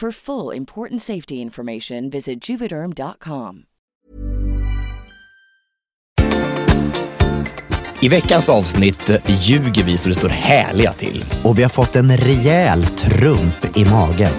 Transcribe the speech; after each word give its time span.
For 0.00 0.12
full 0.12 0.56
important 0.56 1.02
safety 1.02 1.34
information, 1.34 2.10
visit 2.10 2.48
juvederm.com. 2.48 3.62
I 8.02 8.08
veckans 8.08 8.48
avsnitt 8.48 9.10
ljuger 9.26 9.84
vi 9.84 9.98
så 9.98 10.08
det 10.08 10.14
står 10.14 10.28
härliga 10.28 10.92
till. 10.92 11.24
Och 11.44 11.58
vi 11.58 11.62
har 11.62 11.70
fått 11.70 11.96
en 11.96 12.16
rejäl 12.16 12.86
trump 12.86 13.76
i 13.76 13.84
magen. 13.84 14.32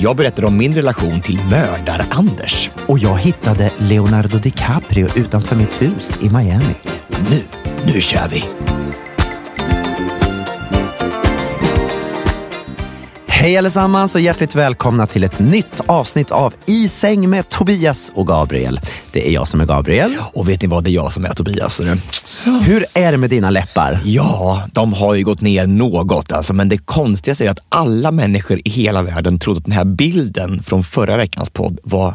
Jag 0.00 0.16
berättar 0.16 0.44
om 0.44 0.56
min 0.56 0.74
relation 0.74 1.20
till 1.20 1.38
mördar-Anders. 1.50 2.70
Och 2.88 2.98
jag 2.98 3.18
hittade 3.18 3.72
Leonardo 3.78 4.38
DiCaprio 4.38 5.08
utanför 5.16 5.56
mitt 5.56 5.82
hus 5.82 6.18
i 6.22 6.30
Miami. 6.30 6.74
Nu, 7.30 7.42
nu 7.86 8.00
kör 8.00 8.28
vi! 8.28 8.61
Hej 13.42 13.56
allesammans 13.56 14.14
och 14.14 14.20
hjärtligt 14.20 14.54
välkomna 14.54 15.06
till 15.06 15.24
ett 15.24 15.40
nytt 15.40 15.80
avsnitt 15.86 16.30
av 16.30 16.54
I 16.66 16.88
säng 16.88 17.30
med 17.30 17.48
Tobias 17.48 18.12
och 18.14 18.26
Gabriel. 18.26 18.80
Det 19.12 19.28
är 19.28 19.32
jag 19.32 19.48
som 19.48 19.60
är 19.60 19.66
Gabriel. 19.66 20.16
Och 20.32 20.48
vet 20.48 20.62
ni 20.62 20.68
vad, 20.68 20.84
det 20.84 20.90
är 20.90 20.92
jag 20.92 21.12
som 21.12 21.24
är 21.24 21.32
Tobias. 21.32 21.80
Nu. 21.80 21.98
Hur 22.44 22.84
är 22.94 23.12
det 23.12 23.18
med 23.18 23.30
dina 23.30 23.50
läppar? 23.50 24.00
Ja, 24.04 24.62
de 24.72 24.92
har 24.92 25.14
ju 25.14 25.24
gått 25.24 25.40
ner 25.40 25.66
något 25.66 26.32
alltså, 26.32 26.52
men 26.52 26.68
det 26.68 26.78
konstiga 26.78 27.46
är 27.46 27.50
att 27.50 27.66
alla 27.68 28.10
människor 28.10 28.60
i 28.64 28.70
hela 28.70 29.02
världen 29.02 29.38
trodde 29.38 29.58
att 29.58 29.64
den 29.64 29.72
här 29.72 29.84
bilden 29.84 30.62
från 30.62 30.84
förra 30.84 31.16
veckans 31.16 31.50
podd 31.50 31.78
var 31.82 32.14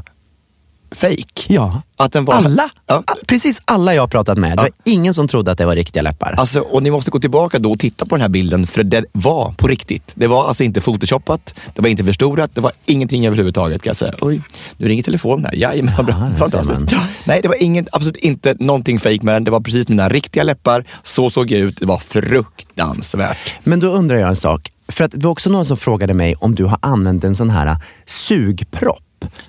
fake. 0.92 1.24
Ja, 1.48 1.82
Att 1.96 2.12
den 2.12 2.26
var... 2.26 2.34
alla. 2.34 2.70
Ja. 2.88 3.04
All- 3.08 3.18
Precis 3.28 3.62
alla 3.66 3.94
jag 3.94 4.12
pratat 4.12 4.38
med. 4.38 4.52
Det 4.52 4.62
var 4.62 4.70
ingen 4.84 5.14
som 5.14 5.28
trodde 5.28 5.52
att 5.52 5.58
det 5.58 5.66
var 5.66 5.76
riktiga 5.76 6.04
läppar. 6.04 6.36
Alltså, 6.38 6.60
och 6.60 6.84
ni 6.84 6.92
måste 6.92 7.12
gå 7.12 7.20
tillbaka 7.20 7.60
då 7.60 7.72
och 7.72 7.80
titta 7.80 8.06
på 8.06 8.16
den 8.16 8.22
här 8.22 8.30
bilden 8.30 8.68
för 8.68 8.84
det 8.84 9.06
var 9.12 9.54
på 9.58 9.68
riktigt. 9.68 10.14
Det 10.16 10.28
var 10.28 10.48
alltså 10.48 10.64
inte 10.64 10.82
photoshoppat, 10.82 11.56
det 11.76 11.82
var 11.82 11.90
inte 11.90 12.04
förstorat, 12.04 12.52
det 12.56 12.62
var 12.62 12.72
ingenting 12.86 13.28
överhuvudtaget 13.28 13.82
kan 13.82 13.90
jag 13.90 13.98
säga. 13.98 14.14
Oj, 14.22 14.42
nu 14.78 14.88
ringer 14.88 15.04
telefonen 15.04 15.46
här. 15.46 15.56
Jajamän, 15.56 16.06
bra. 16.06 16.16
Ja, 16.20 16.30
ser 16.30 16.58
Fantastiskt. 16.58 16.92
Ja, 16.92 17.00
nej, 17.26 17.42
det 17.42 17.48
var 17.48 17.64
inget, 17.64 17.88
absolut 17.92 18.16
inte 18.18 18.56
någonting 18.60 19.00
fake 19.00 19.20
med 19.22 19.36
den. 19.36 19.44
Det 19.44 19.52
var 19.52 19.60
precis 19.60 19.90
mina 19.90 20.10
riktiga 20.10 20.44
läppar. 20.44 20.86
Så 21.04 21.30
såg 21.30 21.52
jag 21.52 21.60
ut. 21.60 21.78
Det 21.80 21.86
var 21.86 21.98
fruktansvärt. 21.98 23.54
Men 23.64 23.80
då 23.80 23.88
undrar 23.88 24.18
jag 24.18 24.30
en 24.30 24.36
sak. 24.36 24.72
För 24.90 25.04
att 25.04 25.12
det 25.12 25.24
var 25.24 25.32
också 25.32 25.50
någon 25.50 25.66
som 25.66 25.78
frågade 25.78 26.14
mig 26.14 26.36
om 26.36 26.56
du 26.56 26.66
har 26.66 26.78
använt 26.82 27.24
en 27.24 27.36
sån 27.36 27.50
här 27.50 27.76
sugpropp. 28.06 29.04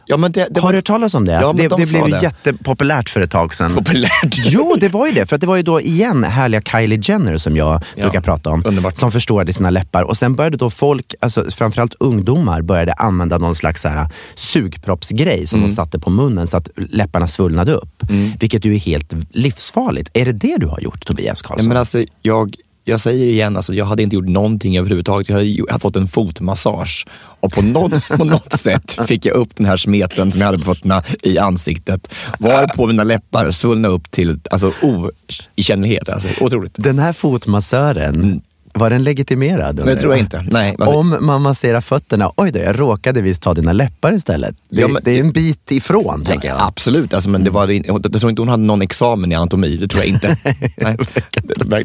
Ja, 0.07 0.17
det, 0.17 0.31
det 0.51 0.61
har 0.61 0.63
var 0.67 0.73
du 0.73 0.77
hört 0.79 0.85
talas 0.85 1.15
om 1.15 1.25
det? 1.25 1.33
Ja, 1.33 1.53
det 1.53 1.69
de 1.69 1.81
det 1.83 1.89
blev 1.89 2.07
ju 2.07 2.13
det. 2.13 2.23
jättepopulärt 2.23 3.09
för 3.09 3.21
ett 3.21 3.31
tag 3.31 3.55
sedan. 3.55 3.75
populärt. 3.75 4.37
Jo, 4.39 4.77
det 4.81 4.89
var 4.89 5.07
ju 5.07 5.13
det. 5.13 5.27
För 5.27 5.39
det 5.39 5.47
var 5.47 5.57
ju 5.57 5.63
då 5.63 5.81
igen 5.81 6.25
härliga 6.25 6.61
Kylie 6.63 7.01
Jenner 7.03 7.39
som 7.39 7.57
jag 7.57 7.83
Ja, 7.95 8.03
brukar 8.03 8.21
prata 8.21 8.51
om. 8.51 8.63
underbart. 8.67 8.97
Som 8.97 9.13
förstorade 9.13 9.53
sina 9.53 9.71
läppar. 9.71 10.03
Och 10.03 10.17
sen 10.17 10.35
började 10.35 10.57
då 10.57 10.71
folk, 10.71 11.15
alltså 11.21 11.51
framförallt 11.51 11.95
ungdomar, 12.01 12.63
började 12.63 12.93
använda 12.93 13.39
någon 13.39 13.55
slags 13.55 13.83
så 13.83 13.89
här 13.89 14.07
sugproppsgrej 14.35 15.47
som 15.47 15.59
Mm. 15.59 15.69
de 15.69 15.75
satte 15.75 15.99
på 15.99 16.11
munnen 16.11 16.47
så 16.47 16.57
att 16.57 16.71
läpparna 16.77 17.27
svullnade 17.27 17.73
upp. 17.73 18.03
Vilket 18.41 18.65
ju 18.65 18.75
är 18.75 18.79
helt 18.79 19.13
livsfarligt. 19.33 20.11
Är 20.15 20.25
det 20.25 20.33
det 20.33 20.57
du 20.59 20.67
har 20.67 20.81
gjort 20.81 21.05
Tobias 21.07 21.43
Karlsson? 21.43 21.69
men 21.69 21.77
alltså, 21.77 22.05
jag, 22.23 22.55
jag 22.89 23.01
säger 23.01 23.27
igen, 23.27 23.57
alltså, 23.57 23.75
jag 23.75 23.85
hade 23.85 24.03
inte 24.03 24.17
gjort 24.17 24.29
någonting 24.29 24.79
överhuvudtaget. 24.79 25.29
Jag 25.29 25.37
hade, 25.71 25.81
fått 25.81 25.97
en 25.97 26.09
fotmassage 26.09 27.07
och 27.41 27.53
på 27.53 27.63
något, 27.63 28.09
på 28.17 28.25
något 28.25 28.53
sätt 28.53 28.99
fick 29.07 29.27
jag 29.27 29.37
upp 29.37 29.57
den 29.57 29.67
här 29.67 29.77
smeten 29.77 30.33
som 30.33 30.41
jag 30.41 30.47
hade 30.47 30.59
på 30.59 30.65
fötterna 30.65 31.03
i 31.23 31.39
ansiktet. 31.39 32.15
Varpå 32.39 32.87
mina 32.87 33.05
läppar 33.05 33.51
svullnade 33.51 33.95
upp 33.95 34.11
till 34.11 34.41
alltså, 34.51 34.73
oigenkännlighet. 34.83 36.09
Alltså, 36.09 36.29
otroligt. 36.41 36.73
Den 36.77 36.99
här 36.99 37.13
fotmassören, 37.13 38.43
var 38.75 38.91
den 38.91 39.05
legitimerad? 39.05 39.77
Det 39.77 39.97
tror 39.97 40.13
jag 40.13 40.19
inte. 40.21 40.45
Nej, 40.51 40.77
alltså, 40.79 40.97
Om 40.97 41.17
man 41.21 41.43
masserar 41.43 41.81
fötterna, 41.81 42.31
oj 42.37 42.51
då, 42.51 42.59
jag 42.59 42.81
råkade 42.81 43.23
visst 43.23 43.43
ta 43.43 43.55
dina 43.55 43.73
läppar 43.73 44.13
istället. 44.15 44.57
Det, 44.71 44.81
Ja, 44.81 44.89
men- 44.89 45.03
det 45.05 45.11
är 45.19 45.21
en 45.21 45.31
bit 45.33 45.71
ifrån, 45.71 46.25
tänker 46.25 46.49
jag. 46.49 46.57
Absolut, 46.61 47.15
alltså, 47.15 47.31
men 47.31 47.45
det 47.45 47.51
var, 47.51 47.69
jag 47.87 48.13
tror 48.21 48.31
inte 48.31 48.43
hon 48.43 48.49
hade 48.49 48.63
någon 48.63 48.83
examen 48.83 49.33
i 49.33 49.35
anatomi. 49.35 49.77
Det 49.77 49.89
tror 49.89 50.03
jag 50.05 50.09
inte. 50.09 50.37
nej, 50.77 50.97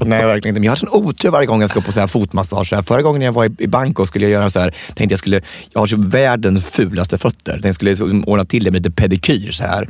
nej, 0.01 0.25
verkligen 0.25 0.35
inte. 0.35 0.51
Men 0.53 0.63
jag 0.63 0.71
har 0.71 0.75
sån 0.75 0.89
otur 0.91 1.29
varje 1.31 1.45
gång 1.47 1.61
jag 1.61 1.69
ska 1.69 1.81
på 1.81 1.91
så 1.91 1.99
här 1.99 2.07
fotmassage. 2.07 2.73
Förra 2.85 3.01
gången 3.01 3.21
jag 3.21 3.33
var 3.33 3.61
i, 3.61 3.67
Bangkok 3.67 4.07
skulle 4.07 4.25
jag 4.25 4.31
göra 4.31 4.49
så 4.49 4.59
här, 4.59 4.73
tänkte 4.95 5.13
jag 5.13 5.19
skulle, 5.19 5.41
jag 5.73 5.79
har 5.79 5.87
så 5.87 5.97
världens 5.97 6.65
fulaste 6.65 7.17
fötter. 7.17 7.61
Jag 7.63 7.75
skulle 7.75 7.95
så- 7.95 8.21
ordna 8.25 8.45
till 8.45 8.63
det 8.63 8.71
med 8.71 8.83
lite 8.85 8.95
pedikyr 8.95 9.51
så 9.51 9.63
här. 9.63 9.87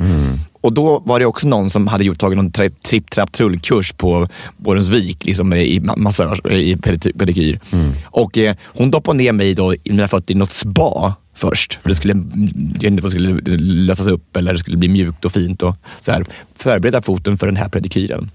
Och 0.63 0.73
då 0.73 0.99
var 1.05 1.19
det 1.19 1.25
också 1.25 1.47
någon 1.47 1.69
som 1.69 1.87
hade 1.87 2.03
gjort, 2.03 2.19
tagit 2.19 2.37
någon 2.37 2.51
tri- 2.51 2.75
tripp, 2.85 3.09
trapp, 3.11 3.31
trull-kurs 3.31 3.93
på 3.93 4.27
Borensvik 4.57 5.25
liksom, 5.25 5.53
i 5.53 5.79
ma- 5.79 5.97
massage, 5.97 6.51
i 6.51 6.75
pedi- 6.75 7.17
pedikyr. 7.17 7.59
Och 8.05 8.37
eh, 8.37 8.55
hon 8.63 8.91
doppade 8.91 9.17
ner 9.17 9.31
mig 9.31 9.53
då, 9.53 9.73
i 9.73 9.79
mina 9.83 10.07
fötter 10.07 10.33
i 10.33 10.37
något 10.37 10.51
spa 10.51 11.15
först. 11.35 11.79
För 11.81 11.89
det 11.89 11.95
skulle, 11.95 12.13
det 12.13 13.09
skulle 13.09 13.57
lösas 13.57 14.07
upp 14.07 14.37
eller 14.37 14.53
det 14.53 14.59
skulle 14.59 14.77
bli 14.77 14.87
mjukt 14.87 15.25
och 15.25 15.31
fint. 15.31 15.63
Och 15.63 15.75
så 15.99 16.11
här, 16.11 16.25
förbereda 16.59 17.01
foten 17.01 17.37
för 17.37 17.47
den 17.47 17.55
här 17.55 17.69
pedikyren. 17.69 18.29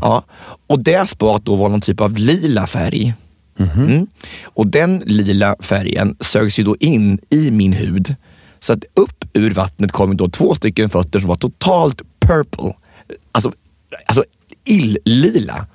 Ja. 0.00 0.22
Och 0.66 0.80
det 0.80 1.08
spat 1.08 1.44
då 1.44 1.56
var 1.56 1.68
någon 1.68 1.80
typ 1.80 2.00
av 2.00 2.16
lila 2.18 2.66
färg. 2.66 3.14
Mm. 3.58 4.06
Och 4.44 4.66
den 4.66 5.02
lila 5.06 5.56
färgen 5.60 6.16
sögs 6.20 6.58
ju 6.58 6.64
då 6.64 6.76
in 6.80 7.18
i 7.30 7.50
min 7.50 7.72
hud. 7.72 8.14
Så 8.62 8.72
att 8.72 8.84
upp 8.94 9.24
ur 9.32 9.50
vattnet 9.50 9.92
kom 9.92 10.16
då 10.16 10.28
två 10.28 10.54
stycken 10.54 10.90
fötter 10.90 11.18
som 11.20 11.28
var 11.28 11.36
totalt 11.36 12.02
purple. 12.20 12.74
Alltså, 13.32 13.52
alltså 14.06 14.24
ill-lila. 14.64 15.66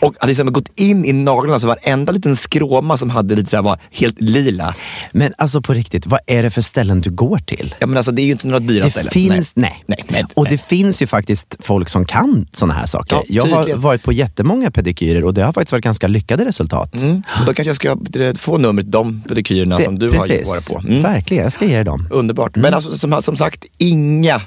Och 0.00 0.14
hade 0.20 0.28
liksom 0.30 0.52
gått 0.52 0.68
in 0.78 1.04
i 1.04 1.12
naglarna 1.12 1.60
så 1.60 1.66
varenda 1.66 2.12
liten 2.12 2.36
skråma 2.36 2.96
som 2.96 3.10
hade 3.10 3.34
lite 3.36 3.50
så 3.50 3.56
här 3.56 3.62
var 3.64 3.78
helt 3.92 4.20
lila. 4.20 4.74
Men 5.12 5.32
alltså 5.38 5.62
på 5.62 5.72
riktigt, 5.72 6.06
vad 6.06 6.20
är 6.26 6.42
det 6.42 6.50
för 6.50 6.62
ställen 6.62 7.00
du 7.00 7.10
går 7.10 7.38
till? 7.38 7.74
Ja, 7.78 7.86
men 7.86 7.96
alltså, 7.96 8.12
det 8.12 8.22
är 8.22 8.24
ju 8.24 8.32
inte 8.32 8.46
några 8.46 8.58
dyra 8.58 8.84
Det 8.84 8.90
ställen. 8.90 9.10
finns, 9.12 9.56
nej. 9.56 9.82
nej. 9.86 10.04
nej, 10.08 10.24
och 10.34 10.44
nej. 10.44 10.52
det 10.52 10.58
finns 10.62 11.02
ju 11.02 11.06
faktiskt 11.06 11.56
folk 11.60 11.88
som 11.88 12.04
kan 12.04 12.46
såna 12.52 12.74
här 12.74 12.86
saker. 12.86 13.16
Ja, 13.16 13.22
jag 13.28 13.56
har 13.56 13.74
varit 13.76 14.02
på 14.02 14.12
jättemånga 14.12 14.70
pedikyrer 14.70 15.24
och 15.24 15.34
det 15.34 15.42
har 15.42 15.52
faktiskt 15.52 15.72
varit 15.72 15.84
ganska 15.84 16.08
lyckade 16.08 16.44
resultat. 16.44 16.94
Mm. 16.94 17.22
Och 17.40 17.46
då 17.46 17.54
kanske 17.54 17.68
jag 17.68 17.76
ska 17.76 17.96
få 18.38 18.58
numret 18.58 18.84
till 18.86 18.90
de 18.90 19.22
pedikyrerna 19.28 19.76
Det- 19.76 19.84
som 19.84 19.98
du 19.98 20.10
precis. 20.10 20.48
har 20.48 20.54
varit 20.54 20.68
på. 20.68 20.78
Mm. 20.88 21.02
Verkligen, 21.02 21.42
jag 21.44 21.52
ska 21.52 21.64
ge 21.64 21.82
dem. 21.82 22.08
Underbart. 22.10 22.56
Men 22.56 22.74
alltså, 22.74 22.96
som, 22.98 23.22
som 23.22 23.36
sagt, 23.36 23.64
inga 23.78 24.40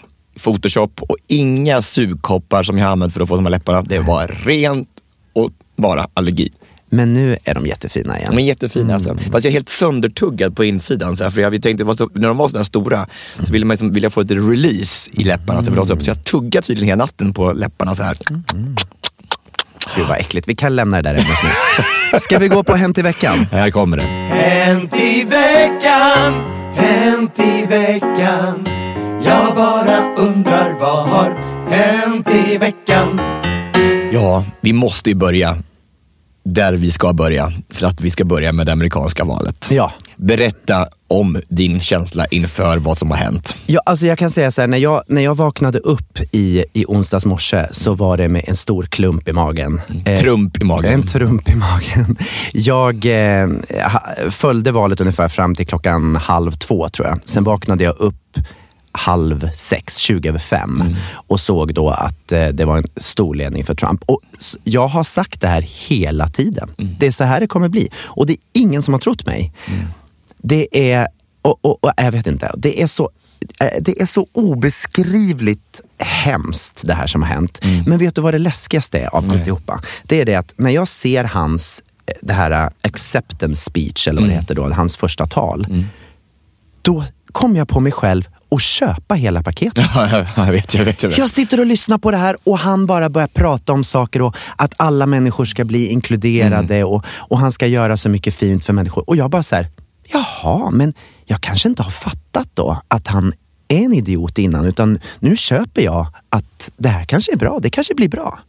Photoshop 0.44 1.02
och 1.02 1.16
inga 1.28 1.82
sugkoppar 1.82 2.64
som 2.64 2.78
jag 2.78 2.90
använt 2.90 3.14
för 3.14 3.22
att 3.22 3.28
få 3.28 3.36
de 3.36 3.46
här 3.46 3.52
läpparna. 3.52 3.82
Det 3.82 4.00
var 4.00 4.28
rent 4.46 4.88
och 5.34 5.52
bara 5.76 6.08
allergi. 6.14 6.52
Men 6.90 7.14
nu 7.14 7.38
är 7.44 7.54
de 7.54 7.66
jättefina 7.66 8.20
igen. 8.20 8.32
De 8.36 8.42
är 8.42 8.46
jättefina 8.48 8.94
alltså. 8.94 9.18
Fast 9.18 9.46
jag 9.46 9.46
är 9.46 9.52
helt 9.52 9.70
söndertuggad 9.70 10.56
på 10.56 10.64
insidan. 10.64 11.18
Så 11.18 11.24
här, 11.24 11.32
för 11.32 11.42
jag 11.42 11.62
tänkte, 11.64 11.96
så- 11.98 12.10
när 12.14 12.28
de 12.28 12.38
var 12.38 12.48
sådär 12.48 12.64
stora 12.64 13.08
så 13.44 13.52
ville, 13.52 13.66
man 13.66 13.74
liksom, 13.74 13.92
ville 13.94 14.06
jag 14.06 14.14
få 14.14 14.22
lite 14.22 14.34
release 14.36 15.10
i 15.14 15.24
läpparna. 15.24 15.62
Var 15.62 15.86
så, 15.86 16.00
så 16.00 16.10
jag 16.10 16.24
tuggade 16.24 16.68
tydligen 16.68 16.88
hela 16.90 17.04
natten 17.04 17.34
på 17.34 17.54
läpparna 17.54 17.96
så 17.96 18.04
här. 18.04 18.18
Gud 19.96 20.06
vad 20.10 20.18
äckligt. 20.20 20.48
Vi 20.48 20.56
kan 20.56 20.76
lämna 20.76 20.98
det 21.02 21.04
där 21.04 21.14
ämnet 21.14 21.38
nu. 22.14 22.20
Ska 22.20 22.40
vi 22.40 22.48
gå 22.48 22.64
på 22.64 22.76
Hänt 22.76 22.98
i 22.98 23.02
veckan? 23.02 23.48
Här 23.52 23.72
kommer 23.72 23.98
det. 23.98 24.04
Hänt 24.04 24.96
i 25.00 25.24
veckan, 25.24 26.34
hänt 26.76 27.40
i 27.40 27.66
veckan. 27.66 28.68
Jag 29.26 29.56
bara 29.56 30.16
undrar 30.16 30.80
vad 30.80 31.08
har 31.10 31.32
hänt 31.70 32.30
i 32.30 32.58
veckan? 32.58 33.20
Ja, 34.14 34.46
vi 34.62 34.74
måste 34.74 35.10
ju 35.10 35.16
börja 35.16 35.58
där 36.46 36.74
vi 36.74 36.92
ska 36.92 37.14
börja. 37.14 37.54
För 37.70 37.86
att 37.86 38.02
vi 38.02 38.10
ska 38.10 38.26
börja 38.26 38.52
med 38.52 38.66
det 38.66 38.72
amerikanska 38.72 39.24
valet. 39.24 39.68
Ja. 39.72 39.92
Berätta 40.16 40.88
om 41.08 41.42
din 41.50 41.80
känsla 41.80 42.26
inför 42.26 42.78
vad 42.78 42.98
som 42.98 43.12
har 43.12 43.18
hänt. 43.18 43.56
Ja, 43.66 43.82
alltså 43.86 44.06
jag 44.06 44.18
kan 44.18 44.30
säga 44.30 44.52
så 44.52 44.62
här, 44.62 44.68
när 44.68 44.78
jag, 44.78 45.04
när 45.08 45.22
jag 45.22 45.36
vaknade 45.36 45.80
upp 45.80 46.20
i, 46.32 46.66
i 46.74 46.86
onsdags 46.88 47.26
morse 47.26 47.68
så 47.72 47.94
var 47.94 48.18
det 48.18 48.30
med 48.30 48.44
en 48.48 48.56
stor 48.56 48.84
klump 48.84 49.28
i 49.28 49.34
magen. 49.34 49.82
Eh, 50.06 50.20
Trump 50.20 50.62
i 50.62 50.64
magen. 50.64 50.94
En 50.94 51.08
trump 51.08 51.50
i 51.50 51.56
magen. 51.56 52.18
Jag 52.54 53.06
eh, 53.06 53.48
följde 54.30 54.72
valet 54.72 55.02
ungefär 55.02 55.28
fram 55.28 55.56
till 55.56 55.68
klockan 55.68 56.16
halv 56.16 56.52
två 56.52 56.90
tror 56.90 57.08
jag. 57.08 57.20
Sen 57.26 57.44
vaknade 57.44 57.84
jag 57.84 58.00
upp 58.00 58.38
halv 58.94 59.50
sex, 59.54 59.98
20 59.98 60.30
över 60.30 60.40
fem 60.40 60.96
och 61.28 61.40
såg 61.40 61.74
då 61.74 61.90
att 61.90 62.32
eh, 62.32 62.48
det 62.48 62.66
var 62.66 62.78
en 62.78 62.84
stor 62.96 63.36
ledning 63.36 63.64
för 63.64 63.76
Trump. 63.76 64.04
Och 64.06 64.22
jag 64.64 64.88
har 64.88 65.04
sagt 65.04 65.42
det 65.42 65.48
här 65.48 65.62
hela 65.90 66.28
tiden. 66.28 66.70
Det 67.00 67.08
är 67.08 67.12
så 67.12 67.24
här 67.24 67.40
det 67.40 67.48
kommer 67.48 67.70
bli. 67.70 67.90
Och 68.04 68.26
det 68.26 68.34
är 68.34 68.40
ingen 68.54 68.84
som 68.84 68.94
har 68.94 69.00
trott 69.00 69.26
mig. 69.26 69.54
Det 70.38 70.92
är, 70.92 71.08
och, 71.42 71.66
och, 71.66 71.84
och 71.84 71.92
jag 71.98 72.12
vet 72.12 72.28
inte, 72.28 72.52
det 72.58 72.82
är 72.82 72.88
så 72.88 73.10
eh, 73.60 73.68
det 73.82 74.02
är 74.02 74.06
så 74.06 74.28
obeskrivligt 74.34 75.82
hemskt 75.98 76.80
det 76.84 76.94
här 76.94 77.08
som 77.08 77.22
har 77.22 77.30
hänt. 77.30 77.62
Men 77.88 77.98
vet 77.98 78.16
du 78.16 78.22
vad 78.22 78.34
det 78.34 78.38
läskigaste 78.38 79.00
är 79.00 79.16
av 79.16 79.32
alltihopa? 79.32 79.82
Det 80.04 80.22
är 80.22 80.26
det 80.26 80.36
att 80.36 80.54
när 80.58 80.70
jag 80.70 80.88
ser 80.88 81.24
hans, 81.24 81.82
eh, 82.06 82.14
det 82.22 82.34
här 82.34 82.52
eh, 82.52 82.70
acceptance 82.82 83.62
speech, 83.62 84.08
eller 84.08 84.22
vad 84.22 84.30
det 84.30 84.36
heter 84.36 84.56
då, 84.56 84.70
hans 84.74 84.98
första 84.98 85.26
tal. 85.26 85.68
Då 86.82 87.04
kom 87.32 87.56
jag 87.56 87.68
på 87.68 87.80
mig 87.80 87.92
själv 87.92 88.28
att 88.56 88.62
köpa 88.62 89.16
hela 89.16 89.44
paketet. 89.44 89.86
Ja, 89.96 90.26
jag 90.36 90.52
vet, 90.52 90.74
jag 90.74 90.86
vet. 90.86 91.04
Jag 91.04 91.10
vet. 91.10 91.18
Jag 91.18 91.30
sitter 91.30 91.60
och 91.60 91.66
lyssnar 91.66 91.98
på 91.98 92.12
det 92.12 92.18
här 92.18 92.38
och 92.44 92.60
han 92.60 92.86
bara 92.86 93.10
börjar 93.10 93.28
prata 93.28 93.74
om 93.74 93.84
saker 93.84 94.22
och 94.22 94.36
att 94.56 94.74
alla 94.78 95.06
människor 95.06 95.46
ska 95.46 95.66
bli 95.66 95.88
inkluderade 95.88 96.84
och, 96.84 97.06
och 97.18 97.40
han 97.40 97.52
ska 97.52 97.68
göra 97.68 97.98
så 97.98 98.10
mycket 98.10 98.36
fint 98.36 98.66
för 98.66 98.74
människor. 98.74 99.10
Och 99.10 99.16
jag 99.16 99.30
bara 99.30 99.44
så 99.44 99.56
här, 99.56 99.68
jaha, 100.12 100.72
men 100.72 100.94
jag 101.26 101.42
kanske 101.42 101.70
inte 101.70 101.84
har 101.84 101.92
fattat 101.92 102.48
då 102.54 102.82
att 102.88 103.08
han 103.08 103.34
är 103.68 103.78
en 103.78 103.94
idiot 103.94 104.38
innan 104.38 104.66
utan 104.66 105.00
nu 105.20 105.38
köper 105.38 105.82
jag 105.82 106.08
att 106.30 106.70
det 106.78 106.90
här 106.90 107.06
kanske 107.06 107.34
är 107.34 107.38
bra, 107.38 107.60
det 107.62 107.70
kanske 107.70 107.96
blir 107.96 108.10
bra. 108.10 108.40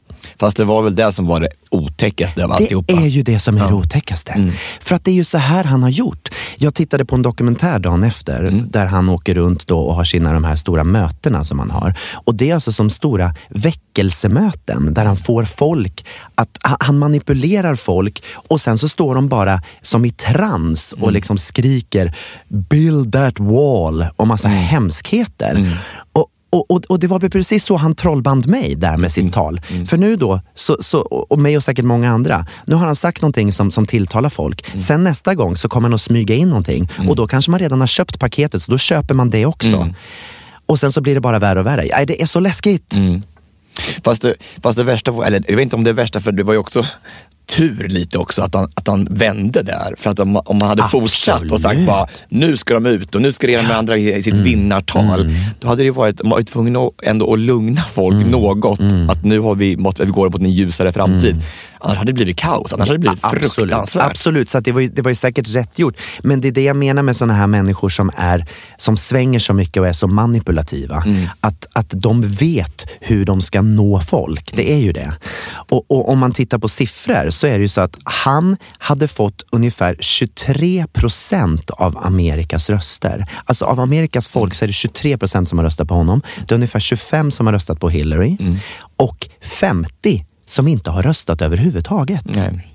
Fast 0.40 0.56
det 0.56 0.64
var 0.64 0.82
väl 0.82 0.94
det 0.96 1.12
som 1.12 1.26
var 1.26 1.40
det 1.40 1.48
otäckaste 1.70 2.42
av 2.44 2.48
Det 2.48 2.54
alltihopa. 2.54 2.92
Mm. 2.92 3.04
är 3.04 3.08
ju 3.08 3.22
det 3.22 3.38
som 3.40 3.56
är 3.56 3.66
det 3.68 3.74
otäckaste. 3.74 4.52
För 4.80 4.94
att 4.94 5.04
det 5.04 5.10
är 5.10 5.14
ju 5.14 5.24
så 5.24 5.38
här 5.38 5.64
han 5.64 5.82
har 5.82 5.90
gjort. 5.90 6.28
Jag 6.56 6.74
tittade 6.74 7.04
på 7.04 7.14
en 7.16 7.22
dokumentär 7.22 7.78
dagen 7.78 8.04
efter 8.04 8.44
Mm. 8.44 8.70
där 8.70 8.86
han 8.86 9.08
åker 9.08 9.34
runt 9.34 9.66
då 9.66 9.80
och 9.80 9.94
har 9.94 10.04
sina 10.04 10.32
de 10.32 10.44
här 10.44 10.54
stora 10.56 10.84
mötena 10.84 11.44
som 11.44 11.58
han 11.58 11.70
har. 11.70 11.94
Och 12.14 12.34
det 12.34 12.50
är 12.50 12.54
alltså 12.54 12.72
som 12.72 12.90
stora 12.90 13.34
väckelsemöten 13.48 14.94
där 14.94 15.04
han 15.04 15.16
får 15.16 15.44
folk 15.44 16.06
att, 16.34 16.58
han- 16.60 16.98
manipulerar 16.98 17.74
folk 17.74 18.22
och 18.34 18.60
sen 18.60 18.78
så 18.78 18.88
står 18.88 19.14
de 19.14 19.28
bara 19.28 19.62
som 19.82 20.04
i 20.04 20.10
trans 20.10 20.92
och 20.92 20.98
Mm. 21.02 21.14
liksom 21.14 21.38
skriker 21.38 22.16
“Build 22.48 23.12
that 23.12 23.40
wall” 23.40 24.06
och 24.16 24.26
massa 24.28 24.48
Mm. 24.48 24.58
hemskheter. 24.60 25.78
Och, 26.12 26.26
och, 26.54 26.70
och, 26.70 26.84
och 26.88 26.98
det 27.00 27.06
var 27.06 27.20
precis 27.20 27.64
så 27.64 27.76
han 27.76 27.94
trollband 27.94 28.46
mig 28.46 28.74
där 28.74 28.96
med 28.96 29.12
sitt 29.12 29.32
tal. 29.32 29.60
För 29.88 29.96
nu 29.96 30.16
då, 30.16 30.40
så, 30.54 30.76
så, 30.80 31.00
och 31.00 31.38
mig 31.38 31.56
och 31.56 31.64
säkert 31.64 31.84
många 31.84 32.10
andra, 32.10 32.46
nu 32.66 32.74
har 32.74 32.86
han 32.86 32.96
sagt 32.96 33.22
någonting 33.22 33.52
som, 33.52 33.70
som 33.70 33.86
tilltalar 33.86 34.28
folk. 34.28 34.64
Sen 34.80 35.04
nästa 35.04 35.34
gång 35.34 35.56
så 35.56 35.68
kommer 35.68 35.88
han 35.88 35.94
att 35.94 36.00
smyga 36.00 36.34
in 36.34 36.48
någonting 36.48 36.88
och 37.08 37.16
då 37.16 37.26
kanske 37.26 37.50
man 37.50 37.60
redan 37.60 37.80
har 37.80 37.86
köpt 37.86 38.18
paketet 38.18 38.62
så 38.62 38.70
då 38.70 38.78
köper 38.78 39.14
man 39.14 39.30
det 39.30 39.46
också. 39.46 39.76
Och 40.66 40.78
sen 40.78 40.92
så 40.92 41.00
blir 41.00 41.14
det 41.14 41.20
bara 41.20 41.38
värre 41.38 41.60
och 41.60 41.66
värre. 41.66 42.04
Det 42.04 42.22
är 42.22 42.26
så 42.26 42.40
läskigt. 42.40 42.94
Fast, 44.04 44.22
det, 44.22 44.34
fast 44.62 44.78
det 44.78 44.84
värsta 44.84 45.26
eller 45.26 45.42
jag 45.48 45.56
vet 45.56 45.62
inte 45.62 45.76
om 45.76 45.84
det 45.84 45.90
är 45.90 45.94
värsta, 45.94 46.20
för 46.20 46.32
det 46.32 46.42
var 46.42 46.52
ju 46.52 46.58
också 46.58 46.86
tur 47.46 47.88
lite 47.88 48.18
också 48.18 48.42
att 48.42 48.54
han, 48.54 48.68
att 48.74 48.88
han 48.88 49.08
vände 49.10 49.62
där. 49.62 49.94
För 49.98 50.10
att 50.10 50.18
om, 50.18 50.36
om 50.36 50.60
han 50.60 50.68
hade 50.68 50.88
fortsatt 50.90 51.42
och 51.42 51.60
sagt 51.60 51.64
Absolut. 51.64 51.86
bara, 51.86 52.06
nu 52.28 52.56
ska 52.56 52.74
de 52.74 52.86
ut 52.86 53.14
och 53.14 53.22
nu 53.22 53.32
ska 53.32 53.46
det 53.46 53.52
ena 53.52 53.68
med 53.68 53.76
andra 53.76 53.96
i 53.96 54.22
sitt 54.22 54.34
vinnartal. 54.34 55.30
Då 55.60 55.68
hade 55.68 55.82
det 55.82 55.90
varit, 55.90 56.22
man 56.22 56.30
var 56.30 56.38
ju 56.38 56.44
tvungen 56.44 56.76
att, 56.76 56.90
ändå 57.02 57.32
att 57.32 57.38
lugna 57.38 57.80
folk 57.80 58.26
något. 58.26 58.80
Att 59.08 59.24
nu 59.24 59.40
har 59.40 59.54
vi, 59.54 59.76
måste, 59.76 60.04
vi 60.04 60.10
går 60.10 60.30
mot 60.30 60.40
en 60.40 60.50
ljusare 60.50 60.92
framtid. 60.92 61.42
Annars 61.84 61.98
hade 61.98 62.12
det 62.12 62.14
blivit 62.14 62.36
kaos, 62.36 62.72
annars 62.72 62.88
hade 62.88 62.94
det 62.94 62.98
blivit 62.98 63.24
Absolut, 63.24 63.52
fruktansvärt. 63.52 64.10
absolut. 64.10 64.48
så 64.48 64.60
det, 64.60 64.72
var 64.72 64.80
ju, 64.80 64.88
det 64.88 65.02
var 65.02 65.10
ju 65.10 65.14
säkert 65.14 65.48
rätt 65.48 65.78
gjort. 65.78 65.96
Men 66.22 66.40
det 66.40 66.48
är 66.48 66.52
det 66.52 66.62
jag 66.62 66.76
menar 66.76 67.02
med 67.02 67.16
såna 67.16 67.34
här 67.34 67.46
människor 67.46 67.88
som, 67.88 68.10
är, 68.16 68.46
som 68.76 68.96
svänger 68.96 69.38
så 69.38 69.52
mycket 69.52 69.80
och 69.80 69.88
är 69.88 69.92
så 69.92 70.08
manipulativa. 70.08 71.02
Mm. 71.06 71.26
Att, 71.40 71.66
att 71.72 71.90
de 71.90 72.22
vet 72.22 72.86
hur 73.00 73.24
de 73.24 73.42
ska 73.42 73.62
nå 73.62 74.00
folk. 74.00 74.56
Det 74.56 74.72
är 74.72 74.78
ju 74.78 74.92
det. 74.92 75.12
Och, 75.52 75.90
och 75.90 76.08
om 76.08 76.18
man 76.18 76.32
tittar 76.32 76.58
på 76.58 76.68
siffror 76.68 77.30
så 77.30 77.46
är 77.46 77.58
det 77.58 77.62
ju 77.62 77.68
så 77.68 77.80
att 77.80 77.98
han 78.04 78.56
hade 78.78 79.08
fått 79.08 79.44
ungefär 79.52 79.96
23 80.00 80.86
procent 80.92 81.70
av 81.70 81.98
Amerikas 81.98 82.70
röster. 82.70 83.26
Alltså 83.44 83.64
av 83.64 83.80
Amerikas 83.80 84.28
folk 84.28 84.54
så 84.54 84.64
är 84.64 84.66
det 84.66 84.72
23 84.72 85.18
procent 85.18 85.48
som 85.48 85.58
har 85.58 85.64
röstat 85.64 85.88
på 85.88 85.94
honom. 85.94 86.22
Det 86.46 86.52
är 86.52 86.54
ungefär 86.54 86.80
25 86.80 87.30
som 87.30 87.46
har 87.46 87.52
röstat 87.52 87.80
på 87.80 87.88
Hillary. 87.88 88.36
Mm. 88.40 88.56
Och 88.96 89.28
50 89.60 90.24
som 90.46 90.68
inte 90.68 90.90
har 90.90 91.02
röstat 91.02 91.42
överhuvudtaget. 91.42 92.24
Nej. 92.24 92.66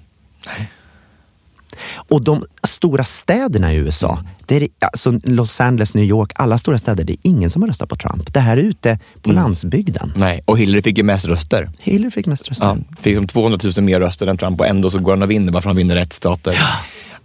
Och 1.93 2.23
de 2.23 2.45
stora 2.63 3.03
städerna 3.03 3.73
i 3.73 3.75
USA, 3.75 4.23
det 4.45 4.55
är, 4.55 4.67
alltså 4.79 5.19
Los 5.23 5.61
Angeles, 5.61 5.93
New 5.93 6.05
York, 6.05 6.31
alla 6.35 6.57
stora 6.57 6.77
städer, 6.77 7.03
det 7.03 7.13
är 7.13 7.17
ingen 7.23 7.49
som 7.49 7.61
har 7.61 7.69
röstat 7.69 7.89
på 7.89 7.95
Trump. 7.95 8.33
Det 8.33 8.39
här 8.39 8.57
är 8.57 8.61
ute 8.61 8.99
på 9.21 9.31
landsbygden. 9.31 10.13
Nej. 10.15 10.41
Och 10.45 10.57
Hillary 10.59 10.81
fick 10.81 10.97
ju 10.97 11.03
mest 11.03 11.25
röster. 11.27 11.69
Hillary 11.81 12.11
fick 12.11 12.25
mest 12.25 12.49
röster. 12.49 12.65
Ja, 12.65 12.77
fick 13.01 13.15
som 13.15 13.27
200 13.27 13.59
000 13.63 13.73
mer 13.85 13.99
röster 13.99 14.27
än 14.27 14.37
Trump 14.37 14.59
och 14.59 14.67
ändå 14.67 14.89
så 14.89 14.99
går 14.99 15.11
han 15.11 15.21
och 15.23 15.31
vinner 15.31 15.51
bara 15.51 15.61
för 15.61 15.69
att 15.69 15.75
han 15.75 15.77
vinner 15.77 15.95
rättsstater. 15.95 16.57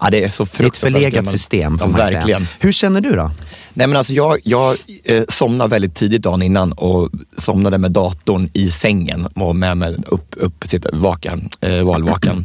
Ja, 0.01 0.11
det 0.11 0.25
är 0.25 0.29
så 0.29 0.45
Det 0.45 0.47
är 0.47 0.51
ett 0.51 0.57
fruktansvärt. 0.57 0.93
förlegat 0.93 1.29
system 1.31 1.77
ja, 1.81 1.87
verkligen. 1.87 2.41
säga. 2.41 2.49
Hur 2.59 2.73
känner 2.73 3.01
du 3.01 3.13
då? 3.13 3.31
Nej, 3.77 3.87
men 3.87 3.97
alltså 3.97 4.13
jag 4.15 4.39
jag 4.45 4.77
eh, 5.05 5.23
somnade 5.29 5.71
väldigt 5.71 5.95
tidigt 5.95 6.23
dagen 6.23 6.43
innan 6.43 6.73
och 6.73 7.11
somnade 7.37 7.79
med 7.79 7.93
datorn 7.93 8.49
i 8.53 8.71
sängen 8.71 9.27
och 9.27 9.57
med 9.57 9.77
mig 9.77 9.97
upp, 10.07 10.35
upp 10.37 10.65
sitt 10.67 10.87
vakan, 10.93 11.49
eh, 11.61 11.83
valvakan. 11.85 12.45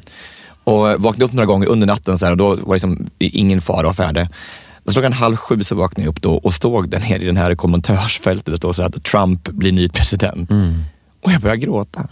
och 0.63 1.01
vaknade 1.01 1.25
upp 1.25 1.33
några 1.33 1.45
gånger 1.45 1.67
under 1.67 1.87
natten 1.87 2.17
så 2.17 2.25
här, 2.25 2.31
och 2.31 2.37
då 2.37 2.49
var 2.49 2.55
det 2.55 2.71
liksom 2.73 3.07
ingen 3.19 3.61
fara 3.61 3.89
och 3.89 3.95
färde. 3.95 4.29
Men 4.83 4.93
så 4.93 4.99
klockan 5.01 5.13
halv 5.13 5.35
sju 5.35 5.63
så 5.63 5.75
vaknade 5.75 6.05
jag 6.05 6.11
upp 6.11 6.21
då 6.21 6.33
och 6.33 6.53
stod 6.53 6.89
där 6.89 6.99
nere 6.99 7.23
i 7.23 7.25
den 7.25 7.37
här 7.37 7.55
kommentarsfältet. 7.55 8.45
Det 8.45 8.57
står 8.57 8.73
så 8.73 8.81
här 8.81 8.89
att 8.89 9.03
Trump 9.03 9.49
blir 9.49 9.71
ny 9.71 9.89
president. 9.89 10.49
Och 11.23 11.31
jag 11.31 11.41
började 11.41 11.61
gråta. 11.61 12.07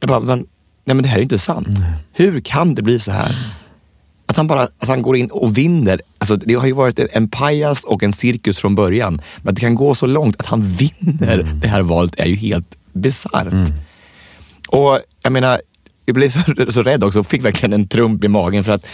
Jag 0.00 0.08
bara, 0.08 0.20
men, 0.20 0.38
nej 0.84 0.94
men 0.94 1.02
det 1.02 1.08
här 1.08 1.18
är 1.18 1.22
inte 1.22 1.38
sant. 1.38 1.68
Hur 2.12 2.40
kan 2.40 2.74
det 2.74 2.82
bli 2.82 2.98
så 2.98 3.12
här? 3.12 3.36
Att 4.32 4.36
han 4.36 4.46
bara 4.46 4.62
att 4.78 4.88
han 4.88 5.02
går 5.02 5.16
in 5.16 5.30
och 5.30 5.58
vinner. 5.58 6.00
Alltså, 6.18 6.36
det 6.36 6.54
har 6.54 6.66
ju 6.66 6.72
varit 6.72 6.98
en 6.98 7.28
pajas 7.28 7.84
och 7.84 8.02
en 8.02 8.12
cirkus 8.12 8.58
från 8.58 8.74
början. 8.74 9.20
Men 9.42 9.48
att 9.48 9.54
det 9.54 9.60
kan 9.60 9.74
gå 9.74 9.94
så 9.94 10.06
långt 10.06 10.40
att 10.40 10.46
han 10.46 10.62
vinner 10.62 11.50
det 11.62 11.68
här 11.68 11.82
valet 11.82 12.14
är 12.16 12.26
ju 12.26 12.36
helt 12.36 12.66
bisarrt. 12.92 13.52
Och 14.68 15.00
jag 15.22 15.32
menar, 15.32 15.60
jag 16.06 16.14
blev 16.14 16.28
så, 16.30 16.40
så 16.72 16.82
rädd 16.82 17.04
också 17.04 17.20
och 17.20 17.26
fick 17.26 17.44
verkligen 17.44 17.72
en 17.72 17.88
trump 17.88 18.24
i 18.24 18.28
magen 18.28 18.64
för 18.64 18.72
att 18.72 18.86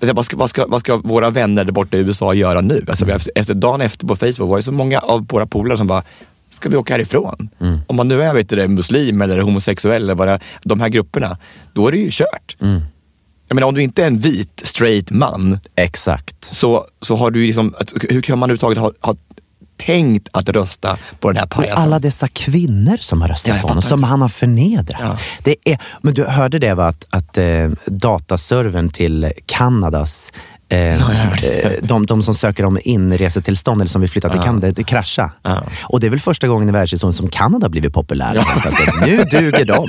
vad 0.00 0.24
ska, 0.26 0.36
vad, 0.36 0.50
ska, 0.50 0.66
vad 0.66 0.80
ska 0.80 0.96
våra 0.96 1.30
vänner 1.30 1.64
där 1.64 1.72
borta 1.72 1.96
i 1.96 2.00
USA 2.00 2.34
göra 2.34 2.60
nu? 2.60 2.84
Alltså, 2.88 3.04
har- 3.06 3.20
efter, 3.34 3.54
dagen 3.54 3.80
efter 3.80 4.06
på 4.06 4.16
Facebook 4.16 4.48
var 4.50 4.56
det 4.56 4.62
så 4.62 4.72
många 4.72 4.98
av 4.98 5.26
våra 5.28 5.46
polare 5.46 5.78
som 5.78 5.86
bara, 5.86 6.02
ska 6.50 6.68
vi 6.68 6.76
åka 6.76 6.92
härifrån? 6.94 7.48
Om 7.86 7.96
man 7.96 8.08
nu 8.08 8.22
är 8.22 8.34
vet 8.34 8.48
du, 8.48 8.68
muslim 8.68 9.22
eller 9.22 9.38
homosexuell, 9.38 10.02
eller 10.10 10.26
det, 10.26 10.40
de 10.64 10.80
här 10.80 10.88
grupperna, 10.88 11.38
då 11.72 11.88
är 11.88 11.92
det 11.92 11.98
ju 11.98 12.08
kört. 12.12 12.56
Jag 13.48 13.54
menar, 13.54 13.68
om 13.68 13.74
du 13.74 13.82
inte 13.82 14.02
är 14.02 14.06
en 14.06 14.18
vit, 14.18 14.62
straight 14.64 15.10
man, 15.10 15.58
Exakt. 15.76 16.48
så, 16.54 16.86
så 17.02 17.16
har 17.16 17.30
du 17.30 17.46
liksom, 17.46 17.74
hur 18.10 18.22
kan 18.22 18.38
man 18.38 18.50
överhuvudtaget 18.50 18.78
ha, 18.78 18.92
ha 19.00 19.16
tänkt 19.76 20.28
att 20.32 20.48
rösta 20.48 20.98
på 21.20 21.28
den 21.28 21.36
här 21.36 21.46
pajasen? 21.46 21.84
alla 21.84 21.98
dessa 21.98 22.28
kvinnor 22.28 22.96
som 22.96 23.20
har 23.20 23.28
Ja, 23.28 23.32
röstat 23.32 23.48
jag 23.48 23.62
på 23.62 23.68
honom, 23.68 23.82
som 23.82 24.02
han 24.02 24.22
har 24.22 24.28
förnedrat. 24.28 25.00
Ja. 25.00 25.18
Det 25.42 25.56
är, 25.64 25.78
men 26.02 26.14
du 26.14 26.24
hörde 26.24 26.58
det 26.58 26.74
va, 26.74 26.86
att, 26.86 27.06
att 27.10 27.38
eh, 27.38 27.70
dataservern 27.86 28.88
till 28.88 29.32
Kanadas 29.46 30.32
Eh, 30.68 30.92
eh, 30.92 31.72
de, 31.82 32.06
de 32.06 32.22
som 32.22 32.34
söker 32.34 32.64
om 32.64 32.78
inresetillstånd 32.82 33.80
eller 33.80 33.88
som 33.88 34.00
vill 34.00 34.10
flytta 34.10 34.28
till 34.28 34.40
Kanada. 34.40 34.66
Ja. 35.42 35.62
Och 35.82 36.00
det 36.00 36.06
är 36.06 36.10
väl 36.10 36.20
första 36.20 36.48
gången 36.48 36.68
i 36.68 36.72
världshistorien 36.72 37.12
som 37.12 37.28
Kanada 37.28 37.68
blivit 37.68 37.92
populära. 37.94 38.44
nu 39.06 39.16
duger 39.16 39.64
de. 39.64 39.88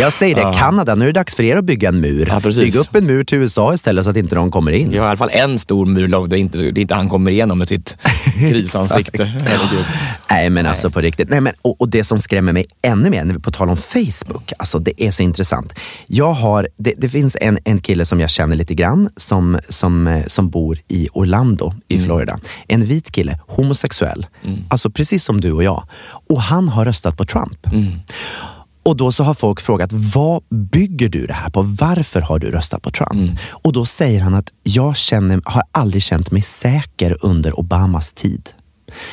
Jag 0.00 0.12
säger 0.12 0.34
det, 0.36 0.58
Kanada, 0.58 0.94
nu 0.94 1.02
är 1.02 1.06
det 1.06 1.12
dags 1.12 1.34
för 1.34 1.42
er 1.42 1.56
att 1.56 1.64
bygga 1.64 1.88
en 1.88 2.00
mur. 2.00 2.26
Ja. 2.28 2.40
Bygg 2.50 2.76
upp 2.76 2.96
en 2.96 3.06
mur 3.06 3.24
till 3.24 3.38
USA 3.38 3.74
istället 3.74 4.04
så 4.04 4.10
att 4.10 4.16
inte 4.16 4.34
de 4.34 4.50
kommer 4.50 4.72
in. 4.72 4.88
Har 4.88 4.94
i 4.94 4.98
alla 4.98 5.16
fall 5.16 5.30
en 5.32 5.58
stor 5.58 5.86
mur 5.86 6.08
lång 6.08 6.28
där 6.28 6.36
inte, 6.36 6.58
där 6.58 6.78
inte 6.78 6.94
han 6.94 7.08
kommer 7.08 7.30
igenom 7.30 7.58
med 7.58 7.68
sitt 7.68 7.96
krisansikte. 8.40 9.32
Nej 10.30 10.50
men 10.50 10.66
alltså 10.66 10.90
på 10.90 11.00
riktigt. 11.00 11.28
Nej, 11.30 11.40
men, 11.40 11.52
och, 11.62 11.80
och 11.80 11.90
det 11.90 12.04
som 12.04 12.18
skrämmer 12.18 12.52
mig 12.52 12.66
ännu 12.82 13.10
mer, 13.10 13.24
när 13.24 13.34
vi 13.34 13.40
på 13.40 13.50
tal 13.50 13.68
om 13.68 13.76
Facebook, 13.76 14.52
alltså 14.58 14.78
det 14.78 15.02
är 15.02 15.10
så 15.10 15.22
intressant. 15.22 15.74
Jag 16.06 16.32
har, 16.32 16.68
det, 16.76 16.94
det 16.98 17.08
finns 17.08 17.36
en, 17.40 17.58
en 17.64 17.78
kille 17.78 18.04
som 18.04 18.20
jag 18.20 18.30
känner 18.30 18.56
lite 18.56 18.74
grann 18.74 19.10
som, 19.16 19.58
som, 19.68 20.01
eh, 20.06 20.26
som 20.26 20.50
bor 20.50 20.78
i 20.88 21.08
Orlando 21.12 21.74
i 21.88 21.98
Florida. 22.04 22.38
En 22.68 22.84
vit 22.84 23.10
kille, 23.12 23.38
homosexuell. 23.46 24.26
Alltså 24.68 24.90
precis 24.90 25.24
som 25.24 25.40
du 25.40 25.52
och 25.52 25.62
jag. 25.64 25.84
Och 26.28 26.42
han 26.42 26.68
har 26.68 26.84
röstat 26.84 27.16
på 27.16 27.24
Trump. 27.24 27.66
Och 28.84 28.96
då 28.96 29.12
så 29.12 29.24
har 29.24 29.34
folk 29.34 29.60
frågat, 29.60 29.92
vad 29.92 30.42
bygger 30.50 31.08
du 31.08 31.26
det 31.26 31.32
här 31.32 31.50
på? 31.50 31.62
Varför 31.62 32.20
har 32.20 32.38
du 32.38 32.50
röstat 32.50 32.82
på 32.82 32.90
Trump? 32.90 33.38
Och 33.50 33.72
då 33.72 33.84
säger 33.84 34.20
han 34.20 34.34
att 34.34 34.48
jag 34.62 34.96
känner, 34.96 35.40
har 35.44 35.62
aldrig 35.72 36.02
känt 36.02 36.30
mig 36.30 36.42
säker 36.42 37.16
under 37.20 37.58
Obamas 37.58 38.12
tid. 38.12 38.50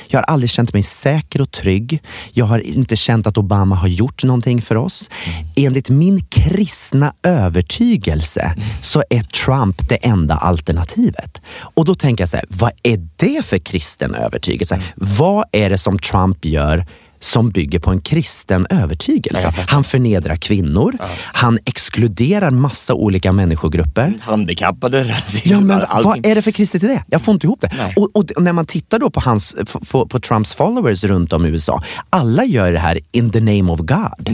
Jag 0.08 0.20
har 0.20 0.24
aldrig 0.24 0.50
känt 0.50 0.74
mig 0.74 0.84
säker 0.84 1.42
och 1.42 1.52
trygg. 1.52 2.02
Jag 2.34 2.46
har 2.46 2.60
inte 2.60 2.96
känt 2.96 3.28
att 3.28 3.38
Obama 3.38 3.76
har 3.76 3.88
gjort 3.88 4.24
någonting 4.24 4.62
för 4.62 4.76
oss. 4.76 5.10
Enligt 5.56 5.90
min 5.90 6.26
kristna 6.26 7.14
övertygelse 7.24 8.56
så 8.82 9.04
är 9.10 9.22
Trump 9.22 9.90
det 9.90 9.96
enda 9.96 10.36
alternativet. 10.36 11.42
Och 11.74 11.86
då 11.86 11.96
tänker 11.96 12.22
jag 12.22 12.30
så 12.30 12.38
här, 12.38 12.46
vad 12.50 12.72
är 12.84 13.08
det 13.16 13.46
för 13.46 13.58
kristen 13.58 14.16
övertygelse? 14.16 14.82
Vad 14.96 15.46
är 15.52 15.70
det 15.70 15.78
som 15.78 16.00
Trump 16.00 16.46
gör 16.46 16.86
som 17.20 17.50
bygger 17.50 17.80
på 17.80 17.92
en 17.92 18.02
kristen 18.02 18.68
övertygelse. 18.70 19.54
Han 19.68 19.84
förnedrar 19.84 20.36
kvinnor, 20.36 20.98
han 21.34 21.60
exkluderar 21.66 22.52
massa 22.52 22.94
olika 22.94 23.32
människogrupper. 23.32 24.14
Handikappade, 24.22 25.04
rasism, 25.04 25.50
Ja, 25.50 25.60
men 25.62 25.82
allting. 25.82 26.10
vad 26.10 26.26
är 26.26 26.36
det 26.36 26.42
för 26.42 26.52
kristet 26.52 26.84
i 26.84 26.88
det? 26.88 27.04
Jag 27.08 27.22
får 27.22 27.34
inte 27.34 27.48
ihop 27.48 27.62
det. 27.62 27.94
Och, 27.96 28.10
och 28.16 28.32
när 28.44 28.54
man 28.54 28.66
tittar 28.66 29.00
då 29.00 29.10
på, 29.10 29.20
hans, 29.20 29.56
på, 29.92 30.08
på 30.08 30.20
Trumps 30.20 30.54
followers 30.54 31.04
runt 31.04 31.34
om 31.34 31.46
i 31.46 31.50
USA, 31.50 31.84
alla 32.10 32.46
gör 32.46 32.72
det 32.72 32.80
här 32.80 33.00
in 33.12 33.30
the 33.30 33.40
name 33.40 33.72
of 33.72 33.80
God. 33.80 34.30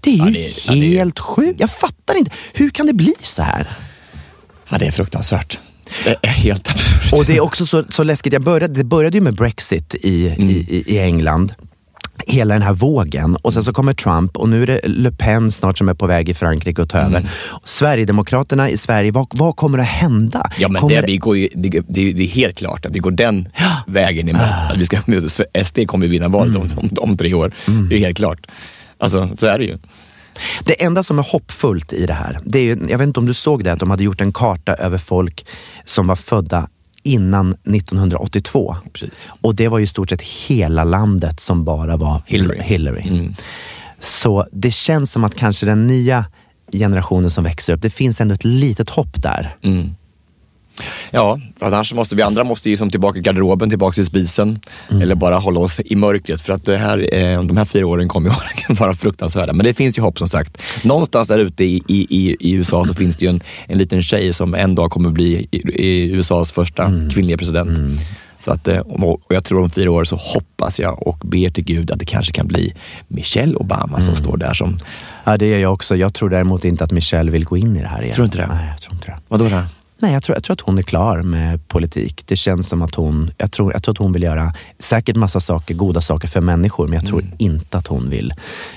Det 0.00 0.10
är 0.10 0.14
ju 0.14 0.20
Mm. 0.20 0.34
Ja, 0.34 0.40
det 0.40 0.46
är- 0.46 0.96
ja, 0.96 1.02
helt 1.02 1.18
sjukt. 1.18 1.60
Jag 1.60 1.70
fattar 1.70 2.14
inte. 2.18 2.30
Hur 2.52 2.70
kan 2.70 2.86
det 2.86 2.92
bli 2.92 3.14
så 3.20 3.42
här? 3.42 3.68
Ja, 4.68 4.78
det 4.78 4.86
är 4.86 4.92
fruktansvärt. 4.92 5.58
Det 6.04 6.16
är 6.22 6.28
helt 6.30 6.70
absurt. 6.70 7.12
Och 7.12 7.24
det 7.24 7.36
är 7.36 7.40
också 7.40 7.66
så, 7.66 7.84
så 7.88 8.02
läskigt. 8.02 8.32
Jag 8.32 8.42
började, 8.42 8.74
det 8.74 8.84
började 8.84 9.16
ju 9.16 9.20
med 9.20 9.34
Brexit 9.34 9.94
i, 9.94 10.28
Mm. 10.28 10.50
i- 10.50 10.84
i 10.86 10.98
England. 10.98 11.54
Hela 12.26 12.54
den 12.54 12.62
här 12.62 12.72
vågen. 12.72 13.36
Och 13.36 13.52
sen 13.54 13.62
så 13.64 13.72
kommer 13.72 13.94
Trump 13.94 14.36
och 14.36 14.48
nu 14.48 14.62
är 14.62 14.66
det 14.66 14.80
Le 14.84 15.10
Pen 15.10 15.52
snart 15.52 15.78
som 15.78 15.88
är 15.88 15.94
på 15.94 16.06
väg 16.06 16.28
i 16.28 16.34
Frankrike 16.34 16.82
att 16.82 16.88
ta 16.90 16.98
Mm. 16.98 17.14
över. 17.14 17.30
Sverigedemokraterna 17.64 18.70
i 18.70 18.76
Sverige, 18.76 19.10
vad, 19.12 19.26
vad 19.30 19.56
kommer 19.56 19.78
att 19.78 19.86
hända? 19.86 20.50
Ja, 20.58 20.68
men 20.68 20.80
kommer 20.80 21.00
det, 21.00 21.06
vi 21.06 21.16
går 21.16 21.36
ju, 21.36 21.48
det, 21.54 21.68
det, 21.88 22.12
det 22.12 22.22
är 22.22 22.26
helt 22.28 22.58
klart 22.58 22.86
att 22.86 22.92
vi 22.94 22.98
går 22.98 23.10
den 23.10 23.48
vägen 23.86 24.28
emot. 24.28 24.42
Att 24.70 24.76
vi 24.78 24.84
ska, 24.86 24.96
SD 25.64 25.78
kommer 25.86 26.06
vinna 26.06 26.28
valet 26.28 26.56
om, 26.56 26.70
om, 26.76 26.90
om 26.98 27.16
tre 27.16 27.34
år. 27.34 27.52
Det 27.90 27.94
är 27.96 27.98
helt 28.00 28.16
klart. 28.16 28.46
Alltså, 28.98 29.30
så 29.38 29.46
är 29.46 29.58
det 29.58 29.64
ju. 29.64 29.78
Det 30.64 30.82
enda 30.84 31.02
som 31.02 31.18
är 31.18 31.22
hoppfullt 31.22 31.92
i 31.92 32.06
det 32.06 32.12
här, 32.12 32.38
det 32.44 32.58
är 32.58 32.62
ju, 32.64 32.78
jag 32.88 32.98
vet 32.98 33.06
inte 33.06 33.20
om 33.20 33.26
du 33.26 33.34
såg 33.34 33.64
det, 33.64 33.72
att 33.72 33.80
de 33.80 33.90
hade 33.90 34.04
gjort 34.04 34.20
en 34.20 34.32
karta 34.32 34.74
över 34.74 34.98
folk 34.98 35.46
som 35.84 36.06
var 36.06 36.16
födda 36.16 36.68
innan 37.04 37.52
1982. 37.52 38.76
Precis. 38.92 39.28
Och 39.40 39.54
det 39.54 39.68
var 39.68 39.78
ju 39.78 39.84
i 39.84 39.86
stort 39.86 40.10
sett 40.10 40.22
hela 40.22 40.84
landet 40.84 41.40
som 41.40 41.64
bara 41.64 41.96
var 41.96 42.22
Hillary. 42.26 42.62
Hillary. 42.62 43.30
Så 44.00 44.46
det 44.52 44.70
känns 44.70 45.12
som 45.12 45.24
att 45.24 45.34
kanske 45.34 45.66
den 45.66 45.86
nya 45.86 46.24
generationen 46.72 47.30
som 47.30 47.44
växer 47.44 47.72
upp, 47.72 47.82
det 47.82 47.90
finns 47.90 48.20
ändå 48.20 48.34
ett 48.34 48.44
litet 48.44 48.90
hopp 48.90 49.22
där. 49.22 49.56
Ja, 51.10 51.40
annars 51.58 51.94
måste 51.94 52.16
vi 52.16 52.22
andra 52.22 52.44
måste 52.44 52.70
ju 52.70 52.76
som 52.76 52.90
tillbaka 52.90 53.18
i 53.18 53.22
garderoben, 53.22 53.68
tillbaka 53.68 53.94
till 53.94 54.06
spisen. 54.06 54.60
Eller 55.02 55.14
bara 55.14 55.38
hålla 55.38 55.60
oss 55.60 55.80
i 55.84 55.96
mörkret. 55.96 56.40
För 56.40 56.52
att 56.52 56.64
det 56.64 56.76
här, 56.76 57.14
eh, 57.14 57.42
de 57.42 57.56
här 57.56 57.64
fyra 57.64 57.86
åren 57.86 58.08
kommer 58.08 58.30
ju 58.30 58.74
vara 58.74 58.94
fruktansvärda. 58.94 59.52
Men 59.52 59.64
det 59.66 59.74
finns 59.74 59.98
ju 59.98 60.02
hopp 60.02 60.18
som 60.18 60.28
sagt. 60.28 60.62
Någonstans 60.82 61.28
där 61.28 61.38
ute 61.38 61.64
i, 61.64 61.82
i, 61.88 62.36
i, 62.40 62.52
USA 62.52 62.84
så 62.84 62.94
finns 62.94 63.16
det 63.16 63.24
ju 63.24 63.28
en, 63.28 63.40
en 63.66 63.78
liten 63.78 64.02
tjej 64.02 64.32
som 64.32 64.54
en 64.54 64.74
dag 64.74 64.90
kommer 64.90 65.10
bli 65.10 65.48
i, 65.50 65.56
i 65.56 66.12
USAs 66.12 66.52
första 66.52 66.92
kvinnliga 67.14 67.36
president. 67.36 68.00
Så 68.38 68.50
att, 68.50 68.68
eh, 68.68 68.78
och 68.78 69.20
jag 69.28 69.44
tror 69.44 69.62
om 69.62 69.70
fyra 69.70 69.90
år 69.90 70.04
så 70.04 70.16
hoppas 70.16 70.80
jag 70.80 71.06
och 71.06 71.18
ber 71.18 71.50
till 71.50 71.64
Gud 71.64 71.90
att 71.90 71.98
det 71.98 72.04
kanske 72.04 72.32
kan 72.32 72.46
bli 72.46 72.74
Michelle 73.08 73.56
Obama 73.56 74.00
som 74.00 74.16
står 74.16 74.36
där 74.36 74.54
som, 74.54 74.78
Ja, 75.24 75.36
det 75.36 75.46
gör 75.46 75.58
jag 75.58 75.72
också. 75.72 75.96
Jag 75.96 76.14
tror 76.14 76.30
däremot 76.30 76.64
inte 76.64 76.84
att 76.84 76.90
Michelle 76.90 77.30
vill 77.30 77.44
gå 77.44 77.56
in 77.56 77.76
i 77.76 77.80
det 77.80 77.88
här 77.88 78.02
igen. 78.02 78.14
Tror 78.14 78.22
du 78.22 78.26
inte 78.26 78.38
det? 78.38 78.46
Nej, 78.46 78.68
jag 78.68 78.80
tror 78.80 78.94
inte 78.94 79.06
det. 79.06 79.16
vadå 79.28 79.48
då? 79.48 79.62
Nej, 80.04 80.12
jag 80.12 80.22
tror, 80.22 80.36
jag 80.36 80.44
tror 80.44 80.54
att 80.54 80.60
hon 80.60 80.78
är 80.78 80.82
klar 80.82 81.22
med 81.22 81.68
politik. 81.68 82.22
Det 82.26 82.36
känns 82.36 82.68
som 82.68 82.82
att 82.82 82.94
hon, 82.94 83.30
jag 83.38 83.52
tror, 83.52 83.72
jag 83.72 83.82
tror 83.82 83.92
att 83.92 83.98
hon 83.98 84.12
vill 84.12 84.22
göra 84.22 84.52
säkert 84.78 85.16
massa 85.16 85.40
saker, 85.40 85.74
goda 85.74 86.00
saker 86.00 86.28
för 86.28 86.40
människor, 86.40 86.88
men 86.88 86.94
jag 86.94 87.06
tror 87.06 87.24
inte 87.38 87.78
att 87.78 87.86
hon 87.86 88.10
vill 88.10 88.34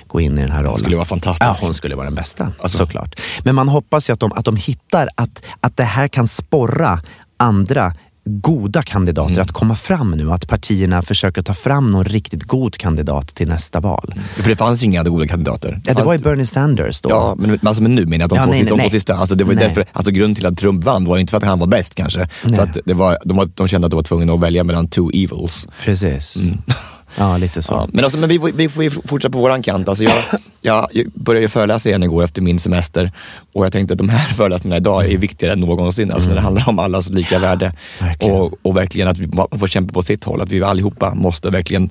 gå 0.08 0.22
in 0.22 0.38
i 0.38 0.42
den 0.42 0.52
här 0.52 0.58
rollen. 0.58 0.70
Mm. 0.70 0.78
skulle 0.78 0.96
vara 0.96 1.06
fantastisk. 1.06 1.50
Ja, 1.50 1.56
hon 1.62 1.74
skulle 1.74 1.96
vara 1.96 2.06
den 2.06 2.16
bästa, 2.16 2.52
Alltså. 2.60 2.78
såklart. 2.78 3.20
Men 3.44 3.56
man 3.56 3.70
hoppas 3.70 4.10
ju 4.10 4.14
att 4.14 4.20
de, 4.20 4.32
att 4.32 4.46
de 4.46 4.56
hittar 4.56 5.10
att, 5.16 5.44
att 5.60 5.78
det 5.78 5.84
här 5.84 6.08
kan 6.08 6.28
sporra 6.28 7.00
andra 7.38 7.94
goda 8.28 8.84
kandidater 8.84 9.32
Mm. 9.34 9.42
att 9.42 9.52
komma 9.52 9.76
fram 9.76 10.12
nu. 10.12 10.32
Att 10.32 10.48
partierna 10.48 11.02
försöker 11.02 11.42
ta 11.42 11.54
fram 11.54 11.92
någon 11.92 12.04
riktigt 12.04 12.44
god 12.44 12.78
kandidat 12.78 13.28
till 13.28 13.48
nästa 13.48 13.80
val. 13.80 14.14
För 14.36 14.50
det 14.50 14.56
fanns 14.56 14.82
ju 14.84 14.86
inga 14.86 15.04
goda 15.04 15.28
kandidater. 15.28 15.82
Ja, 15.86 15.94
det 15.94 16.04
var 16.04 16.14
ju 16.14 16.20
Bernie 16.20 16.46
Sanders 16.46 17.02
då. 17.02 17.10
Ja, 17.10 17.36
men, 17.38 17.60
alltså, 17.64 17.84
men 17.84 17.96
nu 17.96 18.06
menar 18.06 18.18
jag 18.18 18.24
att 18.24 18.30
de 18.30 18.36
Ja, 18.38 18.44
två 18.44 18.50
nej, 18.52 18.60
sista, 18.60 18.76
de 18.76 18.82
nej, 18.82 18.92
sista. 18.92 19.16
Alltså, 19.16 19.36
det 19.36 19.44
var 19.44 19.54
därför, 19.54 19.86
alltså, 19.94 20.12
grunden 20.12 20.36
till 20.36 20.46
att 20.46 20.58
Trump 20.58 20.84
vann 20.84 21.06
var 21.06 21.18
inte 21.18 21.32
för 21.32 21.38
att 21.38 21.44
han 21.44 21.60
var 21.60 21.68
bäst 21.68 21.96
kanske. 21.96 22.28
För 22.28 22.60
att 22.60 22.78
det 22.86 22.94
var, 22.94 23.18
de, 23.26 23.52
de 23.56 23.68
kände 23.68 23.86
att 23.88 23.92
de 23.92 23.96
var 23.96 24.04
tvungna 24.04 24.34
att 24.34 24.40
välja 24.40 24.64
mellan 24.64 24.88
two 24.88 25.10
evils. 25.14 25.68
Precis. 25.84 26.38
Ja, 27.18 27.38
lite 27.38 27.62
så. 27.62 27.74
Ja, 27.74 27.88
men 27.94 28.04
alltså, 28.04 28.20
men 28.20 28.30
vi, 28.30 28.40
vi 28.56 28.70
får 28.70 28.84
ju 28.84 28.90
fortsätta 28.90 29.32
på 29.32 29.38
våran 29.38 29.62
kant. 29.62 29.90
Alltså, 29.90 30.04
jag, 30.62 30.88
jag, 30.92 31.12
började 31.14 31.44
ju 31.44 31.50
föreläsa 31.50 31.90
igen 31.90 32.04
igår 32.04 32.24
efter 32.24 32.42
min 32.42 32.60
semester 32.60 33.12
och 33.54 33.66
jag 33.66 33.72
tänkte 33.72 33.94
att 33.94 33.98
de 33.98 34.10
här 34.10 34.34
föreläsningarna 34.34 34.78
idag 34.78 35.12
är 35.12 35.18
viktigare 35.18 35.54
än 35.54 35.60
någonsin. 35.60 36.12
Alltså, 36.12 36.30
när 36.30 36.36
det 36.36 36.42
handlar 36.42 36.70
om 36.70 36.80
allas 36.80 37.10
lika 37.10 37.40
värde. 37.40 37.74
Verkligen. 38.00 38.36
Och, 38.36 38.54
och 38.62 38.78
verkligen 38.78 39.08
att 39.08 39.18
vi 39.18 39.28
man 39.28 39.48
får 39.60 39.68
kämpa 39.68 39.94
på 39.94 40.02
sitt 40.02 40.24
håll. 40.24 40.42
Att 40.42 40.52
vi 40.52 40.64
allihopa 40.64 41.14
måste 41.14 41.50
verkligen 41.50 41.90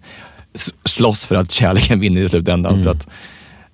slåss 0.84 1.24
för 1.24 1.34
att 1.34 1.50
kärleken 1.50 2.00
vinner 2.00 2.20
i 2.20 2.28
slutändan. 2.28 2.82
För 2.82 2.90
att 2.90 3.08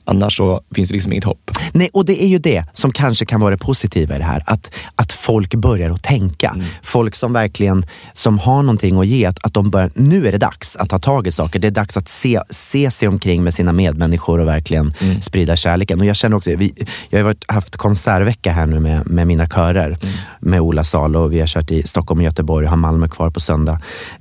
annars 0.05 0.37
så 0.37 0.61
finns 0.75 0.89
det 0.89 0.93
liksom 0.95 1.13
inget 1.13 1.25
hopp. 1.25 1.51
Nej, 1.73 1.89
och 1.93 2.05
det 2.05 2.25
är 2.25 2.29
ju 2.29 2.39
det 2.39 2.65
som 2.73 2.93
kanske 2.93 3.25
kan 3.25 3.41
vara 3.41 3.51
det 3.51 3.59
positiva 3.59 4.15
i 4.15 4.19
det 4.19 4.25
här. 4.25 4.43
Att, 4.47 4.71
att 4.97 5.13
folk 5.13 5.55
börjar 5.55 5.91
att 5.91 6.03
tänka. 6.03 6.49
Mm. 6.55 6.67
Folk 6.83 7.15
som 7.17 7.33
verkligen 7.33 7.87
som 8.15 8.39
har 8.39 8.63
någonting 8.63 8.99
att 9.01 9.07
ge, 9.07 9.27
att, 9.27 9.47
att 9.47 9.55
de 9.55 9.71
börjar, 9.71 9.91
nu 9.95 10.27
är 10.29 10.33
det 10.33 10.39
dags 10.39 10.77
att 10.77 10.89
ta 10.89 10.99
tag 10.99 11.27
i 11.27 11.31
saker. 11.33 11.59
Det 11.59 11.67
är 11.67 11.71
dags 11.71 11.97
att 11.97 12.09
se, 12.09 12.41
se 12.51 12.91
sig 12.91 13.09
omkring 13.09 13.43
med 13.45 13.55
sina 13.55 13.73
medmänniskor 13.73 14.39
och 14.41 14.47
verkligen 14.49 14.93
Mm. 15.01 15.21
sprida 15.23 15.57
kärleken. 15.57 16.01
Och 16.01 16.07
jag 16.07 16.17
känner 16.17 16.37
också, 16.37 16.57
vi, 16.57 16.87
jag 17.11 17.19
har 17.19 17.25
varit, 17.25 17.45
haft 17.49 17.77
konsertvecka 17.77 18.53
här 18.53 18.67
nu 18.67 18.81
med, 18.81 19.07
med 19.07 19.27
mina 19.27 19.47
körer, 19.47 19.87
Mm. 19.87 20.15
med 20.41 20.61
Ola 20.61 20.85
Salo 20.85 21.19
och 21.21 21.33
vi 21.33 21.41
har 21.41 21.47
kört 21.47 21.71
i 21.71 21.83
Stockholm 21.83 22.19
och 22.21 22.25
Göteborg 22.25 22.65
och 22.67 22.71
har 22.71 22.77
Malmö 22.77 23.09
kvar 23.09 23.31
på 23.31 23.41
söndag. 23.41 23.81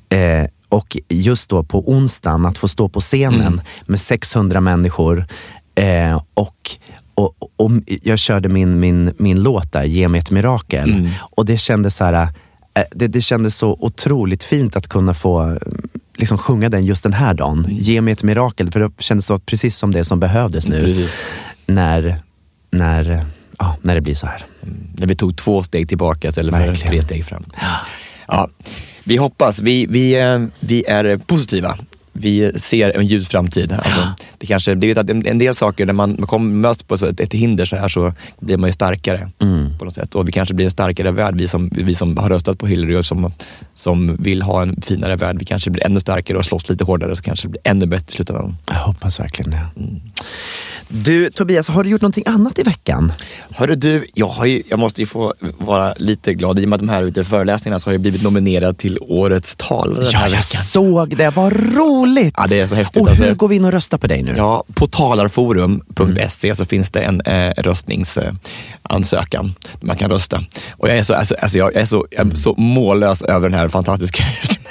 Eh, 0.09 0.45
och 0.69 0.97
just 1.09 1.49
då 1.49 1.63
på 1.63 1.89
onsdagen, 1.91 2.45
att 2.45 2.57
få 2.57 2.67
stå 2.67 2.89
på 2.89 2.99
scenen 2.99 3.41
Mm. 3.41 3.61
med 3.85 3.99
600 3.99 4.61
människor 4.61 5.25
eh, 5.81 6.21
och, 6.33 6.71
och, 7.15 7.35
och 7.55 7.71
jag 8.01 8.19
körde 8.19 8.49
min, 8.49 8.79
min, 8.79 9.13
min 9.17 9.43
låt 9.43 9.71
där, 9.71 9.83
Ge 9.83 10.07
mig 10.07 10.19
ett 10.19 10.31
mirakel. 10.31 10.89
Mm. 10.93 11.09
Och 11.19 11.45
det 11.45 11.57
kändes 11.57 11.95
så 11.95 12.03
här, 12.03 12.13
eh, 12.73 12.83
det, 12.91 13.07
det 13.07 13.21
kändes 13.21 13.55
så 13.55 13.77
otroligt 13.79 14.43
fint 14.43 14.75
att 14.75 14.87
kunna 14.87 15.13
få 15.13 15.51
eh, 15.51 15.57
liksom 16.15 16.37
sjunga 16.37 16.69
den 16.69 16.85
just 16.85 17.03
den 17.03 17.13
här 17.13 17.33
dagen. 17.33 17.59
Mm. 17.59 17.77
Ge 17.77 18.01
mig 18.01 18.11
ett 18.11 18.23
mirakel, 18.23 18.71
för 18.71 18.79
det 18.79 18.91
kändes 18.99 19.25
så 19.25 19.39
precis 19.39 19.77
som 19.77 19.91
det 19.91 20.05
som 20.05 20.19
behövdes 20.19 20.67
nu. 20.67 20.81
Precis. 20.81 21.21
När, 21.65 22.21
när, 22.71 23.25
ja, 23.59 23.77
när 23.81 23.95
det 23.95 24.01
blir 24.01 24.15
så 24.15 24.27
här. 24.27 24.45
När 24.93 25.07
vi 25.07 25.15
tog 25.15 25.37
två 25.37 25.63
steg 25.63 25.89
tillbaka 25.89 26.27
istället 26.27 26.55
för 26.55 26.65
Verkligen. 26.65 26.91
tre 26.91 27.01
steg 27.01 27.25
fram. 27.25 27.45
Ja, 28.27 28.49
vi 29.03 29.17
hoppas, 29.17 29.59
vi, 29.59 29.85
vi, 29.85 30.19
eh, 30.19 30.39
vi 30.59 30.85
är 30.87 31.17
positiva. 31.17 31.77
Vi 32.13 32.59
ser 32.59 32.97
en 32.97 33.07
ljus 33.07 33.27
framtid. 33.27 33.71
Alltså, 33.71 33.99
det 34.37 34.45
kanske, 34.47 34.75
det 34.75 34.91
är 34.91 34.97
att 34.99 35.09
en, 35.09 35.37
del 35.37 35.55
saker, 35.55 35.85
när 35.85 35.93
man, 35.93 36.15
man 36.19 36.27
kommer, 36.27 36.53
möts 36.53 36.83
på 36.83 36.95
ett, 36.95 37.19
ett 37.19 37.33
hinder 37.33 37.65
så 37.65 37.75
här 37.75 37.87
så 37.87 38.13
blir 38.39 38.57
man 38.57 38.69
ju 38.69 38.73
starkare 38.73 39.29
på 39.79 39.85
något 39.85 39.93
sätt. 39.93 40.15
Och 40.15 40.27
vi 40.27 40.31
kanske 40.31 40.53
blir 40.53 40.65
en 40.65 40.71
starkare 40.71 41.11
värld, 41.11 41.35
vi 41.37 41.47
som, 41.47 41.69
vi 41.73 41.95
som 41.95 42.17
har 42.17 42.29
röstat 42.29 42.59
på 42.59 42.67
Hillary 42.67 42.95
och 42.95 43.05
som, 43.05 43.31
som 43.73 44.15
vill 44.15 44.41
ha 44.41 44.61
en 44.61 44.81
finare 44.81 45.15
värld. 45.15 45.39
Vi 45.39 45.45
kanske 45.45 45.69
blir 45.69 45.85
ännu 45.85 45.99
starkare 45.99 46.37
och 46.37 46.45
slåss 46.45 46.69
lite 46.69 46.83
hårdare 46.83 47.15
så 47.15 47.23
kanske 47.23 47.47
det 47.47 47.51
blir 47.51 47.61
ännu 47.63 47.85
bättre 47.85 48.05
i 48.09 48.15
slutändan. 48.15 48.57
Jag 48.67 48.75
hoppas 48.75 49.19
verkligen 49.19 49.51
det. 49.51 49.65
Du 50.93 51.29
Tobias, 51.29 51.67
har 51.67 51.83
du 51.83 51.89
gjort 51.89 52.01
någonting 52.01 52.23
annat 52.27 52.59
i 52.59 52.63
veckan? 52.63 53.13
Hörru 53.51 53.75
du, 53.75 54.05
jag, 54.13 54.47
ju, 54.47 54.63
jag 54.69 54.79
måste 54.79 55.01
ju 55.01 55.07
få 55.07 55.33
vara 55.57 55.93
lite 55.97 56.33
glad. 56.33 56.59
I 56.59 56.65
och 56.65 56.69
med 56.69 56.79
de 56.79 56.89
här 56.89 57.03
ute 57.03 57.23
föreläsningarna 57.23 57.79
så 57.79 57.89
har 57.89 57.93
jag 57.93 58.01
blivit 58.01 58.23
nominerad 58.23 58.77
till 58.77 58.97
Årets 59.01 59.55
talare 59.55 60.05
Ja, 60.11 60.19
jag 60.23 60.29
veckan. 60.29 60.63
såg 60.63 61.17
det. 61.17 61.29
Vad 61.29 61.53
roligt! 61.75 62.33
Ja, 62.37 62.47
det 62.47 62.59
är 62.59 62.67
så 62.67 62.75
häftigt. 62.75 63.01
Och 63.01 63.09
alltså. 63.09 63.23
hur 63.23 63.35
går 63.35 63.47
vi 63.47 63.55
in 63.55 63.65
och 63.65 63.71
röstar 63.71 63.97
på 63.97 64.07
dig 64.07 64.23
nu? 64.23 64.33
Ja, 64.37 64.63
på 64.73 64.87
talarforum.se 64.87 66.55
så 66.55 66.65
finns 66.65 66.89
det 66.89 66.99
en 66.99 67.21
eh, 67.21 67.53
röstningsansökan 67.57 69.55
där 69.79 69.87
man 69.87 69.97
kan 69.97 70.11
rösta. 70.11 70.43
Och 70.71 70.89
jag 70.89 70.97
är 70.97 71.03
så, 71.03 71.13
alltså, 71.13 71.35
alltså 71.41 71.57
jag 71.57 71.75
är 71.75 71.85
så, 71.85 72.05
jag 72.11 72.31
är 72.31 72.35
så 72.35 72.55
mållös 72.57 73.21
över 73.21 73.49
den 73.49 73.59
här 73.59 73.67
fantastiska 73.67 74.23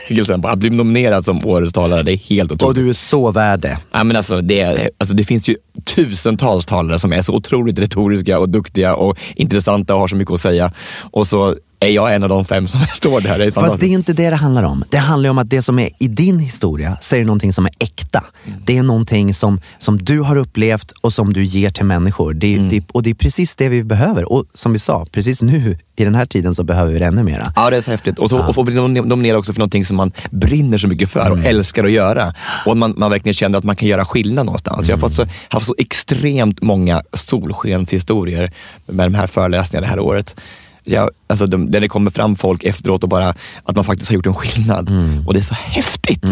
utmärkelsen. 0.08 0.44
Att 0.44 0.58
bli 0.58 0.70
nominerad 0.70 1.24
som 1.24 1.46
Årets 1.46 1.72
talare, 1.72 2.02
det 2.02 2.12
är 2.12 2.16
helt 2.16 2.52
otroligt. 2.52 2.68
Och 2.78 2.82
du 2.84 2.88
är 2.88 2.92
så 2.92 3.30
värd 3.30 3.60
det. 3.60 3.78
Ja, 3.92 4.04
men 4.04 4.16
alltså, 4.16 4.40
det, 4.40 4.60
är- 4.60 4.90
alltså, 4.98 5.14
det 5.16 5.24
finns 5.24 5.48
ju 5.48 5.56
tusentals 5.96 6.66
talare 6.66 6.98
som 6.98 7.12
är 7.12 7.22
så 7.22 7.34
otroligt 7.34 7.78
retoriska 7.78 8.38
och 8.38 8.48
duktiga 8.48 8.94
och 8.94 9.18
intressanta 9.36 9.94
och 9.94 10.00
har 10.00 10.08
så 10.08 10.16
mycket 10.16 10.34
att 10.34 10.40
säga. 10.40 10.72
Och 11.10 11.26
så 11.26 11.56
är 11.80 11.88
jag 11.88 12.14
en 12.14 12.22
av 12.22 12.28
de 12.28 12.44
fem 12.44 12.68
som 12.68 12.80
står 12.94 13.20
där. 13.20 13.38
Det 13.38 13.44
är 13.44 13.50
Fast 13.50 13.80
det 13.80 13.86
är 13.86 13.88
ju 13.88 13.94
inte 13.94 14.12
det 14.12 14.30
det 14.30 14.36
handlar 14.36 14.62
om. 14.62 14.84
Det 14.90 14.98
handlar 14.98 15.30
om 15.30 15.38
att 15.38 15.50
det 15.50 15.62
som 15.62 15.78
är 15.78 15.88
i 15.98 16.08
din 16.08 16.38
historia 16.38 16.98
säger 17.00 17.24
någonting 17.24 17.52
som 17.52 17.66
är 17.66 17.72
äkta. 17.78 18.24
Det 18.64 18.78
är 18.78 18.82
någonting 18.82 19.34
som, 19.34 19.60
som 19.78 19.98
du 19.98 20.20
har 20.20 20.36
upplevt 20.36 20.92
och 21.00 21.12
som 21.12 21.32
du 21.32 21.44
ger 21.44 21.70
till 21.70 21.84
människor. 21.84 22.34
Det, 22.34 22.54
är- 22.54 22.70
det, 22.70 22.84
och 22.92 23.02
det 23.02 23.10
är 23.10 23.14
precis 23.14 23.54
det 23.54 23.68
vi 23.68 23.84
behöver. 23.84 24.32
Och 24.32 24.44
som 24.54 24.72
vi 24.72 24.78
sa, 24.78 25.06
precis 25.12 25.42
nu 25.42 25.78
i 25.96 26.04
den 26.04 26.14
här 26.14 26.26
tiden 26.26 26.54
så 26.54 26.64
behöver 26.64 26.92
vi 26.92 26.98
det 26.98 27.06
ännu 27.06 27.22
mera. 27.22 27.44
Ja, 27.56 27.70
det 27.70 27.76
är 27.76 27.80
så 27.80 27.90
häftigt. 27.90 28.18
Och, 28.18 28.30
så, 28.30 28.38
och 28.38 28.54
få 28.54 28.62
bli 28.62 28.74
nom- 28.74 28.92
nominerad 29.08 29.38
också 29.38 29.52
för 29.52 29.60
någonting 29.60 29.84
som 29.84 29.96
man 29.96 30.12
brinner 30.30 30.78
så 30.78 30.88
mycket 30.88 31.10
för 31.10 31.30
och 31.30 31.44
älskar 31.44 31.84
att 31.84 31.90
göra. 31.92 32.34
Och 32.66 32.76
man, 32.76 32.94
man 32.96 33.10
verkligen 33.10 33.34
känner 33.34 33.58
att 33.58 33.64
man 33.64 33.76
kan 33.76 33.88
göra 33.88 34.04
skillnad 34.04 34.46
någonstans. 34.46 34.88
Jag 34.88 34.96
har 34.96 35.00
fått 35.00 35.12
så, 35.14 35.26
haft 35.48 35.66
så 35.66 35.74
extremt 35.78 36.62
många 36.62 37.02
solskenshistorier 37.12 38.52
med 38.86 39.06
de 39.06 39.14
här 39.14 39.26
föreläsningarna 39.26 39.86
det 39.86 39.90
här 39.90 40.00
året. 40.00 40.36
Jag, 40.84 41.10
alltså 41.26 41.46
de, 41.46 41.70
där 41.70 41.80
det 41.80 41.88
kommer 41.88 42.10
fram 42.10 42.36
folk 42.36 42.64
efteråt 42.64 43.02
och 43.02 43.08
bara 43.08 43.34
att 43.64 43.76
man 43.76 43.84
faktiskt 43.84 44.10
har 44.10 44.14
gjort 44.14 44.26
en 44.26 44.34
skillnad. 44.34 44.90
Och 45.26 45.34
det 45.34 45.40
är 45.40 45.44
så 45.44 45.54
häftigt. 45.54 46.24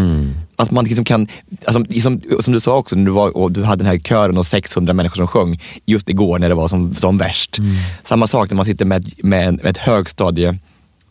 Att 0.55 0.71
man 0.71 0.85
liksom 0.85 1.05
kan, 1.05 1.27
alltså, 1.65 1.83
liksom, 1.89 2.21
som 2.39 2.53
du 2.53 2.59
sa 2.59 2.77
också, 2.77 2.95
när 2.95 3.05
du, 3.05 3.11
var, 3.11 3.49
du 3.49 3.63
hade 3.63 3.83
den 3.83 3.91
här 3.91 3.99
kören 3.99 4.37
och 4.37 4.45
600 4.45 4.93
människor 4.93 5.15
som 5.15 5.27
sjöng 5.27 5.61
just 5.85 6.09
igår 6.09 6.39
när 6.39 6.49
det 6.49 6.55
var 6.55 6.67
som, 6.67 6.95
som 6.95 7.17
värst. 7.17 7.57
Samma 8.03 8.27
sak 8.27 8.49
när 8.49 8.55
man 8.55 8.65
sitter 8.65 8.85
med, 8.85 9.13
med, 9.23 9.53
med 9.53 9.65
ett 9.65 9.77
högstadie 9.77 10.57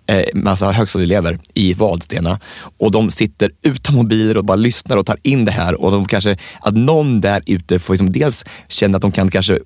eh, 0.08 0.24
massa 0.34 0.72
högstadieelever 0.72 1.38
i 1.54 1.74
Vadstena 1.74 2.40
och 2.78 2.90
de 2.90 3.10
sitter 3.10 3.50
utan 3.62 3.94
mobiler 3.94 4.36
och 4.36 4.44
bara 4.44 4.56
lyssnar 4.56 4.96
och 4.96 5.06
tar 5.06 5.16
in 5.22 5.44
det 5.44 5.52
här 5.52 5.80
och 5.80 5.90
de 5.90 6.04
kanske, 6.04 6.36
att 6.60 6.76
någon 6.76 7.20
där 7.20 7.42
ute 7.46 7.78
får 7.78 7.94
liksom 7.94 8.10
dels 8.10 8.44
känna 8.68 8.96
att 8.96 9.02
de 9.02 9.12
kan 9.12 9.30
kanske 9.30 9.58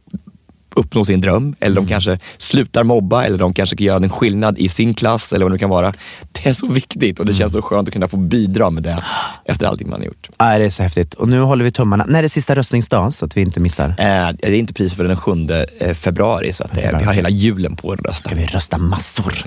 uppnå 0.76 1.04
sin 1.04 1.20
dröm 1.20 1.54
eller 1.60 1.76
de 1.76 1.86
kanske 1.86 2.18
slutar 2.38 2.84
mobba 2.84 3.24
eller 3.24 3.38
de 3.38 3.54
kanske 3.54 3.76
kan 3.76 3.86
göra 3.86 3.96
en 3.96 4.10
skillnad 4.10 4.58
i 4.58 4.68
sin 4.68 4.94
klass 4.94 5.32
eller 5.32 5.44
vad 5.44 5.50
det 5.50 5.54
nu 5.54 5.58
kan 5.58 5.70
vara. 5.70 5.92
Det 6.32 6.48
är 6.48 6.52
så 6.52 6.66
viktigt 6.66 7.18
och 7.18 7.26
det 7.26 7.34
känns 7.34 7.52
så 7.52 7.62
skönt 7.62 7.88
att 7.88 7.92
kunna 7.92 8.08
få 8.08 8.16
bidra 8.16 8.70
med 8.70 8.82
det 8.82 9.02
efter 9.44 9.66
allting 9.66 9.90
man 9.90 10.00
har 10.00 10.06
gjort. 10.06 10.28
Ja, 10.38 10.58
det 10.58 10.64
är 10.64 10.70
så 10.70 10.82
häftigt. 10.82 11.14
Och 11.14 11.28
nu 11.28 11.40
håller 11.40 11.64
vi 11.64 11.72
tummarna. 11.72 12.04
När 12.08 12.18
är 12.18 12.22
det 12.22 12.28
sista 12.28 12.54
röstningsdag 12.54 13.14
så 13.14 13.24
att 13.24 13.36
vi 13.36 13.40
inte 13.40 13.60
missar? 13.60 13.88
Eh, 13.88 13.94
det 13.98 14.48
är 14.48 14.52
inte 14.52 14.74
precis 14.74 14.94
för 14.96 15.04
den 15.04 15.16
7 15.16 15.32
eh, 15.78 15.94
februari 15.94 16.52
så 16.52 16.64
att 16.64 16.78
är, 16.78 16.98
vi 16.98 17.04
har 17.04 17.12
hela 17.12 17.30
julen 17.30 17.76
på 17.76 17.92
att 17.92 18.00
rösta. 18.00 18.28
Ska 18.28 18.34
vi 18.34 18.46
rösta 18.46 18.78
massor? 18.78 19.44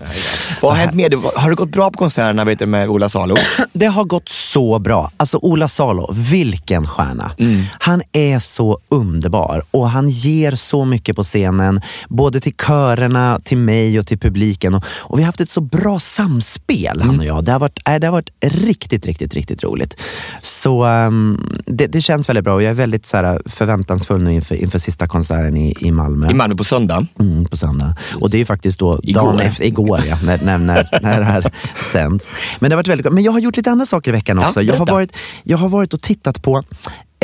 Vad 0.61 0.71
har 0.71 0.79
hänt 0.79 0.93
med 0.93 1.11
dig? 1.11 1.19
Har 1.35 1.49
det 1.49 1.55
gått 1.55 1.69
bra 1.69 1.91
på 1.91 1.97
konserterna 1.97 2.45
vet 2.45 2.59
du, 2.59 2.65
med 2.65 2.89
Ola 2.89 3.09
Salo? 3.09 3.35
Det 3.73 3.85
har 3.85 4.03
gått 4.03 4.29
så 4.29 4.79
bra. 4.79 5.11
Alltså 5.17 5.37
Ola 5.37 5.67
Salo, 5.67 6.13
vilken 6.13 6.87
stjärna. 6.87 7.31
Han 7.79 8.01
är 8.11 8.39
så 8.39 8.79
underbar 8.89 9.63
och 9.71 9.89
han 9.89 10.09
ger 10.09 10.51
så 10.55 10.85
mycket 10.85 11.14
på 11.15 11.23
scenen. 11.23 11.81
Både 12.09 12.39
till 12.39 12.53
körerna, 12.67 13.39
till 13.43 13.57
mig 13.57 13.99
och 13.99 14.07
till 14.07 14.19
publiken. 14.19 14.75
Och, 14.75 14.83
och 14.87 15.19
vi 15.19 15.23
har 15.23 15.25
haft 15.25 15.41
ett 15.41 15.49
så 15.49 15.61
bra 15.61 15.99
samspel 15.99 17.01
han 17.01 17.19
och 17.19 17.25
jag. 17.25 17.43
Det 17.43 17.51
har 17.51 17.59
varit, 17.59 17.79
äh, 17.89 17.95
det 17.95 18.07
har 18.07 18.11
varit 18.11 18.29
riktigt, 18.45 19.05
riktigt, 19.05 19.33
riktigt 19.33 19.63
roligt. 19.63 20.01
Så 20.41 20.83
ehm, 20.83 21.49
det, 21.65 21.87
det 21.87 22.01
känns 22.01 22.29
väldigt 22.29 22.43
bra 22.43 22.53
och 22.53 22.63
jag 22.63 22.69
är 22.69 22.73
väldigt 22.73 23.05
så 23.05 23.17
här, 23.17 23.41
förväntansfull 23.45 24.21
nu 24.21 24.33
inför, 24.33 24.55
inför 24.55 24.79
sista 24.79 25.07
konserten 25.07 25.57
i, 25.57 25.75
i 25.79 25.91
Malmö. 25.91 26.31
I 26.31 26.33
Malmö 26.33 26.55
på 26.55 26.63
söndag. 26.63 27.05
Mm, 27.19 27.45
på 27.45 27.57
söndag. 27.57 27.95
Och 28.19 28.29
det 28.29 28.41
är 28.41 28.45
faktiskt 28.45 28.79
då 28.79 28.99
Igår. 29.03 29.21
dagen 29.21 29.39
efter, 29.39 29.65
igår 29.65 30.01
ja, 30.07 30.17
när, 30.23 30.37
när, 30.37 30.57
när, 30.57 30.99
när 31.01 31.19
det 31.19 31.25
här 31.25 31.51
sänds. 31.91 32.31
Men 32.59 32.69
det 32.69 32.75
har 32.75 32.77
varit 32.77 32.87
väldigt 32.87 33.13
Men 33.13 33.23
jag 33.23 33.31
har 33.31 33.39
gjort 33.39 33.57
lite 33.57 33.71
andra 33.71 33.85
saker 33.85 34.11
i 34.11 34.15
veckan 34.15 34.37
Ja, 34.37 34.47
också. 34.47 34.61
jag, 34.61 34.77
har 34.77 34.85
varit, 34.85 35.17
jag 35.43 35.57
har 35.57 35.69
varit 35.69 35.93
och 35.93 36.01
tittat 36.01 36.41
på 36.41 36.63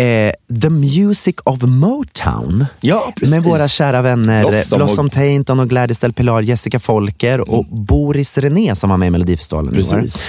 eh, 0.01 0.31
The 0.61 0.69
Music 0.69 1.35
of 1.45 1.61
Motown. 1.63 2.65
Ja, 2.81 3.13
precis. 3.15 3.35
Med 3.35 3.43
våra 3.43 3.67
kära 3.67 4.01
vänner 4.01 4.41
Blossom 4.49 4.77
Blossom, 4.77 5.05
och- 5.05 5.11
Tainton 5.11 5.59
och 5.59 5.69
Gladys 5.69 5.99
Del 5.99 6.13
Pilar, 6.13 6.41
Jessica 6.41 6.79
Folker 6.79 7.49
och 7.51 7.65
Boris 7.65 8.37
René 8.37 8.75
som 8.75 8.89
var 8.89 8.97
med 8.97 9.07
i 9.07 9.11
Melodifestivalen. 9.11 9.73
Precis. 9.73 10.23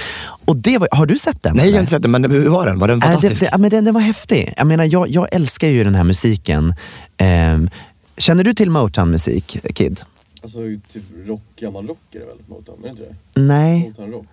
Och 0.45 0.57
det 0.57 0.77
var, 0.77 0.87
har 0.91 1.05
du 1.05 1.17
sett 1.17 1.43
den? 1.43 1.55
Nej, 1.55 1.65
jag 1.67 1.73
har 1.73 1.79
inte 1.79 1.89
sett 1.89 2.01
den, 2.01 2.11
men 2.11 2.31
hur 2.31 2.47
var 2.49 2.65
den? 2.65 2.79
Var 2.79 2.87
den 2.87 3.01
Äh, 3.01 3.07
fantastisk? 3.07 3.39
det, 3.39 3.45
det, 3.45 3.49
ja, 3.51 3.57
men 3.57 3.69
den, 3.69 3.85
den 3.85 3.93
var 3.93 4.01
häftig. 4.01 4.53
Jag, 4.57 4.67
menar, 4.67 4.83
jag, 4.83 5.09
jag 5.09 5.27
älskar 5.31 5.67
ju 5.67 5.83
den 5.83 5.95
här 5.95 6.03
musiken. 6.03 6.75
Ehm, 7.17 7.69
känner 8.17 8.43
du 8.43 8.53
till 8.53 8.71
Motown-musik, 8.71 9.57
Kid? 9.75 10.01
Alltså 10.43 10.59
typ 10.93 11.03
rock, 11.27 11.41
gammal 11.55 11.87
rock 11.87 11.99
är 12.11 12.19
det 12.19 12.25
väl? 12.25 12.37
Motown, 12.47 12.79
är 12.79 12.83
det 12.83 12.89
inte 12.89 13.01
det? 13.01 13.41
Nej. 13.41 13.79
Motown 13.87 14.11
rock. 14.11 14.25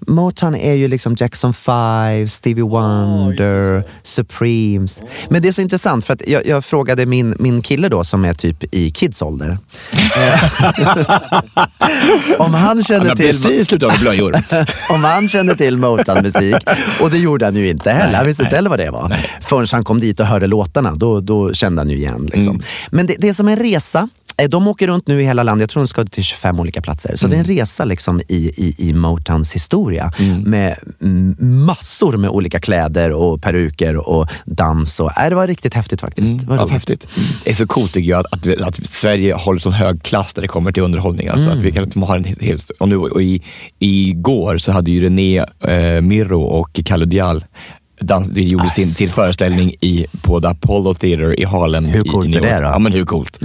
Motown 0.00 0.54
är 0.54 0.74
ju 0.74 0.88
liksom 0.88 1.16
Jackson 1.18 1.54
5, 1.54 2.28
Stevie 2.28 2.62
Wonder, 2.62 3.74
just 3.74 3.88
Supremes. 4.02 5.00
Men 5.28 5.42
det 5.42 5.48
är 5.48 5.52
så 5.52 5.60
intressant 5.60 6.04
för 6.04 6.12
att 6.12 6.28
jag, 6.28 6.46
jag 6.46 6.64
frågade 6.64 7.06
min, 7.06 7.36
min 7.38 7.62
kille 7.62 7.88
då 7.88 8.04
som 8.04 8.24
är 8.24 8.32
typ 8.32 8.74
i 8.74 8.90
kids 8.90 9.22
ålder. 9.22 9.58
om 12.38 12.54
han 12.54 12.82
kände 12.82 13.16
till 13.16 13.26
precis 13.26 13.66
slutat 13.66 13.92
med 13.92 14.00
blöjor. 14.00 14.34
om 14.90 15.04
han 15.04 15.28
kände 15.28 15.56
till 15.56 15.76
Motown-musik. 15.76 16.56
Och 17.00 17.10
det 17.10 17.18
gjorde 17.18 17.44
han 17.44 17.54
ju 17.54 17.68
inte 17.68 17.90
heller. 17.90 18.14
Han 18.14 18.26
visste 18.26 18.42
inte 18.42 18.56
heller 18.56 18.70
vad 18.70 18.78
det 18.78 18.90
var. 18.90 19.16
Förrän 19.40 19.66
han 19.72 19.84
kom 19.84 20.00
dit 20.00 20.20
och 20.20 20.26
hörde 20.26 20.46
låtarna. 20.46 20.94
Då, 20.94 21.20
då 21.20 21.52
kände 21.54 21.80
han 21.80 21.90
ju 21.90 21.96
igen. 21.96 22.30
Liksom. 22.32 22.62
Men 22.90 23.06
det, 23.06 23.14
det 23.18 23.28
är 23.28 23.32
som 23.32 23.48
en 23.48 23.56
resa. 23.56 24.08
Eh, 24.42 24.48
De 24.48 24.68
åker 24.68 24.86
runt 24.88 25.08
nu 25.08 25.22
i 25.22 25.24
hela 25.24 25.42
landet. 25.42 25.62
Jag 25.62 25.70
tror 25.70 25.82
de 25.82 25.86
ska 25.88 26.04
till 26.04 26.24
25 26.24 26.60
olika 26.60 26.80
platser. 26.82 27.16
Så 27.16 27.26
det 27.26 27.36
är 27.36 27.38
en 27.40 27.44
resa 27.44 27.84
liksom 27.84 28.20
i, 28.28 28.36
i, 28.36 28.74
i 28.88 28.92
Motowns 28.94 29.52
historia. 29.52 30.12
Med 30.44 30.76
mm, 31.02 31.36
massor 31.40 32.16
med 32.16 32.30
olika 32.30 32.60
kläder 32.60 33.10
och 33.12 33.42
peruker 33.42 33.96
och 34.08 34.28
dans. 34.44 35.00
Och, 35.00 35.18
äh, 35.18 35.28
det 35.28 35.34
var 35.34 35.46
riktigt 35.46 35.74
häftigt 35.74 36.00
faktiskt. 36.00 36.38
Det 36.40 36.46
var 36.46 36.56
Ja, 36.56 36.66
häftigt. 36.66 37.08
Det 37.44 37.50
är 37.50 37.54
så 37.54 37.66
coolt 37.66 37.92
tycker 37.92 38.10
jag 38.10 38.18
att, 38.30 38.46
att, 38.46 38.60
att 38.60 38.86
Sverige 38.86 39.34
håller 39.34 39.60
så 39.60 39.70
hög 39.70 40.02
klass 40.02 40.36
när 40.36 40.42
det 40.42 40.48
kommer 40.48 40.72
till 40.72 40.82
underhållning. 40.82 41.28
Alltså, 41.28 41.50
att 41.50 41.58
vi 41.58 41.72
kan 41.72 41.82
liksom 41.84 42.02
ha 42.02 42.16
en 42.16 42.24
hel, 42.24 42.58
och 42.80 42.88
nu, 42.88 42.96
och 42.96 43.22
i, 43.22 43.42
igår 43.78 44.58
så 44.58 44.72
hade 44.72 44.90
ju 44.90 45.00
René 45.00 45.38
eh, 45.38 46.00
Mirro 46.00 46.42
och 46.42 46.80
Kalle 46.84 47.04
Dial 47.04 47.44
dans, 48.00 48.28
de 48.28 48.42
gjorde 48.42 48.68
sin, 48.70 48.86
sin 48.86 49.08
föreställning 49.08 49.74
i, 49.80 50.06
på 50.22 50.40
The 50.40 50.46
Apollo 50.46 50.94
Theater 50.94 51.40
i 51.40 51.44
Harlem. 51.44 51.84
Hur 51.84 52.04
coolt 52.04 52.34
i 52.34 52.36
är 52.36 52.40
det 52.40 52.58
då? 52.58 52.64
Ja 52.64 52.78
men 52.78 52.92
hur 52.92 53.04
coolt. 53.04 53.38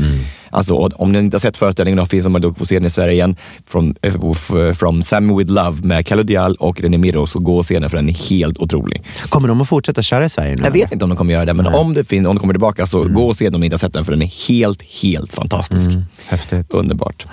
Alltså, 0.54 0.74
om 0.76 1.12
ni 1.12 1.20
inte 1.20 1.36
har 1.36 1.40
sett 1.40 1.58
föreställningen 1.58 1.98
då 1.98 2.06
finns 2.06 2.28
då 2.42 2.54
få 2.54 2.66
se 2.66 2.76
den 2.76 2.86
i 2.86 2.90
Sverige 2.90 3.14
igen. 3.14 3.36
From, 3.68 3.96
eh, 4.02 4.74
from 4.74 5.04
Sammy 5.04 5.34
with 5.38 5.52
Love 5.52 5.78
med 5.88 6.06
Kalle 6.08 6.24
Dial 6.24 6.56
och 6.56 6.82
René 6.82 6.98
Mirro. 6.98 7.28
Så 7.28 7.40
gå 7.40 7.58
och 7.58 7.66
se 7.66 7.80
den 7.80 7.90
för 7.90 7.98
den 7.98 8.10
är 8.10 8.30
helt 8.30 8.58
otrolig. 8.58 9.04
Kommer 9.30 9.48
de 9.48 9.62
att 9.62 9.68
fortsätta 9.70 10.02
köra 10.02 10.26
i 10.26 10.30
Sverige 10.30 10.56
nu? 10.56 10.64
Jag 10.64 10.72
vet 10.72 10.92
inte 10.92 11.06
om 11.06 11.10
de 11.10 11.16
kommer 11.18 11.34
göra 11.34 11.46
det, 11.46 11.54
men 11.54 11.68
om 11.68 11.94
det, 11.94 12.04
fin- 12.06 12.26
om 12.26 12.36
de 12.36 12.40
kommer 12.40 12.54
tillbaka 12.54 12.88
så 12.88 13.02
Mm. 13.02 13.14
gå 13.14 13.26
och 13.28 13.38
se 13.38 13.46
den 13.46 13.56
om 13.56 13.60
ni 13.62 13.66
inte 13.68 13.74
har 13.74 13.80
sett 13.80 13.94
den, 13.94 14.06
för 14.06 14.12
den 14.12 14.22
är 14.22 14.48
helt, 14.50 14.82
helt 15.02 15.34
fantastisk. 15.34 15.90
Häftigt. 16.28 16.74
Underbart. 16.74 17.26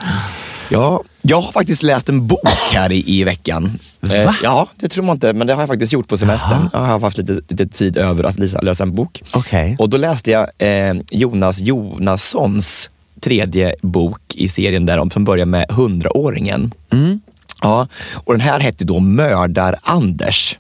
Ja, 0.73 1.03
jag 1.23 1.41
har 1.41 1.53
faktiskt 1.53 1.83
läst 1.83 2.09
en 2.09 2.27
bok 2.27 2.49
här 2.75 2.93
i, 2.93 3.05
i 3.21 3.25
veckan. 3.25 3.79
Eh, 4.03 4.27
Va? 4.27 4.37
ja, 4.43 4.69
det 4.77 4.89
tror 4.89 5.05
man 5.05 5.17
inte, 5.17 5.33
men 5.33 5.47
det 5.47 5.55
har 5.55 5.63
jag 5.63 5.69
faktiskt 5.69 5.93
gjort 5.93 6.09
på 6.09 6.17
semestern. 6.17 6.69
Jag 6.73 6.81
har 6.81 7.01
haft 7.01 7.19
lite, 7.19 7.33
lite 7.49 7.67
tid 7.67 7.97
över 7.97 8.25
att 8.25 8.63
läsa, 8.63 8.85
en 8.85 8.95
bok. 8.95 9.23
Okej. 9.35 9.77
Och 9.79 9.89
då 9.91 9.97
läste 9.97 10.31
jag 10.31 10.47
eh, 10.59 10.95
Jonas 11.11 11.61
Jonassons 11.61 12.90
tredje 13.21 13.75
bok 13.83 14.21
i 14.35 14.49
serien 14.49 14.87
där 14.87 14.99
om, 14.99 15.11
som 15.11 15.25
börjar 15.25 15.47
med 15.47 15.67
hundraåringen. 15.71 16.73
Mm. 16.93 17.21
Ja, 17.63 17.89
och 18.15 18.33
den 18.33 18.41
här 18.41 18.61
hette 18.61 18.85
då 18.85 19.01
Mördar-Anders 19.01 20.57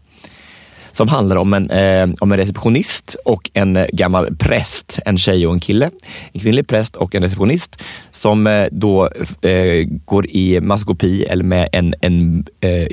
som 0.92 1.08
handlar 1.08 1.36
om 1.36 1.54
en, 1.54 1.70
eh, 1.70 2.08
om 2.20 2.32
en 2.32 2.38
receptionist 2.38 3.16
och 3.24 3.50
en 3.54 3.76
eh, 3.76 3.86
gammal 3.92 4.36
präst, 4.36 4.98
en 5.04 5.18
tjej 5.18 5.46
och 5.46 5.54
en 5.54 5.60
kille. 5.60 5.90
En 6.32 6.40
kvinnlig 6.40 6.66
präst 6.66 6.96
och 6.96 7.14
en 7.14 7.22
receptionist 7.22 7.82
som 8.10 8.46
eh, 8.46 8.66
då 8.72 9.08
eh, 9.42 9.86
går 10.04 10.26
i 10.30 10.60
maskopi 10.60 11.24
eller 11.24 11.44
med 11.44 11.68
en, 11.72 11.94
en 12.00 12.44
eh, 12.60 12.86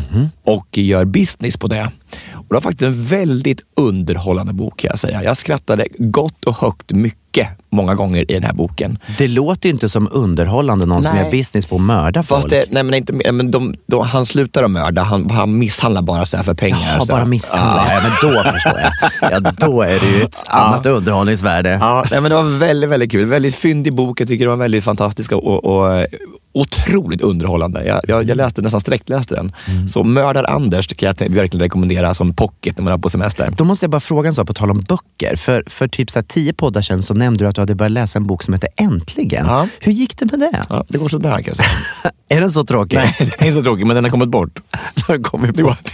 seriemördare. 0.00 0.30
och 0.44 0.78
gör 0.78 1.04
business 1.04 1.56
på 1.56 1.66
det. 1.66 1.90
Och 2.32 2.44
det 2.48 2.54
var 2.54 2.60
faktiskt 2.60 2.82
en 2.82 3.04
väldigt 3.04 3.60
underhållande 3.76 4.52
bok 4.52 4.78
kan 4.78 4.88
jag 4.88 4.98
säga. 4.98 5.22
Jag 5.22 5.36
skrattade 5.36 5.86
gott 5.98 6.44
och 6.44 6.56
högt 6.56 6.92
mycket 6.92 7.48
många 7.70 7.94
gånger 7.94 8.30
i 8.30 8.34
den 8.34 8.42
här 8.42 8.52
boken. 8.52 8.98
Det 9.18 9.28
låter 9.28 9.68
inte 9.68 9.88
som 9.88 10.08
underhållande, 10.12 10.86
någon 10.86 11.02
som 11.02 11.14
Nej. 11.14 11.24
gör 11.24 11.30
business 11.30 11.66
på 11.66 11.74
att 11.74 11.80
mörda 11.80 12.22
folk. 12.22 12.42
Fast 12.42 12.50
det, 12.50 12.64
nej, 12.70 12.82
men 12.82 12.94
inte, 12.94 13.32
men 13.32 13.50
de, 13.50 13.74
de, 13.86 14.06
han 14.06 14.26
slutar 14.26 14.62
att 14.62 14.70
mörda, 14.70 15.02
han, 15.02 15.30
han 15.30 15.58
misshandlar 15.58 16.02
bara 16.02 16.26
så 16.26 16.36
här 16.36 16.44
för 16.44 16.54
pengar. 16.54 16.92
Jaha, 16.94 17.00
så 17.00 17.12
bara 17.12 17.24
misshandla. 17.24 17.84
Ja. 17.88 18.00
men 18.02 18.10
då 18.32 18.50
förstår 18.52 18.80
jag. 18.80 18.92
Ja, 19.32 19.52
då 19.66 19.82
är 19.82 20.00
det 20.00 20.06
ju 20.06 20.22
ett 20.22 20.36
annat 20.46 20.86
underhållningsvärde. 20.86 21.78
Ja, 21.80 22.04
nej, 22.10 22.20
men 22.20 22.30
det 22.30 22.36
var 22.36 22.58
väldigt, 22.58 22.90
väldigt 22.90 23.10
kul. 23.10 23.26
Väldigt 23.26 23.54
fyndig 23.54 23.94
bok. 23.94 24.20
Jag 24.20 24.28
tycker 24.28 24.44
den 24.44 24.50
var 24.50 24.64
väldigt 24.64 24.84
fantastisk 24.84 25.32
och, 25.32 25.64
och 25.64 25.96
eh, 25.96 26.06
otroligt 26.52 27.20
underhållande. 27.20 27.84
Jag, 27.84 28.00
jag, 28.08 28.28
jag 28.28 28.36
läste 28.36 28.62
nästan 28.62 28.80
sträckläste 28.80 29.34
den. 29.34 29.52
Mm. 29.68 29.88
Så 29.88 30.04
Mördar 30.04 30.44
Anders 30.44 30.86
kan 30.86 31.14
jag 31.18 31.28
verkligen 31.28 31.62
rekommendera 31.62 32.14
som 32.14 32.34
pocket 32.34 32.78
när 32.78 32.84
man 32.84 32.92
är 32.92 32.98
på 32.98 33.10
semester. 33.10 33.48
Då 33.56 33.64
måste 33.64 33.84
jag 33.84 33.90
bara 33.90 34.00
fråga 34.00 34.28
en 34.28 34.34
sak 34.34 34.46
på 34.46 34.54
tal 34.54 34.70
om 34.70 34.80
böcker. 34.80 35.36
För, 35.36 35.64
för 35.66 35.88
typ 35.88 36.10
så 36.10 36.22
tio 36.22 36.52
poddar 36.52 36.82
sedan 36.82 37.02
så 37.02 37.14
nämnde 37.14 37.44
du 37.44 37.48
att 37.48 37.54
du 37.54 37.60
hade 37.60 37.74
bört 37.74 37.90
läsa 37.90 38.18
en 38.18 38.26
bok 38.26 38.42
som 38.42 38.54
heter 38.54 38.68
Äntligen. 38.76 39.46
Ja. 39.46 39.68
Hur 39.80 39.92
gick 39.92 40.18
det 40.18 40.30
med 40.30 40.40
det? 40.40 40.62
Ja, 40.68 40.84
det 40.88 40.98
går 40.98 41.08
sådär 41.08 41.42
kan 41.42 41.44
jag 41.46 41.56
säga. 41.56 42.12
Är 42.28 42.40
den 42.40 42.50
så 42.50 42.64
tråkig? 42.64 42.96
Nej, 42.96 43.14
det 43.18 43.42
är 43.42 43.46
inte 43.46 43.58
så 43.58 43.64
tråkigt, 43.64 43.86
men 43.86 43.94
den 43.94 44.04
har 44.04 44.10
kommit 44.10 44.28
bort. 44.28 44.60
Den 45.08 45.22
kom 45.22 45.44
ju 45.44 45.52
Det 45.52 45.62
var 45.62 45.70
bort. 45.70 45.92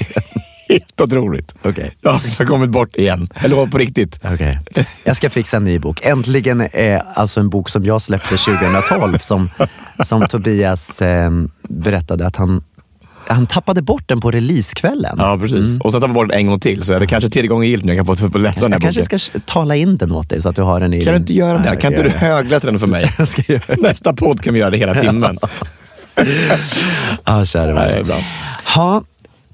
Helt 0.68 1.00
otroligt. 1.00 1.54
Okej. 1.62 1.90
Ja, 2.00 2.10
den 2.22 2.30
har 2.38 2.44
kommit 2.44 2.70
bort 2.70 2.96
igen. 2.96 3.28
Eller 3.34 3.66
på 3.66 3.78
riktigt. 3.78 4.18
Okej. 4.24 4.58
Jag 5.04 5.16
ska 5.16 5.30
fixa 5.30 5.56
en 5.56 5.64
ny 5.64 5.78
bok. 5.78 6.00
Äntligen 6.04 6.60
är 6.72 7.02
alltså 7.14 7.40
en 7.40 7.48
bok 7.48 7.68
som 7.68 7.84
jag 7.84 8.02
släppte 8.02 8.36
2012 8.36 9.18
som, 9.18 9.50
som 10.04 10.26
Tobias 10.28 11.02
eh, 11.02 11.30
berättade 11.68 12.26
att 12.26 12.36
han, 12.36 12.64
han 13.26 13.46
tappade 13.46 13.82
bort 13.82 14.02
den 14.08 14.20
på 14.20 14.30
releasekvällen. 14.30 15.14
Ja, 15.18 15.38
precis. 15.40 15.80
Och 15.80 15.92
sen 15.92 16.00
tar 16.00 16.08
vi 16.08 16.14
bort 16.14 16.28
den 16.28 16.38
en 16.38 16.46
gång 16.46 16.60
till, 16.60 16.84
så 16.84 16.92
är 16.92 17.00
det 17.00 17.06
kanske 17.06 17.30
tredje 17.30 17.48
gången 17.48 17.68
gillt 17.68 17.84
nu 17.84 17.94
jag 17.94 18.06
kan 18.06 18.16
få 18.32 18.38
läsa 18.38 18.60
den 18.60 18.72
här 18.72 18.76
Jag 18.76 18.82
kanske 18.82 19.00
boken. 19.02 19.18
ska 19.18 19.38
tala 19.46 19.76
in 19.76 19.96
den 19.96 20.12
åt 20.12 20.28
dig 20.28 20.42
så 20.42 20.48
att 20.48 20.56
du 20.56 20.62
har 20.62 20.80
den 20.80 20.94
i 20.94 21.04
Kan 21.04 21.12
du 21.12 21.18
din- 21.18 21.22
inte 21.22 21.34
göra 21.34 21.58
det? 21.58 21.64
Nej, 21.64 21.80
Kan 21.80 21.92
inte 21.92 22.02
jag 22.02 22.04
du 22.12 22.18
det. 22.18 22.26
till 22.60 22.66
den 22.70 22.78
för 22.78 22.86
mig? 22.86 23.12
Jag 23.18 23.28
det. 23.66 23.76
Nästa 23.82 24.12
podd 24.12 24.40
kan 24.40 24.54
vi 24.54 24.60
göra 24.60 24.70
det 24.70 24.76
hela 24.76 24.94
timmen. 24.94 25.38
Ja, 27.24 27.44
det 27.52 27.54
är 27.58 27.94
vän. 27.96 28.04
bra. 28.06 28.16
Ha, 28.74 29.02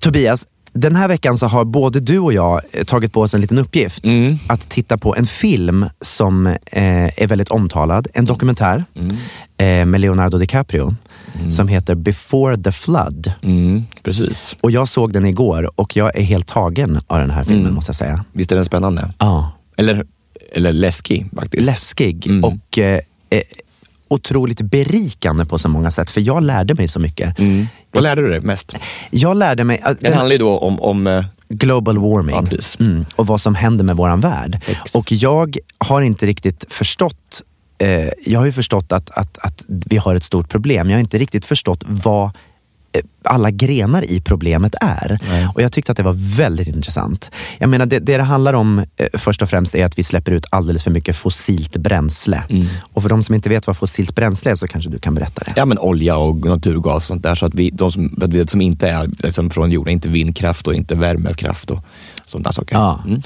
Tobias, 0.01 0.47
den 0.75 0.97
här 0.97 1.09
veckan 1.09 1.39
så 1.39 1.47
har 1.47 1.65
både 1.65 2.01
du 2.01 2.19
och 2.19 2.33
jag 2.33 2.61
eh, 2.73 2.85
tagit 2.85 3.13
på 3.13 3.21
oss 3.21 3.35
en 3.35 3.41
liten 3.41 3.59
uppgift. 3.59 4.05
Mm. 4.05 4.39
Att 4.47 4.69
titta 4.71 4.99
på 4.99 5.17
en 5.17 5.27
film 5.27 5.87
som 6.01 6.47
eh, 6.47 6.57
är 7.23 7.27
väldigt 7.27 7.49
omtalad. 7.49 8.07
En 8.15 8.25
dokumentär 8.25 8.85
Mm. 8.97 9.17
eh, 9.59 9.87
med 9.87 10.01
Leonardo 10.01 10.39
DiCaprio 10.39 10.95
som 11.51 11.69
heter 11.69 11.95
Before 11.95 12.57
the 12.63 12.73
Flood. 12.73 13.33
Mm, 13.43 13.85
precis. 14.03 14.57
Och 14.61 14.71
jag 14.71 14.89
såg 14.89 15.13
den 15.13 15.27
igår 15.27 15.71
och 15.81 15.97
jag 15.97 16.17
är 16.17 16.23
helt 16.23 16.47
tagen 16.47 17.01
av 17.07 17.19
den 17.19 17.31
här 17.31 17.45
filmen 17.45 17.63
Mm. 17.63 17.75
måste 17.75 17.89
jag 17.89 17.97
säga. 17.97 18.25
Visst 18.33 18.53
är 18.53 18.57
den 18.57 18.65
spännande? 18.65 19.11
Ja. 19.19 19.53
Eller, 19.77 20.05
eller 20.53 20.73
läskig 20.73 21.27
faktiskt. 21.37 21.67
Läskig 21.67 22.27
Mm. 22.27 22.45
och 22.45 22.79
eh, 22.79 23.01
eh, 23.31 23.41
otroligt 24.09 24.61
berikande 24.61 25.45
på 25.45 25.59
så 25.59 25.69
många 25.69 25.91
sätt. 25.91 26.11
För 26.11 26.21
jag 26.21 26.43
lärde 26.43 26.75
mig 26.75 26.89
så 26.89 26.99
mycket. 27.01 27.39
Mm. 27.39 27.67
Vad 27.95 28.03
lärde 28.03 28.23
du 28.23 28.29
dig 28.29 28.41
mest? 28.41 28.77
Jag 29.11 29.37
lärde 29.37 29.65
mig... 29.65 29.81
att 29.83 30.01
Det 30.01 30.15
handlar 30.15 30.33
ju 30.33 30.39
då 30.39 30.59
om, 30.59 30.81
om 30.81 31.07
eh, 31.07 31.25
global 31.49 31.99
warming 31.99 32.37
Ja, 32.51 32.85
mm, 32.85 33.05
och 33.17 33.27
vad 33.27 33.41
som 33.41 33.55
händer 33.55 33.85
med 33.85 33.97
våran 33.97 34.21
värld. 34.21 34.61
Exakt. 34.67 34.95
Och 34.95 35.13
jag 35.13 35.59
har 35.79 36.03
inte 36.03 36.27
riktigt 36.27 36.65
förstått 36.69 37.43
eh, 37.79 38.09
jag 38.27 38.39
har 38.39 38.47
ju 38.47 38.53
förstått 38.53 38.93
att, 38.93 39.11
att, 39.11 39.39
att 39.39 39.65
vi 39.67 39.97
har 39.97 40.15
ett 40.15 40.25
stort 40.25 40.49
problem. 40.49 40.91
Jag 40.91 40.97
har 40.97 41.01
inte 41.01 41.19
riktigt 41.19 41.45
förstått 41.45 41.85
vad 41.87 42.31
alla 43.27 43.51
grenar 43.51 44.11
i 44.11 44.21
problemet 44.21 44.75
är. 44.81 45.19
Nej. 45.29 45.49
Och 45.55 45.63
jag 45.63 45.73
tyckte 45.73 45.93
att 45.93 45.97
det 45.99 46.03
var 46.05 46.37
väldigt 46.37 46.69
intressant. 46.69 47.31
Jag 47.59 47.69
menar, 47.71 47.87
det, 47.87 47.99
det 47.99 48.17
det 48.17 48.23
handlar 48.23 48.55
om 48.55 48.79
eh, 48.79 49.07
först 49.15 49.43
och 49.43 49.51
främst 49.51 49.75
är 49.75 49.85
att 49.85 49.99
vi 49.99 50.03
släpper 50.03 50.33
ut 50.33 50.47
alldeles 50.51 50.85
för 50.85 50.91
mycket 50.91 51.17
fossilt 51.17 51.77
bränsle. 51.77 52.43
Mm. 52.49 52.67
Och 52.93 53.03
för 53.03 53.09
de 53.09 53.23
som 53.23 53.35
inte 53.35 53.49
vet 53.49 53.67
vad 53.67 53.77
fossilt 53.77 54.15
bränsle 54.15 54.51
är 54.51 54.55
så 54.55 54.69
kanske 54.69 54.91
du 54.91 54.99
kan 54.99 55.15
berätta 55.15 55.45
det. 55.45 55.53
ja, 55.57 55.65
men 55.65 55.79
olja 55.79 56.17
och 56.17 56.37
naturgas 56.45 56.95
och 56.97 57.03
sånt 57.03 57.23
där. 57.23 57.35
Så 57.35 57.47
att 57.47 57.55
vi, 57.55 57.71
de 57.71 57.93
som, 57.93 58.19
vi- 58.29 58.47
som 58.47 58.61
inte 58.61 58.89
är 58.89 59.11
liksom 59.19 59.51
från 59.51 59.71
jorden, 59.71 59.93
inte 59.93 60.09
vindkraft 60.09 60.67
och 60.67 60.75
inte 60.75 60.95
värmekraft 60.95 61.71
och 61.71 61.85
sådana 62.27 62.53
saker. 62.53 62.77
Ja. 62.77 63.01
Mm. 63.07 63.23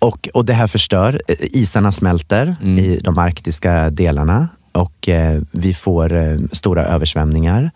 Och, 0.00 0.28
och 0.34 0.44
det 0.44 0.52
här 0.54 0.66
förstör. 0.66 1.22
Eh, 1.28 1.36
Isarna 1.40 1.92
smälter 1.92 2.56
Mm. 2.62 2.78
i 2.84 3.00
de 3.04 3.18
arktiska 3.18 3.90
delarna 3.90 4.48
och 4.72 5.08
eh, 5.08 5.40
vi 5.50 5.74
får 5.74 6.12
eh, 6.14 6.38
stora 6.52 6.84
översvämningar. 6.84 7.70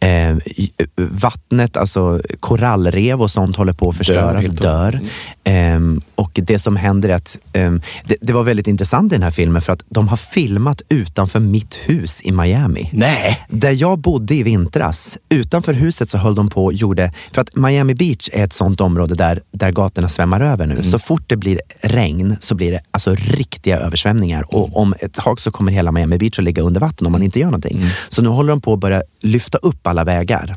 Mm. 0.00 0.38
Eh, 0.38 0.44
eh, 0.78 0.86
vattnet, 0.96 1.76
alltså 1.76 2.20
korallrev 2.40 3.22
och 3.22 3.30
sånt 3.30 3.56
håller 3.56 3.72
på 3.72 3.88
att 3.88 3.96
förstöras, 3.96 4.48
och- 4.48 4.54
dör. 4.54 5.00
Ehm, 5.44 6.00
och 6.14 6.30
det 6.34 6.58
som 6.58 6.76
händer 6.76 7.08
är 7.08 7.14
att 7.14 7.38
ehm, 7.52 7.80
det, 8.04 8.16
det 8.20 8.32
var 8.32 8.42
väldigt 8.42 8.66
intressant 8.68 9.12
i 9.12 9.14
den 9.14 9.22
här 9.22 9.30
filmen 9.30 9.62
för 9.62 9.72
att 9.72 9.84
de 9.88 10.08
har 10.08 10.16
filmat 10.16 10.82
utanför 10.88 11.40
mitt 11.40 11.74
hus 11.74 12.20
i 12.24 12.32
Miami. 12.32 12.90
Nej! 12.92 13.46
Där 13.48 13.70
jag 13.70 13.98
bodde 13.98 14.34
i 14.34 14.42
vintras, 14.42 15.18
utanför 15.28 15.72
huset 15.72 16.10
så 16.10 16.18
höll 16.18 16.34
de 16.34 16.48
på 16.48 16.64
och 16.64 16.72
gjorde, 16.72 17.12
för 17.32 17.42
att 17.42 17.56
Miami 17.56 17.94
Beach 17.94 18.28
är 18.32 18.44
ett 18.44 18.52
sånt 18.52 18.80
område 18.80 19.14
där, 19.14 19.40
där 19.52 19.72
gatorna 19.72 20.08
svämmar 20.08 20.40
över 20.40 20.66
nu. 20.66 20.84
Så 20.84 20.98
fort 20.98 21.22
det 21.26 21.36
blir 21.36 21.60
regn 21.80 22.36
så 22.40 22.54
blir 22.54 22.72
det 22.72 22.80
alltså 22.90 23.14
riktiga 23.14 23.78
översvämningar 23.78 24.54
och 24.54 24.76
om 24.76 24.94
ett 25.00 25.12
tag 25.12 25.40
så 25.40 25.50
kommer 25.50 25.72
hela 25.72 25.92
Miami 25.92 26.18
Beach 26.18 26.33
att 26.38 26.44
ligga 26.44 26.62
under 26.62 26.80
vatten 26.80 27.06
om 27.06 27.12
man 27.12 27.22
inte 27.22 27.38
gör 27.40 27.46
någonting. 27.46 27.82
Så 28.08 28.22
nu 28.22 28.28
håller 28.28 28.50
de 28.50 28.60
på 28.60 28.72
att 28.72 28.78
börja 28.78 29.02
lyfta 29.22 29.58
upp 29.58 29.86
alla 29.86 30.04
vägar. 30.04 30.56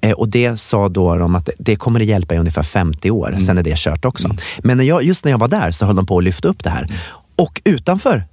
Eh, 0.00 0.12
och 0.12 0.28
det 0.28 0.56
sa 0.60 0.88
då 0.88 1.16
de 1.16 1.34
att 1.34 1.50
det 1.58 1.76
kommer 1.76 2.00
att 2.00 2.06
hjälpa 2.06 2.34
i 2.34 2.38
ungefär 2.38 2.62
50 2.62 3.10
år, 3.10 3.36
sen 3.46 3.58
är 3.58 3.62
det 3.62 3.76
kört 3.78 4.04
också. 4.04 4.28
Men 4.58 4.76
när 4.76 4.84
jag, 4.84 5.02
just 5.02 5.24
när 5.24 5.30
jag 5.32 5.38
var 5.38 5.48
där 5.48 5.70
så 5.70 5.86
höll 5.86 5.96
de 5.96 6.06
på 6.06 6.18
att 6.18 6.24
lyfta 6.24 6.48
upp 6.48 6.64
det 6.64 6.70
här. 6.70 6.88
Och 7.36 7.60
utanför 7.64 8.24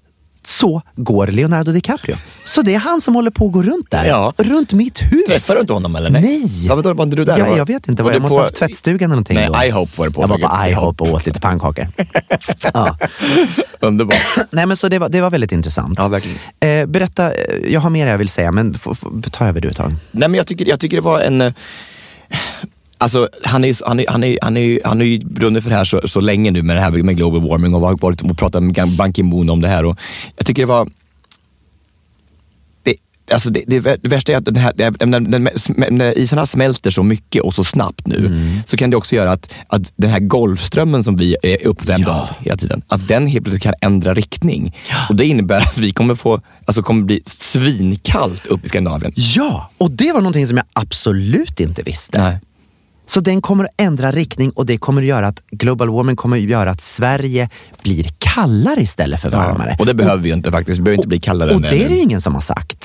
så 0.47 0.81
går 0.95 1.27
Leonardo 1.27 1.71
DiCaprio. 1.71 2.15
Så 2.43 2.61
det 2.61 2.73
är 2.75 2.79
han 2.79 3.01
som 3.01 3.15
håller 3.15 3.31
på 3.31 3.45
att 3.45 3.51
gå 3.51 3.63
runt 3.63 3.91
där. 3.91 4.05
Ja. 4.05 4.33
Runt 4.37 4.73
mitt 4.73 5.01
hus. 5.01 5.25
Träffade 5.27 5.57
du 5.59 5.61
inte 5.61 5.73
honom 5.73 5.95
eller? 5.95 6.09
Nej. 6.09 6.21
Nej. 6.21 6.65
Ja, 6.67 6.75
vadå, 6.75 6.93
var 6.93 7.03
inte 7.03 7.15
du 7.15 7.23
där? 7.25 7.37
Ja, 7.37 7.57
jag 7.57 7.65
vet 7.67 7.87
inte. 7.89 8.03
var 8.03 8.11
jag 8.11 8.21
måste 8.21 8.33
på- 8.33 8.35
ha 8.35 8.43
haft 8.43 8.55
tvättstugan 8.55 8.97
eller 8.97 9.07
någonting 9.07 9.35
Nej, 9.35 9.49
då. 9.53 9.63
IHOP 9.65 9.97
var 9.97 10.05
det 10.05 10.11
på 10.11 10.21
Jag 10.21 10.27
var 10.27 10.37
på 10.37 10.67
IHOP 10.69 11.01
och 11.01 11.11
åt 11.13 11.25
lite 11.25 11.39
pannkakor. 11.39 11.87
ja. 12.73 12.97
Underbart. 13.79 14.17
Nej, 14.49 14.65
men 14.65 14.77
så 14.77 14.89
det 14.89 14.99
var, 14.99 15.09
det 15.09 15.21
var 15.21 15.29
väldigt 15.29 15.51
intressant. 15.51 15.93
Ja, 15.97 16.07
verkligen. 16.07 16.37
Eh, 16.59 16.85
berätta, 16.85 17.31
eh, 17.33 17.71
jag 17.73 17.79
har 17.81 17.89
mer 17.89 18.07
jag 18.07 18.17
vill 18.17 18.29
säga, 18.29 18.51
men 18.51 18.75
ta 19.31 19.45
över 19.47 19.61
du 19.61 19.69
ett 19.69 19.77
tag. 19.77 19.93
Nej, 20.11 20.29
men 20.29 20.37
jag 20.37 20.47
tycker, 20.47 20.65
jag 20.69 20.79
tycker 20.79 20.97
det 20.97 21.01
var 21.03 21.19
en... 21.19 21.53
Alltså, 23.03 23.29
han 23.43 23.63
är 23.63 23.87
han 23.87 23.99
är, 23.99 24.05
han 24.09 24.23
är, 24.23 24.37
han 24.41 24.57
är, 24.57 24.79
han 24.83 25.01
är 25.01 25.05
ju 25.05 25.19
brunnit 25.19 25.63
för 25.63 25.69
det 25.69 25.75
här 25.75 25.85
så, 25.85 26.01
så 26.07 26.19
länge 26.19 26.51
nu 26.51 26.61
med 26.63 26.75
det 26.75 26.81
här 26.81 26.91
med 26.91 27.17
global 27.17 27.49
warming 27.49 27.73
och 27.75 27.81
har 27.81 27.97
varit 27.97 28.21
och 28.21 28.37
pratat 28.37 28.63
med 28.63 28.89
Ban 28.97 29.13
Ki-Moon 29.13 29.49
om 29.49 29.61
det 29.61 29.67
här. 29.67 29.85
Och 29.85 29.99
jag 30.37 30.45
tycker 30.45 30.61
det 30.61 30.65
var... 30.67 30.89
Det, 32.83 32.95
alltså 33.33 33.49
det, 33.49 33.63
det, 33.67 33.79
vär- 33.79 33.97
det 34.01 34.09
värsta 34.09 34.31
är 34.31 34.37
att 34.37 34.45
den 34.45 34.55
här, 34.55 34.73
när, 35.05 35.19
när, 35.19 35.91
när 35.91 36.17
isarna 36.17 36.45
smälter 36.45 36.91
så 36.91 37.03
mycket 37.03 37.41
och 37.43 37.53
så 37.53 37.63
snabbt 37.63 38.07
nu 38.07 38.49
så 38.65 38.77
kan 38.77 38.89
det 38.89 38.97
också 38.97 39.15
göra 39.15 39.31
att, 39.31 39.53
att 39.67 39.93
den 39.95 40.09
här 40.09 40.19
golfströmmen 40.19 41.03
som 41.03 41.15
vi 41.17 41.35
är 41.43 41.67
uppvärmda 41.67 42.07
Ja. 42.07 42.21
av 42.21 42.45
hela 42.45 42.57
tiden, 42.57 42.81
att 42.87 43.07
den 43.07 43.27
helt 43.27 43.43
plötsligt 43.43 43.63
kan 43.63 43.73
ändra 43.81 44.13
riktning. 44.13 44.75
Och 45.09 45.15
det 45.15 45.25
innebär 45.25 45.57
att 45.57 45.77
vi 45.77 45.91
kommer 45.91 46.15
få, 46.15 46.41
alltså 46.65 46.81
kommer 46.83 47.03
bli 47.03 47.21
svinkallt 47.25 48.45
upp 48.45 48.65
i 48.65 48.69
Skandinavien. 48.69 49.13
Ja, 49.15 49.69
och 49.77 49.91
det 49.91 50.11
var 50.13 50.21
någonting 50.21 50.47
som 50.47 50.57
jag 50.57 50.65
absolut 50.73 51.59
inte 51.59 51.83
visste. 51.83 52.21
Nej. 52.21 52.37
Så 53.07 53.19
den 53.19 53.41
kommer 53.41 53.63
att 53.63 53.71
ändra 53.77 54.11
riktning 54.11 54.51
och 54.51 54.65
det 54.65 54.77
kommer 54.77 55.01
att 55.01 55.07
göra 55.07 55.27
att 55.27 55.43
global 55.51 55.89
warming 55.89 56.15
kommer 56.15 56.37
att 56.37 56.43
göra 56.43 56.71
att 56.71 56.81
Sverige 56.81 57.49
blir 57.83 58.07
kallare 58.17 58.81
istället 58.81 59.21
för 59.21 59.29
varmare. 59.29 59.75
Och 59.79 59.85
det 59.85 59.93
behöver 59.93 60.23
vi 60.23 60.29
ju 60.29 60.35
inte 60.35 60.51
faktiskt. 60.51 60.79
Vi 60.79 60.83
behöver 60.83 60.97
inte 60.97 61.07
bli 61.07 61.19
kallare 61.19 61.49
Och 61.49 61.55
än 61.55 61.61
det 61.61 61.83
är 61.85 61.89
det 61.89 61.95
ju 61.95 62.01
ingen 62.01 62.21
som 62.21 62.33
har 62.33 62.41
sagt. 62.41 62.81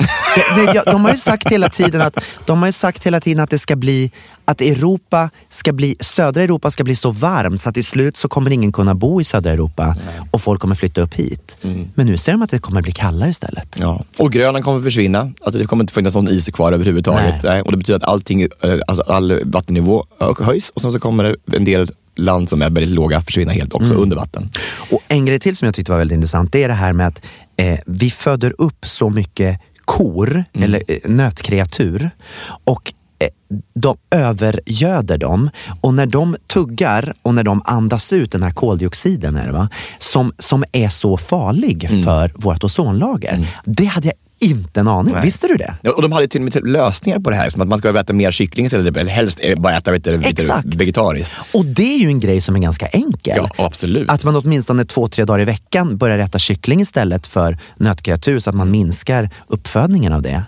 Det, 0.57 0.73
ja, 0.75 0.83
de 0.87 1.05
har 1.05 1.11
ju 1.11 1.19
sagt 1.19 1.53
hela 1.53 1.69
tiden 1.69 2.01
att 2.01 2.19
de 2.47 2.59
har 2.59 2.67
ju 2.67 2.73
sagt 2.73 3.07
hela 3.07 3.21
tiden 3.21 3.43
att 3.43 3.51
det 3.51 3.59
ska 3.59 3.77
bli 3.77 4.11
att 4.51 4.61
Europa 4.61 5.31
ska 5.49 5.73
bli, 5.73 5.97
södra 6.01 6.43
Europa 6.43 6.71
ska 6.71 6.85
bli 6.85 6.95
så 6.97 7.11
varmt 7.11 7.63
så 7.63 7.69
att 7.69 7.75
till 7.75 7.85
slut 7.85 8.17
så 8.17 8.29
kommer 8.29 8.51
ingen 8.51 8.73
kunna 8.73 8.95
bo 8.95 9.21
i 9.21 9.25
södra 9.25 9.53
Europa 9.53 9.97
och 10.31 10.41
folk 10.41 10.61
kommer 10.61 10.75
flytta 10.75 11.01
upp 11.01 11.15
hit. 11.15 11.59
Men 11.95 12.07
nu 12.07 12.17
säger 12.19 12.39
de 12.39 12.43
att 12.43 12.51
det 12.51 12.59
kommer 12.59 12.83
bli 12.83 12.93
kallare 12.93 13.31
istället. 13.31 13.77
Ja. 13.81 14.03
Och 14.17 14.33
Grönland 14.33 14.65
kommer 14.65 14.81
försvinna. 14.81 15.33
Alltså 15.41 15.59
det 15.59 15.67
kommer 15.67 15.83
inte 15.85 15.93
finnas 15.93 16.15
någon 16.15 16.29
is 16.29 16.47
kvar 16.49 16.73
överhuvudtaget. 16.73 17.43
Nej. 17.43 17.53
Nej. 17.53 17.63
Och 17.63 17.71
det 17.73 17.79
betyder 17.79 17.97
att 17.97 18.05
allting, 18.05 18.43
eh, 18.43 18.49
alltså 18.87 19.03
all 19.03 19.41
vattennivå 19.45 20.05
ö- 20.21 20.35
höjs 20.45 20.71
och 20.71 20.83
sen 20.83 20.93
så 20.93 20.99
kommer 20.99 21.25
det 21.25 21.57
en 21.57 21.65
del 21.65 21.91
land 22.17 22.49
som 22.49 22.63
är 22.63 22.71
väldigt 22.71 22.95
låga 22.95 23.21
försvinna 23.21 23.53
helt 23.53 23.75
också 23.75 23.95
under 23.95 24.17
vatten. 24.17 24.51
Och 24.91 25.01
en 25.09 25.27
grej 25.27 25.39
till 25.41 25.57
som 25.57 25.67
jag 25.67 25.75
tyckte 25.75 25.93
var 25.93 25.99
väldigt 25.99 26.17
intressant, 26.17 26.53
det 26.53 26.63
är 26.63 26.69
det 26.69 26.75
här 26.75 26.93
med 26.93 27.07
att 27.07 27.23
eh, 27.57 27.79
vi 27.87 28.11
föder 28.11 28.55
upp 28.59 28.87
så 28.87 29.11
mycket 29.11 29.61
kor, 29.85 30.45
eller 30.55 30.83
eh, 30.89 31.11
nötkreatur, 31.11 32.11
och 32.65 32.93
eh, 32.93 32.98
de 33.75 33.97
övergöder 34.11 35.19
dem 35.19 35.51
och 35.81 35.95
när 35.95 36.07
de 36.07 36.37
tuggar 36.47 37.15
och 37.23 37.35
när 37.35 37.43
de 37.43 37.63
andas 37.65 38.13
ut 38.13 38.33
den 38.33 38.43
här 38.43 38.51
koldioxiden 38.51 39.37
är 39.37 39.51
va? 39.51 39.69
Som, 39.99 40.33
som 40.39 40.65
är 40.73 40.89
så 40.89 41.17
farlig 41.17 42.05
för 42.05 42.33
vårt 42.35 42.65
ozonlager. 42.65 43.47
Det 43.65 43.85
hade 43.85 44.07
jag 44.07 44.15
inte 44.41 44.81
en 44.81 44.89
aning. 44.89 45.15
Nej. 45.15 45.23
Visste 45.23 45.47
du 45.47 45.55
det? 45.55 45.75
Ja, 45.83 45.93
och 45.93 46.03
de 46.03 46.13
hade 46.13 46.29
till 46.29 46.41
och 46.41 46.45
med 46.45 46.53
typ 46.53 46.67
lösningar 46.67 47.19
på 47.19 47.31
det 47.31 47.37
här, 47.37 47.51
som 47.51 47.63
att 47.63 47.69
man 47.69 47.79
ska 47.79 48.01
äta 48.01 48.13
mer 48.13 48.31
kyckling 48.31 48.67
istället, 48.67 48.97
eller 48.97 49.13
helst 49.13 49.39
eh, 49.43 49.61
bara 49.61 49.77
äta 49.77 49.93
vet 49.93 50.05
du, 50.05 50.15
Exakt. 50.15 50.77
vegetariskt. 50.77 51.33
Och 51.55 51.65
det 51.65 51.95
är 51.95 51.99
ju 51.99 52.07
en 52.07 52.21
grej 52.21 52.41
som 52.41 52.57
är 52.57 52.61
ganska 52.61 52.87
enkel. 52.87 53.37
Ja, 53.37 53.51
absolut. 53.65 54.11
Att 54.11 54.25
man 54.25 54.37
åtminstone 54.37 54.85
två, 54.85 55.09
tre 55.09 55.25
dagar 55.25 55.41
i 55.41 55.45
veckan 55.45 55.97
börjar 55.97 56.19
äta 56.19 56.39
kyckling 56.39 56.81
istället 56.81 57.27
för 57.27 57.59
nötkreatur 57.77 58.39
så 58.39 58.51
att 58.51 58.57
man 58.57 58.71
minskar 58.71 59.31
uppfödningen 59.47 60.13
av 60.13 60.23
det. 60.23 60.43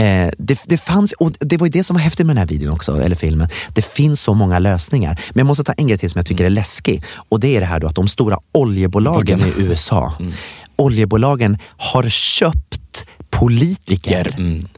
Eh, 0.00 0.30
det, 0.38 0.58
det, 0.66 0.78
fanns, 0.78 1.12
och 1.12 1.32
det 1.40 1.56
var 1.56 1.66
ju 1.66 1.70
det 1.70 1.84
som 1.84 1.94
var 1.94 2.00
häftigt 2.00 2.26
med 2.26 2.36
den 2.36 2.40
här 2.40 2.46
videon 2.46 2.72
också, 2.72 3.02
eller 3.02 3.16
filmen. 3.16 3.48
Det 3.74 3.82
finns 3.82 4.20
så 4.20 4.34
många 4.34 4.58
lösningar. 4.58 5.20
Men 5.30 5.40
jag 5.40 5.46
måste 5.46 5.64
ta 5.64 5.72
en 5.72 5.86
grej 5.86 5.98
till 5.98 6.10
som 6.10 6.18
jag 6.18 6.26
tycker 6.26 6.44
är 6.44 6.50
läskig. 6.50 7.02
Och 7.28 7.40
det 7.40 7.56
är 7.56 7.60
det 7.60 7.66
här 7.66 7.80
då 7.80 7.86
att 7.86 7.94
de 7.94 8.08
stora 8.08 8.38
oljebolagen 8.52 9.40
i 9.40 9.52
USA, 9.56 10.12
oljebolagen 10.76 11.58
har 11.76 12.08
köpt 12.08 13.04
politiker. 13.30 14.34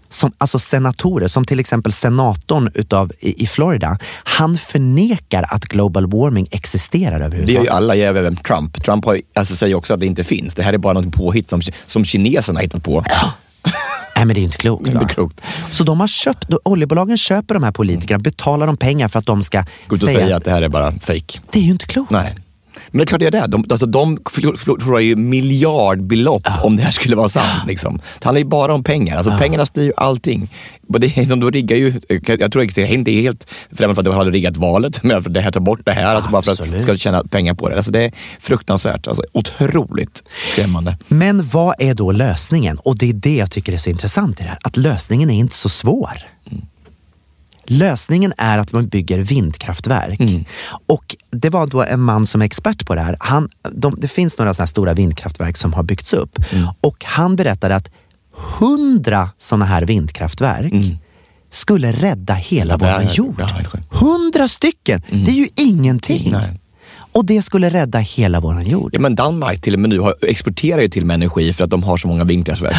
Som, 0.08 0.32
alltså 0.38 0.58
senatorer, 0.58 1.28
som 1.28 1.44
till 1.44 1.60
exempel 1.60 1.92
senatorn 1.92 2.70
utav, 2.74 3.12
i, 3.20 3.42
i 3.42 3.46
Florida. 3.46 3.98
Han 4.24 4.56
förnekar 4.56 5.44
att 5.48 5.64
global 5.64 6.06
warming 6.10 6.46
existerar 6.50 7.18
Det 7.18 7.24
överhuvudtaget. 7.24 7.54
gör 7.54 7.62
ju 7.62 7.68
alla, 7.68 7.96
även 7.96 8.36
Trump. 8.36 8.84
Trump 8.84 9.04
har, 9.04 9.20
alltså, 9.34 9.56
säger 9.56 9.74
också 9.74 9.94
att 9.94 10.00
det 10.00 10.06
inte 10.06 10.24
finns. 10.24 10.54
Det 10.54 10.62
här 10.62 10.72
är 10.72 10.78
bara 10.78 10.92
något 10.92 11.12
påhitt 11.12 11.48
som, 11.48 11.62
som 11.86 12.04
kineserna 12.04 12.58
har 12.58 12.62
hittat 12.62 12.84
på. 12.84 13.04
Nej 14.16 14.24
men 14.24 14.28
det 14.28 14.38
är 14.38 14.42
ju 14.42 14.46
inte 14.46 14.58
klokt. 14.58 14.88
Inte 14.88 15.06
klokt. 15.06 15.44
Så 15.72 15.84
de 15.84 16.00
har 16.00 16.06
köpt, 16.06 16.44
oljebolagen 16.64 17.16
köper 17.18 17.54
de 17.54 17.62
här 17.62 17.72
politikerna, 17.72 18.18
betalar 18.18 18.66
dem 18.66 18.76
pengar 18.76 19.08
för 19.08 19.18
att 19.18 19.26
de 19.26 19.42
ska 19.42 19.64
Gå 19.86 19.96
ut 19.96 20.02
och 20.02 20.08
säga 20.08 20.36
att 20.36 20.44
det 20.44 20.50
här 20.50 20.62
är 20.62 20.68
bara 20.68 20.92
fake. 20.92 21.40
det 21.50 21.58
är 21.58 21.62
ju 21.62 21.70
inte 21.70 21.86
klokt. 21.86 22.10
Nej. 22.10 22.34
Men 22.92 22.98
det 22.98 23.04
är 23.04 23.06
klart 23.06 23.20
det 23.20 23.26
är 23.26 23.30
det. 23.30 23.46
De, 23.46 23.64
alltså, 23.70 23.86
de 23.86 24.16
förlor- 24.18 24.56
förlorar 24.56 25.00
ju 25.00 25.16
miljardbelopp 25.16 26.48
om 26.62 26.76
det 26.76 26.82
här 26.82 26.90
skulle 26.90 27.16
vara 27.16 27.28
sant. 27.28 27.66
Liksom. 27.66 28.00
Det 28.18 28.24
handlar 28.24 28.38
ju 28.38 28.44
bara 28.44 28.74
om 28.74 28.84
pengar. 28.84 29.16
Alltså, 29.16 29.36
Pengarna 29.38 29.66
styr 29.66 29.82
ju 29.82 29.92
allting. 29.96 30.48
Det 30.88 31.24
de 31.28 31.50
riggar 31.50 31.76
ju, 31.76 32.00
jag 32.38 32.52
tror 32.52 32.64
inte 32.64 32.80
inte 32.82 33.10
är 33.10 33.22
helt 33.22 33.46
främmande 33.72 33.94
för 33.94 34.00
att 34.00 34.04
de 34.04 34.14
hade 34.14 34.30
riggat 34.30 34.56
valet. 34.56 35.02
Men 35.02 35.22
för 35.22 35.30
det 35.30 35.40
här 35.40 35.50
tar 35.50 35.60
bort 35.60 35.80
det 35.84 35.92
här, 35.92 36.14
alltså 36.14 36.30
bara 36.30 36.42
för 36.42 36.52
att 36.52 36.70
de 36.70 36.80
ska 36.80 36.96
tjäna 36.96 37.24
pengar 37.24 37.54
på 37.54 37.68
det. 37.68 37.76
Alltså, 37.76 37.92
det 37.92 38.04
är 38.04 38.12
fruktansvärt. 38.40 39.06
Alltså, 39.08 39.22
otroligt 39.32 40.22
skrämmande. 40.52 40.96
Men 41.08 41.48
vad 41.48 41.74
är 41.78 41.94
då 41.94 42.12
lösningen? 42.12 42.78
Och 42.78 42.98
det 42.98 43.08
är 43.08 43.12
det 43.14 43.36
jag 43.36 43.50
tycker 43.50 43.72
är 43.72 43.76
så 43.76 43.90
intressant 43.90 44.40
i 44.40 44.42
det 44.44 44.48
här. 44.50 44.58
Att 44.62 44.76
lösningen 44.76 45.30
är 45.30 45.34
inte 45.34 45.56
så 45.56 45.68
svår. 45.68 46.10
Lösningen 47.66 48.32
är 48.38 48.58
att 48.58 48.72
man 48.72 48.88
bygger 48.88 49.18
vindkraftverk. 49.18 50.20
Och 50.86 51.16
det 51.30 51.50
var 51.50 51.66
då 51.66 51.82
en 51.82 52.00
man 52.00 52.26
som 52.26 52.40
är 52.42 52.46
expert 52.46 52.86
på 52.86 52.94
det 52.94 53.00
här. 53.00 53.16
Han, 53.20 53.48
de, 53.72 53.94
det 53.98 54.08
finns 54.08 54.38
några 54.38 54.54
sådana 54.54 54.66
stora 54.66 54.94
vindkraftverk 54.94 55.56
som 55.56 55.72
har 55.72 55.82
byggts 55.82 56.12
upp. 56.12 56.38
Och 56.80 57.04
han 57.04 57.36
berättade 57.36 57.76
att 57.76 57.90
hundra 58.60 59.30
sådana 59.38 59.64
här 59.64 59.82
vindkraftverk 59.82 60.72
skulle 61.50 61.92
rädda 61.92 62.34
hela 62.34 62.72
Ja, 62.80 62.98
vår 63.00 63.02
jord. 63.14 63.34
ja. 63.38 63.48
Hundra 63.90 64.48
stycken! 64.48 65.02
Det 65.10 65.30
är 65.30 65.34
ju 65.34 65.48
ingenting. 65.56 66.32
Nej. 66.32 66.58
Och 67.12 67.24
det 67.24 67.42
skulle 67.42 67.70
rädda 67.70 67.98
hela 67.98 68.40
vår 68.40 68.62
jord. 68.62 68.90
Ja, 68.94 69.00
men 69.00 69.14
Danmark 69.14 69.60
till 69.60 69.74
och 69.74 69.80
med 69.80 69.90
nu 69.90 69.98
har, 69.98 70.14
exporterar 70.22 70.80
ju 70.80 70.88
till 70.88 71.02
och 71.02 71.06
med 71.06 71.14
energi 71.14 71.52
för 71.52 71.64
att 71.64 71.70
de 71.70 71.82
har 71.82 71.96
så 71.96 72.08
många 72.08 72.24
vindkraftverk. 72.24 72.76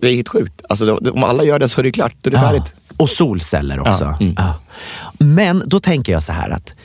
Det 0.00 0.08
är 0.08 0.14
helt 0.14 0.28
sjukt. 0.28 0.62
Alltså, 0.68 0.96
om 0.96 1.24
alla 1.24 1.44
gör 1.44 1.58
det 1.58 1.68
så 1.68 1.80
är 1.80 1.82
det 1.82 1.90
klart. 1.90 2.14
Då 2.20 2.28
är 2.30 2.32
det 2.32 2.38
färdigt. 2.40 2.74
Och 2.96 3.10
solceller 3.10 3.80
också. 3.80 4.04
Ja, 4.04 4.16
mm. 4.20 4.34
Ja. 4.36 4.54
Men 5.18 5.62
då 5.66 5.80
tänker 5.80 6.12
jag 6.12 6.22
så 6.22 6.32
här 6.32 6.50
att 6.50 6.76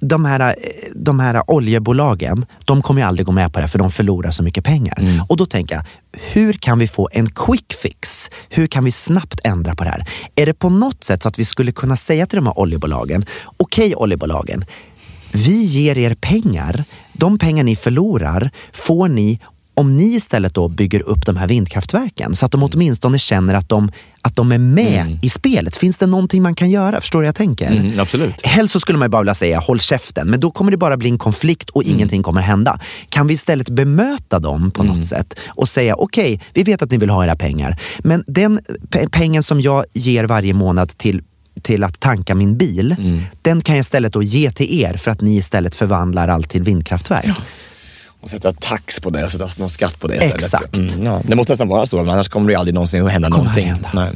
de 0.00 0.24
här, 0.24 0.40
eh, 0.40 0.54
de 0.94 1.20
här 1.20 1.50
oljebolagen, 1.50 2.46
de 2.64 2.82
kommer 2.82 3.00
ju 3.00 3.06
aldrig 3.06 3.26
gå 3.26 3.32
med 3.32 3.52
på 3.52 3.60
det 3.60 3.68
för 3.68 3.78
de 3.78 3.90
förlorar 3.90 4.30
så 4.30 4.42
mycket 4.42 4.64
pengar. 4.64 5.00
Mm. 5.00 5.24
Och 5.28 5.36
då 5.36 5.46
tänker 5.46 5.74
jag, 5.74 5.84
hur 6.32 6.52
kan 6.52 6.78
vi 6.78 6.88
få 6.88 7.08
en 7.12 7.30
quick 7.30 7.72
fix? 7.82 8.30
Hur 8.48 8.66
kan 8.66 8.84
vi 8.84 8.90
snabbt 8.90 9.40
ändra 9.44 9.74
på 9.74 9.84
det 9.84 9.90
här? 9.90 10.08
Är 10.34 10.46
det 10.46 10.54
på 10.54 10.68
något 10.68 11.04
sätt 11.04 11.22
så 11.22 11.28
att 11.28 11.38
vi 11.38 11.44
skulle 11.44 11.72
kunna 11.72 11.96
säga 11.96 12.26
till 12.26 12.36
de 12.36 12.46
här 12.46 12.58
oljebolagen, 12.58 13.24
okej 13.56 13.96
oljebolagen, 13.96 14.64
vi 15.32 15.62
ger 15.62 15.98
er 15.98 16.14
pengar. 16.14 16.84
De 17.12 17.38
pengar 17.38 17.64
ni 17.64 17.76
förlorar 17.76 18.50
får 18.72 19.08
ni 19.08 19.40
om 19.78 19.96
ni 19.96 20.14
istället 20.14 20.54
då 20.54 20.68
bygger 20.68 21.00
upp 21.00 21.26
de 21.26 21.36
här 21.36 21.46
vindkraftverken 21.46 22.34
så 22.34 22.46
att 22.46 22.52
de 22.52 22.62
åtminstone 22.62 23.18
känner 23.18 23.54
att 23.54 23.68
de, 23.68 23.90
att 24.22 24.36
de 24.36 24.52
är 24.52 24.58
med 24.58 25.18
i 25.22 25.28
spelet. 25.28 25.76
Finns 25.76 25.96
det 25.96 26.06
någonting 26.06 26.42
man 26.42 26.54
kan 26.54 26.70
göra? 26.70 27.00
Förstår 27.00 27.20
du 27.20 27.26
jag 27.26 27.34
tänker? 27.34 27.66
Mm, 27.70 28.00
absolut. 28.00 28.46
Helst 28.46 28.72
så 28.72 28.80
skulle 28.80 28.98
man 28.98 29.10
bara 29.10 29.22
vilja 29.22 29.34
säga 29.34 29.58
håll 29.60 29.80
käften, 29.80 30.28
men 30.30 30.40
då 30.40 30.50
kommer 30.50 30.70
det 30.70 30.76
bara 30.76 30.96
bli 30.96 31.08
en 31.10 31.18
konflikt 31.18 31.70
och 31.70 31.82
ingenting 31.82 32.22
kommer 32.22 32.40
hända. 32.40 32.80
Kan 33.08 33.26
vi 33.26 33.34
istället 33.34 33.68
bemöta 33.68 34.38
dem 34.38 34.70
på 34.70 34.82
något 34.82 35.06
sätt 35.06 35.34
och 35.48 35.68
säga 35.68 35.94
okej, 35.94 36.40
vi 36.54 36.62
vet 36.62 36.82
att 36.82 36.90
ni 36.90 36.96
vill 36.98 37.10
ha 37.10 37.24
era 37.24 37.36
pengar, 37.36 37.80
men 37.98 38.24
den 38.26 38.60
pe- 38.90 39.08
pengen 39.12 39.42
som 39.42 39.60
jag 39.60 39.84
ger 39.94 40.24
varje 40.24 40.54
månad 40.54 40.88
till 40.98 41.22
till 41.62 41.84
att 41.84 42.00
tanka 42.00 42.34
min 42.34 42.56
bil, 42.58 42.96
den 43.42 43.60
kan 43.60 43.74
jag 43.74 43.80
istället 43.80 44.12
då 44.12 44.22
ge 44.22 44.50
till 44.50 44.80
er 44.82 44.94
för 44.94 45.10
att 45.10 45.20
ni 45.20 45.36
istället 45.36 45.74
förvandlar 45.74 46.28
allt 46.28 46.48
till 46.48 46.62
vindkraftverk. 46.62 47.36
Och 48.20 48.30
sätta 48.30 48.52
tax 48.52 49.00
på 49.00 49.10
det 49.10 49.24
och 49.24 49.30
sätta 49.30 49.48
någon 49.56 49.70
skatt 49.70 50.00
på 50.00 50.08
det 50.08 50.14
istället. 50.14 50.34
Exakt. 50.34 50.76
Mm, 50.76 51.04
ja. 51.04 51.20
Det 51.24 51.36
måste 51.36 51.52
nästan 51.52 51.68
vara 51.68 51.86
så, 51.86 51.98
annars 52.00 52.28
kommer 52.28 52.48
det 52.48 52.54
aldrig 52.58 52.74
någonsin 52.74 53.06
att 53.06 53.12
hända 53.12 53.28
någonting. 53.28 53.70
aldrig 53.70 53.94
Nej. 53.94 54.12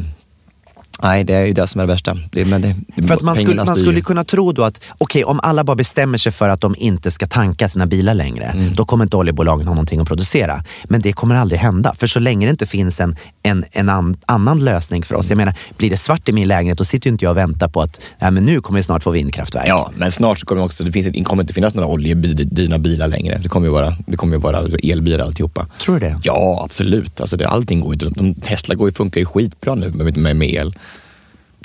Nej, 1.03 1.25
det 1.25 1.35
är 1.35 1.45
ju 1.45 1.53
det 1.53 1.67
som 1.67 1.81
är 1.81 1.87
det 1.87 1.93
värsta. 1.93 2.19
Det, 2.33 2.45
men 2.45 2.62
det, 2.62 2.77
För 3.07 3.15
att 3.15 3.23
man 3.23 3.37
skulle, 3.37 3.55
man 3.65 3.77
skulle 3.77 4.01
kunna 4.01 4.25
tro 4.25 4.53
då 4.53 4.65
att 4.65 4.81
okej, 4.99 5.25
om 5.25 5.41
alla 5.43 5.65
bara 5.65 5.77
bestämmer 5.77 6.19
sig 6.19 6.33
för 6.33 6.49
att 6.49 6.61
de 6.61 6.75
inte 6.79 7.11
ska 7.11 7.27
tanka 7.27 7.69
sina 7.69 7.87
bilar 7.87 8.15
längre, 8.15 8.45
Mm. 8.45 8.75
då 8.75 8.85
kommer 8.85 9.05
inte 9.05 9.17
oljebolagen 9.17 9.67
ha 9.67 9.75
någonting 9.75 10.01
att 10.01 10.09
producera. 10.09 10.65
Men 10.85 11.01
det 11.01 11.12
kommer 11.12 11.35
aldrig 11.35 11.61
hända, 11.61 11.95
för 11.99 12.07
så 12.07 12.21
länge 12.21 12.47
det 12.47 12.51
inte 12.51 12.67
finns 12.67 13.01
en, 13.01 13.17
en, 13.42 13.64
en 13.72 13.88
an, 13.88 14.16
annan 14.26 14.64
lösning 14.64 15.02
för 15.02 15.14
oss. 15.14 15.31
Jag 15.31 15.37
menar, 15.37 15.55
blir 15.76 15.90
det 15.90 15.96
svart 15.96 16.28
i 16.28 16.33
min 16.33 16.48
lägenhet, 16.48 16.78
då 16.78 16.85
sitter 16.85 17.07
ju 17.09 17.12
inte 17.12 17.24
jag 17.24 17.31
och 17.31 17.37
väntar 17.37 17.68
på 17.68 17.81
att 17.81 18.00
nej, 18.18 18.31
men 18.31 18.44
nu 18.44 18.61
kommer 18.61 18.78
vi 18.78 18.83
snart 18.83 19.02
få 19.02 19.11
vindkraftverk. 19.11 19.64
Ja, 19.68 19.90
men 19.96 20.12
snart 20.12 20.38
så 20.38 20.46
kommer 20.46 20.62
också, 20.62 20.85
det 20.85 20.92
finns, 20.92 21.07
det 21.07 21.24
kommer 21.24 21.42
inte 21.42 21.55
finnas 21.55 21.74
några 21.74 21.88
oljedrivna 21.88 22.78
bilar 22.78 23.09
längre. 23.09 23.38
Det 23.42 23.48
kommer 23.48 23.66
ju 23.66 23.72
vara, 23.72 23.96
det 24.07 24.16
kommer 24.16 24.37
ju 24.37 24.40
vara 24.40 24.62
elbilar 24.83 25.18
alltihopa. 25.24 25.66
Tror 25.78 25.94
du 25.94 26.00
det? 26.07 26.20
Ja, 26.22 26.62
absolut. 26.64 27.20
Alltså 27.20 27.37
det, 27.37 27.48
allting 27.48 27.81
går 27.81 27.94
ju. 27.94 27.98
De, 27.98 28.12
de, 28.12 28.35
Tesla 28.40 28.74
går 28.74 28.88
ju, 28.88 28.94
funkar 28.94 29.20
ju 29.20 29.26
skitbra 29.26 29.74
nu 29.74 29.90
med, 29.90 30.16
med, 30.16 30.37
med 30.37 30.48
el. 30.55 30.74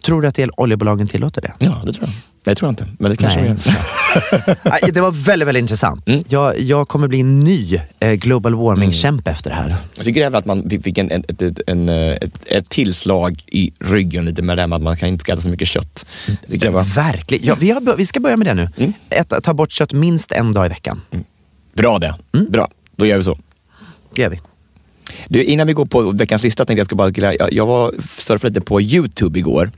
Tror 0.05 0.21
du 0.21 0.27
att 0.27 0.39
el- 0.39 0.51
oljebolagen 0.57 1.07
tillåter 1.07 1.41
det? 1.41 1.53
Ja, 1.59 1.81
det 1.85 1.93
tror 1.93 2.05
jag. 2.07 2.13
Nej, 2.47 2.55
det 2.55 2.59
tror 2.59 2.67
jag 2.67 2.71
inte. 2.71 2.87
Men 2.99 3.11
det 3.11 3.17
kanske 3.17 3.39
Nej. 3.39 3.49
gör. 3.49 4.91
Det 4.93 5.01
var 5.01 5.11
väldigt, 5.11 5.47
väldigt 5.47 5.61
intressant. 5.61 6.07
Mm. 6.07 6.23
Jag, 6.27 6.59
jag 6.59 6.87
kommer 6.87 7.07
bli 7.07 7.19
en 7.19 7.39
ny 7.39 7.79
eh, 7.99 8.11
global 8.11 8.55
warming-kämpe 8.55 9.31
efter 9.31 9.49
det 9.49 9.55
här. 9.55 9.75
Jag 9.95 10.05
tycker 10.05 10.21
även 10.21 10.35
att 10.39 10.45
man 10.45 10.69
fick 10.69 10.97
en, 10.97 11.11
ett, 11.11 11.41
ett, 11.41 11.61
en, 11.67 11.89
eh, 11.89 11.95
ett, 11.95 12.47
ett 12.47 12.69
tillslag 12.69 13.43
i 13.47 13.71
ryggen 13.79 14.25
lite 14.25 14.41
med 14.41 14.57
det 14.57 14.61
här 14.61 14.67
med 14.67 14.75
att 14.75 14.81
man 14.81 14.97
kan 14.97 15.09
inte 15.09 15.21
ska 15.21 15.33
äta 15.33 15.41
så 15.41 15.49
mycket 15.49 15.67
kött. 15.67 16.05
Det 16.25 16.51
tycker 16.51 16.65
jag 16.65 16.71
var 16.71 16.83
Verkligen. 16.83 17.45
Ja, 17.45 17.55
vi, 17.59 17.71
har, 17.71 17.95
vi 17.97 18.05
ska 18.05 18.19
börja 18.19 18.37
med 18.37 18.47
det 18.47 18.53
nu. 18.53 18.69
Mm. 18.77 18.93
Äta, 19.09 19.41
ta 19.41 19.53
bort 19.53 19.71
kött 19.71 19.93
minst 19.93 20.31
en 20.31 20.51
dag 20.51 20.65
i 20.65 20.69
veckan. 20.69 21.01
bra 21.73 21.99
det. 21.99 22.15
Mm. 22.33 22.51
Bra, 22.51 22.69
då 22.95 23.05
gör 23.05 23.17
vi 23.17 23.23
så. 23.23 23.37
Det 24.13 24.21
gör 24.21 24.29
vi. 24.29 24.39
Du, 25.27 25.43
innan 25.43 25.67
vi 25.67 25.73
går 25.73 25.85
på 25.85 26.11
veckans 26.11 26.43
lista 26.43 26.65
tänkte 26.65 26.79
jag 26.79 26.85
ska 26.85 26.95
bara, 26.95 27.33
jag, 27.33 27.53
jag 27.53 27.65
var 27.65 27.93
surfade 28.17 28.53
lite 28.53 28.61
på 28.61 28.81
Youtube 28.81 29.39
igår 29.39 29.71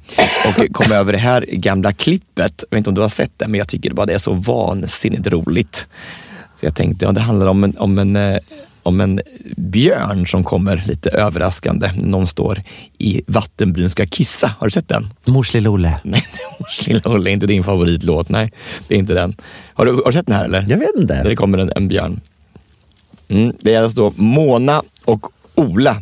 och 0.47 0.73
kom 0.73 0.91
över 0.91 1.13
det 1.13 1.19
här 1.19 1.45
gamla 1.51 1.93
klippet. 1.93 2.63
Jag 2.69 2.75
vet 2.75 2.77
inte 2.77 2.89
om 2.89 2.95
du 2.95 3.01
har 3.01 3.09
sett 3.09 3.31
det, 3.37 3.47
men 3.47 3.57
jag 3.57 3.67
tycker 3.67 3.93
bara 3.93 4.05
det 4.05 4.13
är 4.13 4.17
så 4.17 4.33
vansinnigt 4.33 5.27
roligt. 5.27 5.87
Så 6.59 6.65
jag 6.65 6.75
tänkte, 6.75 7.05
ja, 7.05 7.11
det 7.11 7.21
handlar 7.21 7.47
om 7.47 7.63
en, 7.63 7.77
om 7.77 7.99
en 7.99 8.15
eh, 8.15 8.39
om 8.83 9.01
en 9.01 9.21
björn 9.57 10.27
som 10.27 10.43
kommer 10.43 10.83
lite 10.87 11.09
överraskande. 11.09 11.91
Någon 11.95 12.27
står 12.27 12.61
i 12.97 13.21
vattenbyn 13.27 13.89
ska 13.89 14.05
kissa. 14.05 14.53
Har 14.59 14.67
du 14.67 14.71
sett 14.71 14.87
den? 14.87 15.09
Mors 15.25 15.53
lille 15.53 15.69
Olle. 15.69 15.99
Nej, 16.03 16.23
Lilla 16.87 17.01
Olle 17.05 17.29
är 17.29 17.31
inte 17.31 17.47
din 17.47 17.63
favoritlåt. 17.63 18.29
Nej, 18.29 18.51
det 18.87 18.95
är 18.95 18.99
inte 18.99 19.13
den. 19.13 19.35
Har 19.73 19.85
du, 19.85 19.91
har 19.91 20.05
du 20.05 20.13
sett 20.13 20.25
den 20.25 20.35
här 20.35 20.45
eller? 20.45 20.65
Jag 20.69 20.77
vet 20.77 20.89
inte. 20.97 21.13
Där 21.13 21.29
det 21.29 21.35
kommer 21.35 21.57
en, 21.57 21.71
en 21.75 21.87
björn. 21.87 22.19
Mm, 23.29 23.55
det 23.59 23.73
är 23.73 23.81
alltså 23.81 24.01
då 24.01 24.13
Mona 24.15 24.83
och 25.05 25.27
Ola 25.55 26.01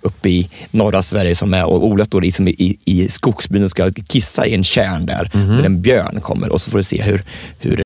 uppe 0.00 0.28
i 0.28 0.50
norra 0.70 1.02
Sverige 1.02 1.34
som 1.34 1.54
är, 1.54 1.66
och 1.66 1.84
Ola 1.84 2.04
står 2.04 2.20
liksom 2.20 2.48
i, 2.48 2.50
i, 2.50 2.78
i 2.84 3.08
skogsbyn 3.08 3.62
och 3.62 3.70
ska 3.70 3.90
kissa 3.92 4.46
i 4.46 4.54
en 4.54 4.64
kärn 4.64 5.06
där. 5.06 5.30
Där 5.32 5.64
en 5.64 5.82
björn 5.82 6.20
kommer 6.20 6.52
och 6.52 6.60
så 6.60 6.70
får 6.70 6.78
du 6.78 6.84
se 6.84 7.02
hur, 7.02 7.22
hur 7.58 7.82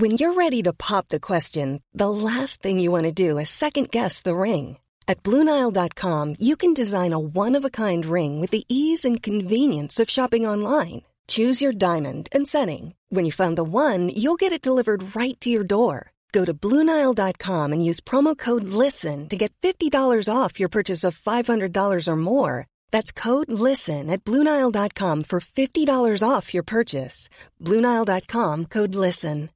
When 0.00 0.10
you're 0.10 0.34
ready 0.34 0.62
to 0.62 0.72
pop 0.72 1.08
the 1.08 1.20
question, 1.20 1.80
the 1.98 2.08
last 2.08 2.62
thing 2.62 2.80
you 2.80 2.90
want 2.90 3.16
to 3.16 3.28
do 3.28 3.38
is 3.38 3.48
second 3.48 3.90
guess 3.92 4.22
the 4.22 4.34
ring. 4.34 4.76
At 5.06 5.22
Bluenile.com, 5.22 6.34
you 6.40 6.56
can 6.56 6.74
design 6.74 7.12
a 7.12 7.18
one 7.18 7.54
of 7.54 7.64
a 7.64 7.70
kind 7.70 8.04
ring 8.04 8.40
with 8.40 8.50
the 8.50 8.64
ease 8.68 9.04
and 9.04 9.22
convenience 9.22 10.02
of 10.02 10.10
shopping 10.10 10.48
online. 10.48 11.02
Choose 11.28 11.62
your 11.62 11.72
diamond 11.72 12.28
and 12.32 12.48
setting. 12.48 12.94
When 13.08 13.24
you 13.24 13.32
find 13.32 13.56
the 13.56 13.62
one, 13.62 14.08
you'll 14.08 14.36
get 14.36 14.52
it 14.52 14.66
delivered 14.66 15.14
right 15.14 15.40
to 15.40 15.48
your 15.48 15.64
door. 15.64 16.10
Go 16.34 16.44
to 16.44 16.52
Bluenile.com 16.52 17.72
and 17.72 17.84
use 17.90 18.00
promo 18.00 18.36
code 18.36 18.64
LISTEN 18.64 19.28
to 19.28 19.36
get 19.36 19.54
$50 19.62 20.28
off 20.28 20.58
your 20.58 20.68
purchase 20.68 21.04
of 21.04 21.16
$500 21.16 22.08
or 22.08 22.16
more. 22.16 22.66
That's 22.90 23.12
code 23.12 23.52
LISTEN 23.52 24.10
at 24.10 24.24
Bluenile.com 24.24 25.24
for 25.24 25.40
$50 25.40 26.28
off 26.28 26.52
your 26.52 26.64
purchase. 26.64 27.28
Bluenile.com 27.62 28.66
code 28.66 28.94
LISTEN. 28.96 29.50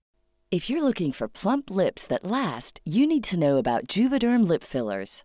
If 0.51 0.71
you're 0.71 0.85
looking 0.85 1.13
for 1.13 1.29
plump 1.29 1.69
lips 1.69 2.07
that 2.07 2.25
last, 2.25 2.81
you 2.85 3.07
need 3.07 3.25
to 3.25 3.39
know 3.39 3.59
about 3.59 3.89
Juvederm 3.89 4.49
lip 4.49 4.63
fillers. 4.63 5.25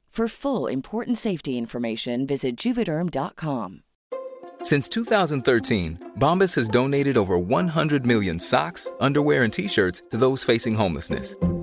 For 0.11 0.27
full 0.27 0.67
important 0.67 1.17
safety 1.17 1.57
information, 1.57 2.27
visit 2.27 2.57
juvederm.com. 2.57 3.83
Since 4.61 4.89
2013, 4.89 6.11
Bombas 6.19 6.53
has 6.55 6.67
donated 6.67 7.15
over 7.15 7.37
100 7.37 8.05
million 8.05 8.37
socks, 8.37 8.91
underwear, 8.99 9.43
and 9.45 9.53
t 9.53 9.69
shirts 9.69 10.01
to 10.09 10.17
those 10.17 10.43
facing 10.43 10.75
homelessness. 10.75 11.35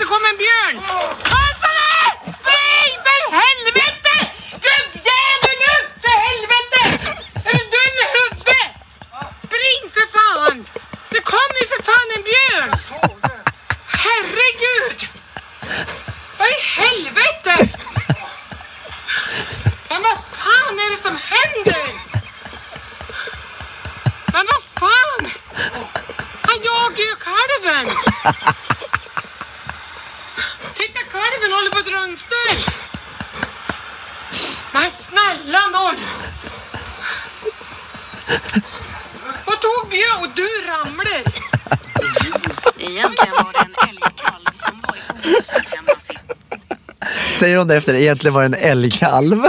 det 0.00 0.06
kom 0.06 0.24
en 0.32 0.38
björn! 0.44 0.76
Hansare! 1.32 2.00
Spring 2.38 2.92
för 3.06 3.22
helvete! 3.40 4.14
Gubbjävel 4.66 5.60
upp 5.76 5.90
för 6.02 6.16
helvete! 6.26 6.82
Är 7.48 7.52
du 7.58 7.64
dum 7.74 7.94
i 8.04 8.06
huvudet? 8.16 8.70
Spring 9.44 9.82
för 9.94 10.06
fan! 10.16 10.66
Det 11.08 11.20
kom 11.20 11.50
ju 11.60 11.66
för 11.72 11.82
fan 11.88 12.08
en 12.16 12.24
björn! 12.30 12.70
Herregud! 14.04 15.08
Vad 16.38 16.48
i 16.48 16.60
helvete? 16.80 17.78
Men 19.88 20.02
vad 20.02 20.18
fan 20.38 20.78
är 20.78 20.90
det 20.90 21.02
som 21.02 21.16
händer? 21.32 21.86
Men 24.32 24.46
vad 24.52 24.62
fan? 24.80 25.30
Han 26.42 26.58
jagar 26.62 27.04
ju 27.10 27.16
kalven! 27.16 27.96
Kalven 31.30 31.52
håller 31.52 31.70
på 31.70 31.78
att 31.78 31.86
drunkna! 31.86 32.36
Men 34.72 34.82
snälla 34.82 35.60
nån! 35.72 35.94
Vad 39.44 39.60
tog 39.60 39.90
Björn? 39.90 40.20
Och 40.22 40.28
du 40.34 40.48
ramlar! 40.66 41.22
Egentligen 42.78 43.34
var 43.34 43.52
det 43.52 43.58
en 43.58 43.88
älgkalv 43.88 44.50
som 44.54 44.82
var 44.86 44.96
i 44.96 45.76
man 45.86 45.96
fick. 46.06 46.18
Säger 47.38 47.58
hon 47.58 47.68
det 47.68 47.76
efter 47.76 47.94
egentligen 47.94 48.34
var 48.34 48.40
det 48.40 48.46
en 48.46 48.70
älgkalv? 48.70 49.42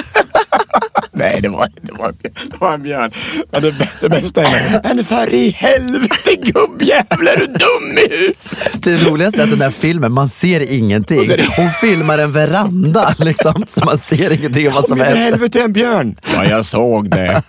Nej, 1.22 1.42
det 1.42 1.50
var, 1.50 1.68
det 1.82 1.92
var, 1.94 2.14
det 2.22 2.58
var 2.60 2.74
en 2.74 2.84
björn. 2.84 3.12
Men 3.52 3.62
det, 3.62 3.74
det 4.02 4.10
bästa 4.10 4.42
är, 4.42 4.96
men 4.96 5.06
för 5.06 5.34
i 5.34 5.50
helvete 5.50 6.36
gubbjävel, 6.36 7.28
är 7.28 7.38
du 7.38 7.48
dum 7.48 7.98
i 7.98 8.08
huvudet? 8.16 8.38
Det 8.84 8.98
roligaste 9.10 9.40
är 9.40 9.44
att 9.44 9.50
den 9.50 9.60
där 9.60 9.72
filmen, 9.72 10.14
man 10.14 10.30
ser 10.30 10.74
ingenting. 10.78 11.20
Hon 11.58 11.70
filmar 11.82 12.18
en 12.18 12.32
veranda 12.32 13.16
liksom, 13.18 13.66
så 13.68 13.86
man 13.86 13.98
ser 13.98 14.32
ingenting 14.32 14.68
om 14.68 14.74
vad 14.74 14.88
som 14.88 14.98
Kom 14.98 15.06
för 15.06 15.06
händer. 15.16 15.24
helvete 15.32 15.62
en 15.62 15.74
björn. 15.74 16.16
Ja, 16.36 16.46
jag 16.46 16.66
såg 16.66 17.10
det. 17.10 17.44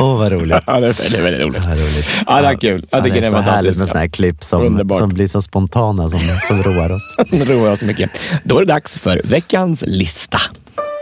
Åh 0.00 0.18
vad 0.18 0.32
roligt. 0.32 0.56
Ja, 0.66 0.80
det, 0.80 0.86
är- 0.86 1.22
väldigt 1.22 1.40
roligt. 1.42 1.64
Vad 1.66 1.78
roligt. 1.78 2.22
Ja, 2.26 2.40
det 2.40 2.48
är 2.48 2.54
kul. 2.54 2.86
Jag 2.90 3.00
Ja, 3.00 3.04
tycker 3.04 3.20
det 3.20 3.26
är 3.26 3.30
så 3.30 3.36
det 3.36 3.42
är 3.42 3.42
härligt 3.42 3.76
med 3.76 3.88
såna 3.88 4.00
här 4.00 4.08
klipp 4.08 4.44
som, 4.44 4.62
Underbart. 4.62 4.98
som 4.98 5.08
blir 5.08 5.26
så 5.26 5.42
spontana, 5.42 6.08
som, 6.08 6.20
som 6.20 6.62
roar 6.62 6.92
oss. 6.92 7.14
Det 7.30 7.44
roar 7.44 7.70
oss 7.72 7.78
så 7.80 7.84
mycket. 7.86 8.10
Då 8.44 8.56
är 8.56 8.60
det 8.60 8.72
dags 8.72 8.96
för 8.96 9.20
veckans 9.24 9.84
lista. 9.86 10.38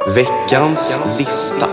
Veckans 0.06 0.98
lista. 1.18 1.66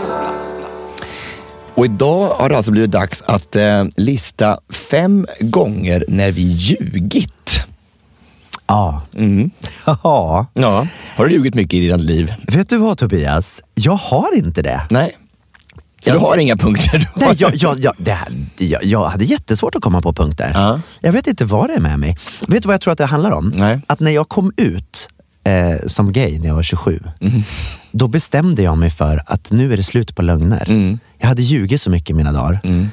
Och 1.75 1.85
idag 1.85 2.29
har 2.29 2.49
det 2.49 2.57
alltså 2.57 2.71
blivit 2.71 2.91
dags 2.91 3.21
att 3.21 3.55
eh, 3.55 3.85
lista 3.97 4.59
fem 4.69 5.27
gånger 5.39 6.05
när 6.07 6.31
vi 6.31 6.41
ljugit. 6.41 7.63
Ja. 8.67 9.01
Mm. 9.13 9.51
ja. 9.85 10.45
Ja, 10.53 10.87
har 11.15 11.25
du 11.25 11.33
ljugit 11.33 11.55
mycket 11.55 11.73
i 11.73 11.87
ditt 11.87 12.01
liv? 12.01 12.33
Vet 12.47 12.69
du 12.69 12.77
vad 12.77 12.97
Tobias? 12.97 13.61
Jag 13.75 13.95
har 13.95 14.35
inte 14.35 14.61
det. 14.61 14.81
Nej. 14.89 15.17
Så 16.01 16.11
du 16.11 16.17
har 16.17 16.37
inga 16.37 16.55
punkter? 16.55 17.09
Nej, 17.15 17.35
jag, 17.37 17.55
jag, 17.55 17.79
jag, 17.79 17.93
det 17.97 18.13
här, 18.13 18.27
jag, 18.57 18.83
jag 18.83 19.03
hade 19.05 19.25
jättesvårt 19.25 19.75
att 19.75 19.81
komma 19.81 20.01
på 20.01 20.13
punkter. 20.13 20.51
Ja. 20.53 20.79
Jag 21.01 21.11
vet 21.11 21.27
inte 21.27 21.45
vad 21.45 21.69
det 21.69 21.73
är 21.73 21.81
med 21.81 21.99
mig. 21.99 22.17
Vet 22.47 22.63
du 22.63 22.67
vad 22.67 22.73
jag 22.73 22.81
tror 22.81 22.91
att 22.91 22.97
det 22.97 23.05
handlar 23.05 23.31
om? 23.31 23.51
Nej. 23.55 23.79
Att 23.87 23.99
när 23.99 24.11
jag 24.11 24.29
kom 24.29 24.51
ut 24.57 25.09
eh, 25.47 25.75
som 25.87 26.11
gay 26.13 26.39
när 26.39 26.47
jag 26.47 26.55
var 26.55 26.63
27, 26.63 26.99
Mm. 27.21 27.41
då 27.91 28.07
bestämde 28.07 28.61
jag 28.63 28.77
mig 28.77 28.89
för 28.89 29.23
att 29.25 29.51
nu 29.51 29.73
är 29.73 29.77
det 29.77 29.83
slut 29.83 30.15
på 30.15 30.21
lögner. 30.21 30.69
Mm. 30.69 30.99
Jag 31.17 31.27
hade 31.27 31.41
ljugit 31.41 31.81
så 31.81 31.89
mycket 31.89 32.09
i 32.09 32.13
mina 32.13 32.31
dagar. 32.31 32.59
Eh, 32.63 32.85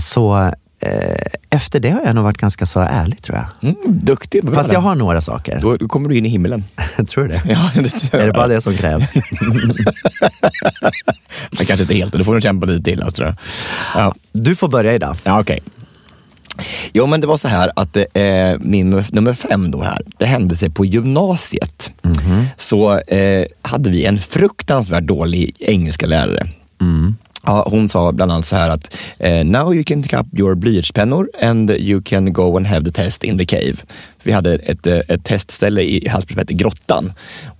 Så 0.00 0.36
eh, 0.80 1.16
efter 1.50 1.80
det 1.80 1.90
har 1.90 2.02
jag 2.04 2.14
nog 2.14 2.24
varit 2.24 2.38
ganska 2.38 2.66
så 2.66 2.80
ärlig 2.80 3.22
tror 3.22 3.38
jag. 3.38 3.46
Mm, 3.70 3.76
duktig. 4.04 4.42
Fast 4.54 4.72
jag 4.72 4.80
har 4.80 4.94
några 4.94 5.20
saker. 5.20 5.60
Då, 5.60 5.88
kommer 5.88 6.08
du 6.08 6.16
in 6.18 6.26
i 6.26 6.28
himlen. 6.28 6.64
tror 7.08 7.22
du 7.24 7.28
det? 7.28 7.42
Ja, 7.46 7.70
det, 7.74 8.14
Är 8.14 8.26
det 8.26 8.32
bara 8.32 8.48
det 8.48 8.60
som 8.60 8.74
krävs? 8.74 9.14
Men 11.50 11.66
kanske 11.66 11.82
inte 11.82 11.94
helt, 11.94 12.12
du 12.12 12.24
får 12.24 12.32
nog 12.32 12.42
kämpa 12.42 12.66
lite 12.66 12.84
till. 12.84 13.02
Alltså, 13.02 13.16
tror 13.16 13.28
jag. 13.28 13.36
Ja. 14.04 14.14
Du 14.32 14.56
får 14.56 14.68
börja 14.68 14.94
idag. 14.94 15.16
Ja, 15.24 15.40
okej. 15.40 15.60
Jo, 16.92 17.06
men 17.06 17.20
det 17.20 17.26
var 17.26 17.36
så 17.36 17.48
här 17.48 17.70
att 17.76 17.96
eh, 17.96 18.04
min 18.60 18.90
nummer- 18.90 19.34
fem 19.34 19.70
då 19.70 19.82
här, 19.82 20.02
det 20.18 20.26
hände 20.26 20.56
sig 20.56 20.70
på 20.70 20.84
gymnasiet. 20.84 21.90
Så 22.56 22.98
eh, 22.98 23.46
hade 23.62 23.90
vi 23.90 24.04
en 24.04 24.18
fruktansvärt 24.18 25.04
dålig 25.04 25.56
engelska 25.58 26.06
lärare. 26.06 26.46
Ja, 27.44 27.66
hon 27.70 27.88
sa 27.88 28.12
bland 28.12 28.32
annat 28.32 28.46
så 28.46 28.56
här 28.56 28.68
att 28.70 28.96
eh, 29.18 29.44
now 29.44 29.74
you 29.74 29.84
can 29.84 30.02
take 30.02 30.16
up 30.18 30.26
your 30.38 30.54
blyertspennor 30.54 31.28
and 31.42 31.70
you 31.70 32.02
can 32.02 32.32
go 32.32 32.56
and 32.56 32.66
have 32.66 32.84
the 32.84 32.92
test 32.92 33.24
in 33.24 33.38
the 33.38 33.44
cave. 33.44 33.74
Vi 34.22 34.32
hade 34.32 34.54
ett, 34.54 34.86
eh, 34.86 34.96
ett 35.08 35.24
testställe 35.24 35.82
i 35.82 36.08
Hallsberg 36.08 36.46
som 36.46 36.56
Grottan 36.56 37.12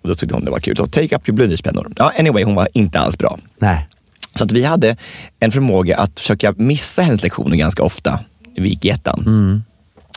och 0.02 0.09
då 0.09 0.14
tyckte 0.14 0.35
hon 0.35 0.44
det 0.44 0.50
var 0.50 0.59
kul. 0.61 0.76
Så 0.76 0.87
take 0.87 1.16
up 1.16 1.28
your 1.28 1.37
blyertspennor. 1.37 1.92
Ja, 1.96 2.12
anyway, 2.18 2.44
hon 2.44 2.55
var 2.55 2.68
inte 2.74 2.98
alls 3.00 3.18
bra. 3.18 3.38
Nej. 3.59 3.88
Så 4.35 4.44
att 4.44 4.52
vi 4.52 4.64
hade 4.64 4.96
en 5.40 5.50
förmåga 5.52 5.96
att 5.96 6.20
försöka 6.20 6.55
missa 6.57 7.02
hennes 7.02 7.22
lektioner 7.22 7.57
ganska 7.57 7.83
ofta. 7.83 8.20
Vi 8.57 8.69
gick 8.69 8.85
i 8.85 8.88
ettan. 8.91 9.23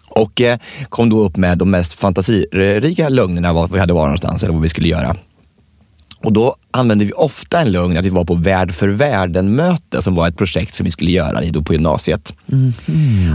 Och 0.10 0.42
eh, 0.42 0.58
kom 0.90 1.10
då 1.10 1.24
upp 1.24 1.38
med 1.38 1.58
de 1.58 1.72
mest 1.72 1.94
fantasirika 1.94 3.10
lögnerna 3.10 3.54
var 3.54 3.68
vi 3.68 3.80
hade 3.80 3.94
varit 3.94 4.06
någonstans 4.06 4.44
eller 4.44 4.54
vad 4.54 4.62
vi 4.62 4.70
skulle 4.70 4.88
göra. 4.88 5.16
Och 6.24 6.34
då 6.34 6.56
använde 6.72 7.06
vi 7.06 7.12
ofta 7.12 7.60
en 7.60 7.72
lögn 7.72 7.98
att 7.98 8.06
vi 8.06 8.10
var 8.10 8.26
på 8.26 8.34
Värld 8.36 8.72
för 8.72 8.88
världen-möte 8.88 10.02
som 10.02 10.16
var 10.16 10.28
ett 10.28 10.38
projekt 10.38 10.76
som 10.76 10.84
vi 10.84 10.90
skulle 10.92 11.12
göra 11.12 11.42
då 11.42 11.62
på 11.64 11.74
gymnasiet. 11.74 12.34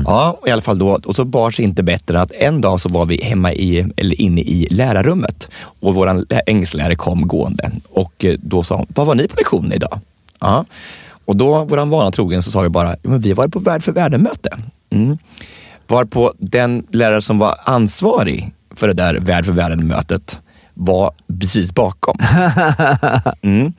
Ja, 0.05 0.39
och 0.41 0.49
i 0.49 0.51
alla 0.51 0.63
fall 0.63 0.79
då. 0.79 0.99
Och 1.05 1.17
så 1.17 1.25
bar 1.25 1.51
sig 1.51 1.65
inte 1.65 1.83
bättre 1.83 2.17
än 2.17 2.23
att 2.23 2.33
en 2.33 2.61
dag 2.61 2.81
så 2.81 2.89
var 2.89 3.07
vi 3.07 3.23
hemma 3.25 3.53
i, 3.53 3.87
eller 3.97 4.21
inne 4.21 4.41
i 4.41 4.67
lärarrummet 4.71 5.49
och 5.81 5.95
vår 5.95 6.25
engelsklärare 6.47 6.97
kom 6.97 7.29
gående 7.29 7.71
och 7.91 8.25
eh, 8.25 8.35
då 8.43 8.63
sa 8.63 8.77
hon, 8.77 8.87
vad 8.89 9.07
var 9.07 9.15
ni 9.15 9.29
på 9.29 9.37
lektionen 9.37 9.73
idag? 9.73 10.01
Ja. 10.41 10.65
Och 11.25 11.37
då, 11.37 11.65
våran 11.65 11.91
vana 11.91 12.11
trogen, 12.11 12.43
så 12.43 12.51
sa 12.51 12.61
vi 12.61 12.69
bara, 12.69 12.97
"Jo, 13.03 13.11
men 13.11 13.21
vi 13.21 13.33
varit 13.33 13.53
på 13.53 13.59
Värld 13.59 13.83
för 13.83 13.93
världen-möte. 13.93 14.57
Mm. 14.91 15.19
Varpå 15.87 16.35
den 16.39 16.87
lärare 16.91 17.23
som 17.23 17.39
var 17.39 17.57
ansvarig 17.65 18.53
för 18.75 18.89
det 18.89 18.95
där 18.95 19.15
Värld 19.15 19.47
för 19.47 19.53
världen-mötet 19.53 20.41
var 20.75 21.13
precis 21.41 21.75
bakom. 21.75 22.17
Mm. 23.43 23.73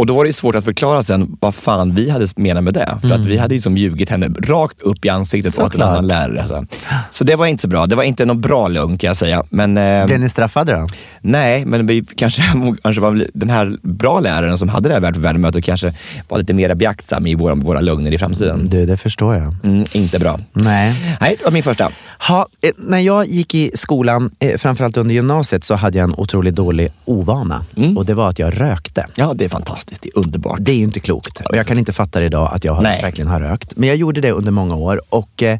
Och 0.00 0.06
då 0.06 0.16
var 0.16 0.24
det 0.24 0.32
svårt 0.32 0.54
att 0.54 0.64
förklara 0.64 1.02
sen 1.02 1.36
vad 1.40 1.54
fan 1.54 1.94
vi 1.94 2.10
hade 2.10 2.26
menat 2.36 2.64
med 2.64 2.74
det. 2.74 2.98
För 3.00 3.12
att 3.12 3.26
vi 3.26 3.36
hade 3.36 3.54
ju 3.54 3.60
som 3.60 3.76
ljugit 3.76 4.10
henne 4.10 4.28
rakt 4.28 4.82
upp 4.82 5.04
i 5.04 5.08
ansiktet 5.08 5.58
åt 5.58 5.74
en 5.74 5.82
annan 5.82 6.06
lärare. 6.06 6.48
Så. 6.48 6.66
så 7.10 7.24
det 7.24 7.36
var 7.36 7.46
inte 7.46 7.62
så 7.62 7.68
bra. 7.68 7.86
Det 7.86 7.96
var 7.96 8.02
inte 8.02 8.24
någon 8.24 8.40
bra 8.40 8.68
lugn 8.68 8.98
kan 8.98 9.08
jag 9.08 9.16
säga. 9.16 9.44
Men, 9.50 9.76
eh, 9.76 10.06
Blev 10.06 10.20
ni 10.20 10.28
straffade 10.28 10.72
då? 10.72 10.86
Nej, 11.20 11.64
men 11.64 11.86
vi 11.86 12.04
kanske, 12.04 12.42
kanske 12.82 13.00
var 13.00 13.26
den 13.34 13.50
här 13.50 13.76
bra 13.82 14.20
läraren 14.20 14.58
som 14.58 14.68
hade 14.68 14.88
det 14.88 14.94
här 14.94 15.12
världen-mötet 15.12 15.64
kanske 15.64 15.92
var 16.28 16.38
lite 16.38 16.54
mer 16.54 16.74
beaktsam 16.74 17.26
i 17.26 17.34
våra, 17.34 17.54
våra 17.54 17.80
lögner 17.80 18.12
i 18.12 18.18
framtiden. 18.18 18.68
Du, 18.68 18.86
det 18.86 18.96
förstår 18.96 19.34
jag. 19.34 19.54
Mm, 19.64 19.84
inte 19.92 20.18
bra. 20.18 20.38
Nej. 20.52 21.16
Nej, 21.20 21.34
det 21.38 21.44
var 21.44 21.52
min 21.52 21.62
första. 21.62 21.90
Ha, 22.28 22.46
eh, 22.60 22.70
när 22.76 23.00
jag 23.00 23.26
gick 23.26 23.54
i 23.54 23.70
skolan, 23.74 24.30
eh, 24.38 24.58
framförallt 24.58 24.96
under 24.96 25.14
gymnasiet, 25.14 25.64
så 25.64 25.74
hade 25.74 25.98
jag 25.98 26.04
en 26.08 26.14
otroligt 26.16 26.54
dålig 26.54 26.88
ovana. 27.04 27.64
Mm. 27.76 27.98
Och 27.98 28.06
det 28.06 28.14
var 28.14 28.28
att 28.28 28.38
jag 28.38 28.60
rökte. 28.60 29.06
Ja, 29.14 29.34
det 29.34 29.44
är 29.44 29.48
fantastiskt. 29.48 29.89
Det 30.00 30.08
är 30.08 30.18
underbart. 30.18 30.58
Det 30.60 30.72
är 30.72 30.76
ju 30.76 30.84
inte 30.84 31.00
klokt. 31.00 31.40
Och 31.40 31.56
jag 31.56 31.66
kan 31.66 31.78
inte 31.78 31.92
fatta 31.92 32.20
det 32.20 32.26
idag 32.26 32.50
att 32.52 32.64
jag 32.64 32.72
har, 32.74 32.82
verkligen 32.82 33.28
har 33.28 33.40
rökt. 33.40 33.76
Men 33.76 33.88
jag 33.88 33.96
gjorde 33.96 34.20
det 34.20 34.30
under 34.30 34.52
många 34.52 34.74
år 34.74 35.02
och 35.08 35.42
eh, 35.42 35.58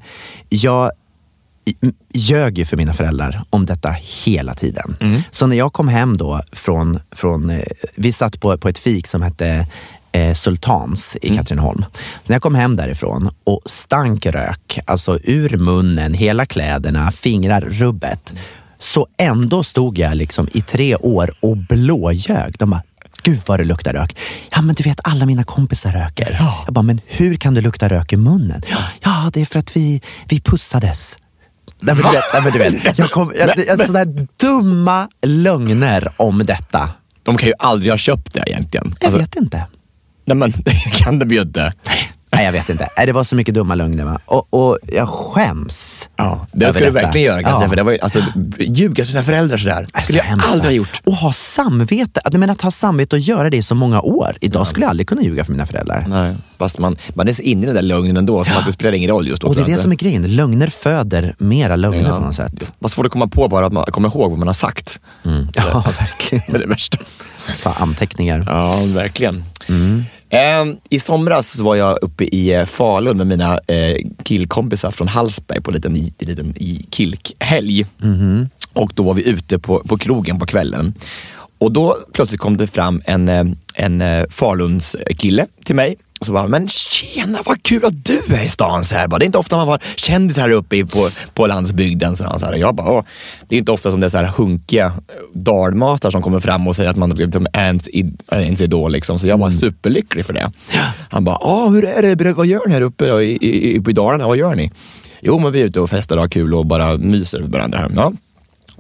jag 0.49 0.91
ljög 2.13 2.59
ju 2.59 2.65
för 2.65 2.77
mina 2.77 2.93
föräldrar 2.93 3.43
om 3.51 3.67
detta 3.67 3.91
hela 4.25 4.55
tiden. 4.55 4.97
Så 5.31 5.47
när 5.47 5.57
jag 5.57 5.73
kom 5.73 5.89
hem 5.89 6.17
då 6.17 6.43
från, 6.53 6.99
från 7.13 7.51
eh, 7.51 7.63
vi 7.95 8.13
satt 8.13 8.41
på, 8.41 8.59
på 8.59 8.69
ett 8.69 8.79
fik 8.79 9.07
som 9.07 9.23
hette 9.23 9.67
eh, 10.13 10.33
Sultans 10.35 11.17
i 11.23 11.37
Katrineholm. 11.37 11.85
Så 11.93 12.27
när 12.27 12.35
jag 12.35 12.43
kom 12.43 12.55
hem 12.55 12.77
därifrån 12.77 13.31
och 13.45 13.61
stank 13.67 14.27
rök, 14.27 14.79
alltså 14.85 15.19
ur 15.23 15.57
munnen, 15.57 16.15
hela 16.15 16.47
kläderna, 16.47 17.11
fingrar, 17.11 17.61
rubbet. 17.61 18.35
Så 18.79 19.07
ändå 19.17 19.63
stod 19.63 19.99
jag 19.99 20.17
liksom 20.17 20.49
i 20.53 20.61
tre 20.61 20.97
år 20.97 21.31
och 21.41 21.57
blåljög. 21.57 22.55
De 22.59 22.71
bara, 22.71 22.83
Gud 23.23 23.41
vad 23.47 23.61
det 23.61 23.65
luktar 23.65 23.93
rök. 23.93 24.17
Ja 24.51 24.63
men 24.63 24.75
du 24.75 24.83
vet 24.83 25.01
alla 25.05 25.27
mina 25.27 25.45
kompisar 25.45 25.93
röker. 25.93 26.39
Jag 26.67 26.75
bara, 26.75 26.83
men 26.83 27.01
hur 27.07 27.35
kan 27.37 27.55
det 27.55 27.61
lukta 27.61 27.89
rök 27.89 28.13
i 28.13 28.17
munnen? 28.17 28.63
Ja 29.03 29.31
det 29.33 29.41
är 29.41 29.45
för 29.47 29.59
att 29.59 29.77
vi, 29.77 30.01
vi 30.29 30.41
pussades. 30.41 31.19
Nej, 31.81 31.95
men 31.95 32.05
du 32.05 32.11
vet, 32.13 32.25
nej, 32.33 32.43
men 32.43 32.53
du 32.53 32.59
vet. 32.59 32.99
Jag 32.99 33.11
kom, 33.11 33.33
jag, 33.39 33.51
jag, 33.67 33.87
sådana 33.87 34.13
dumma 34.41 35.09
lögner 35.27 36.09
om 36.17 36.47
detta. 36.47 36.91
De 37.23 37.37
kan 37.37 37.49
ju 37.49 37.55
aldrig 37.59 37.93
ha 37.93 37.99
köpt 37.99 38.33
det 38.35 38.43
egentligen. 38.47 38.95
Jag 39.01 39.07
Alltså, 39.07 39.21
vet 39.21 39.37
inte. 39.37 39.67
nej, 40.25 40.37
men 40.37 40.51
det 40.65 40.75
kan 40.93 41.19
de 41.19 41.29
ju 41.35 41.41
inte. 41.43 41.73
Nej, 42.33 42.45
jag 42.45 42.53
vet 42.53 42.69
inte. 42.69 42.89
Nej, 42.97 43.07
det 43.07 43.13
var 43.13 43.25
så 43.25 43.37
mycket 43.37 43.55
dumma 43.55 43.75
lögner. 43.75 44.05
Va? 44.05 44.21
Och, 44.27 44.55
och 44.55 44.79
jag 44.93 45.09
skäms. 45.09 46.09
Ja, 46.17 46.47
det 46.53 46.73
ska 46.73 46.85
du 46.85 46.91
verkligen 46.91 47.27
göra. 47.27 47.43
Kan 47.43 47.53
jag 47.53 47.63
Ja. 47.63 47.69
för 47.69 47.77
det 47.77 47.83
var, 47.83 47.99
alltså, 48.03 48.23
ljuga 48.59 49.05
sina 49.05 49.23
föräldrar 49.23 49.57
sådär. 49.59 49.87
Det 49.95 50.01
skulle 50.01 50.19
jag 50.19 50.27
aldrig 50.53 50.65
ha 50.65 50.71
gjort. 50.71 51.01
Och 51.05 51.15
ha 51.17 51.33
samvete. 51.33 52.21
Jag 52.25 52.39
menar, 52.39 52.53
att 52.53 52.61
ha 52.63 52.71
samvete 52.71 53.17
och 53.17 53.21
göra 53.21 53.51
det 53.51 53.57
i 53.57 53.63
så 53.63 53.75
många 53.75 54.01
år. 54.01 54.37
Idag 54.41 54.67
skulle 54.67 54.85
jag 54.85 54.91
aldrig 54.91 55.09
kunna 55.09 55.23
ljuga 55.23 55.45
för 55.45 55.53
mina 55.53 55.67
föräldrar. 55.67 56.05
Nej, 56.09 56.35
fast 56.59 56.79
man, 56.79 56.97
man 57.15 57.29
är 57.29 57.33
så 57.33 57.43
inne 57.43 57.63
i 57.63 57.67
den 57.67 57.75
där 57.75 57.83
lögnen 57.83 58.17
ändå, 58.17 58.45
så 58.45 58.51
det 58.67 58.73
spelar 58.73 58.93
ingen 58.93 59.11
roll 59.11 59.29
just 59.29 59.43
då. 59.43 59.49
Och 59.49 59.55
det 59.57 59.63
är 59.63 59.67
det 59.67 59.77
som 59.77 59.93
är 59.93 59.97
grejen. 59.97 60.37
Lögner 60.37 60.69
föder 60.69 61.35
mera 61.39 61.77
lögner 61.77 62.09
Ja. 62.09 62.15
på 62.19 62.21
något 62.25 62.35
sätt. 62.35 62.75
Var 62.79 62.89
svårt 62.89 63.07
att 63.07 63.13
komma 63.13 63.27
på 63.29 63.49
bara 63.49 63.67
att 63.67 63.73
man 63.73 63.85
kommer 63.85 64.09
ihåg 64.09 64.31
vad 64.31 64.39
man 64.39 64.49
har 64.49 64.55
sagt. 64.55 64.99
Ja, 65.55 65.85
verkligen. 66.01 66.45
Det 66.49 66.55
är 66.57 66.59
det 66.61 66.67
värsta. 66.67 66.99
Ta 67.63 67.73
anteckningar. 67.73 68.45
Ja, 68.47 68.77
verkligen. 68.87 69.45
Eh, 70.29 70.75
I 70.91 71.01
somras 71.01 71.59
var 71.59 71.75
jag 71.75 71.99
uppe 72.03 72.25
i 72.25 72.53
eh, 72.55 72.65
Falun 72.65 73.17
med 73.17 73.27
mina 73.27 73.61
eh, 73.67 73.97
killkompisar 74.23 74.91
från 74.91 75.09
Hallsberg 75.09 75.61
på 75.61 75.71
en 75.71 75.75
liten, 75.75 75.97
i- 75.97 76.13
liten 76.19 76.55
i 76.57 76.87
kilkhelg. 76.91 77.87
Och 78.73 78.93
då 78.95 79.03
var 79.03 79.15
vi 79.15 79.29
ute 79.29 79.59
på, 79.59 79.79
på 79.79 79.99
krogen 79.99 80.39
på 80.39 80.47
kvällen. 80.47 80.95
Och 81.59 81.73
då 81.73 81.97
plötsligt 82.13 82.41
kom 82.41 82.57
det 82.57 82.67
fram 82.67 83.03
en, 83.05 83.57
en 83.75 84.27
Faluns 84.31 84.97
kille 85.19 85.47
till 85.65 85.75
mig. 85.77 85.97
Och 86.21 86.27
så 86.27 86.33
bara, 86.33 86.47
men 86.47 86.69
tjena 86.69 87.39
vad 87.47 87.63
kul 87.63 87.85
att 87.85 88.05
du 88.05 88.21
är 88.35 88.45
i 88.45 88.49
stan 88.49 88.85
så 88.85 88.95
här. 88.95 89.09
Bara, 89.09 89.19
det 89.19 89.25
är 89.25 89.27
inte 89.27 89.39
ofta 89.39 89.57
man 89.57 89.67
var 89.67 89.81
kändis 89.97 90.37
här 90.37 90.51
uppe 90.51 90.77
i- 90.77 90.85
på, 90.85 91.09
på 91.35 91.47
landsbygden. 91.47 92.17
Så 92.17 92.25
här. 92.25 92.55
Jag 92.55 92.75
bara, 92.75 92.91
"Åh." 92.91 93.05
det 93.49 93.55
är 93.57 93.59
inte 93.59 93.73
ofta 93.73 93.91
som 93.91 94.01
det 94.01 94.07
är 94.07 94.09
så 94.09 94.19
här 94.19 94.27
hunkiga 94.27 94.93
dalmasar 95.35 96.11
som 96.11 96.23
kommer 96.23 96.41
fram 96.41 96.69
och 96.69 96.77
säger 96.77 96.91
att 96.91 96.97
man 96.97 97.11
liksom, 97.11 97.47
är 97.53 97.67
ens, 97.67 97.89
id- 97.89 98.21
är 98.29 98.41
ens 98.41 98.61
idol. 98.61 98.93
Liksom. 98.93 99.19
Så 99.19 99.27
jag 99.27 99.39
var 99.39 99.51
superlycklig 99.51 100.27
för 100.27 100.33
det. 100.33 100.51
Han 101.11 101.25
bara, 101.25 101.37
ah, 101.37 101.69
hur 101.69 101.85
är 101.85 102.15
det? 102.15 102.33
Vad 102.33 102.47
gör 102.47 102.67
ni 102.69 102.75
här 102.75 102.81
uppe 102.81 103.07
då, 103.07 103.23
i, 103.23 103.39
i, 103.41 103.79
uppe 103.79 103.91
i 103.91 103.95
Dalarna? 103.95 104.27
Vad 104.27 104.37
gör 104.37 104.55
ni? 104.55 104.71
Jo, 105.23 105.39
men 105.39 105.53
vi 105.53 105.61
är 105.61 105.65
ute 105.65 105.81
och 105.81 105.91
festar 105.91 106.17
och 106.17 106.23
har 106.23 106.29
kul 106.29 106.55
och 106.55 106.67
bara 106.67 106.97
myser 106.97 107.41
med 107.41 107.51
varandra. 107.51 107.79
Här. 107.79 107.91
Ja. 107.97 108.13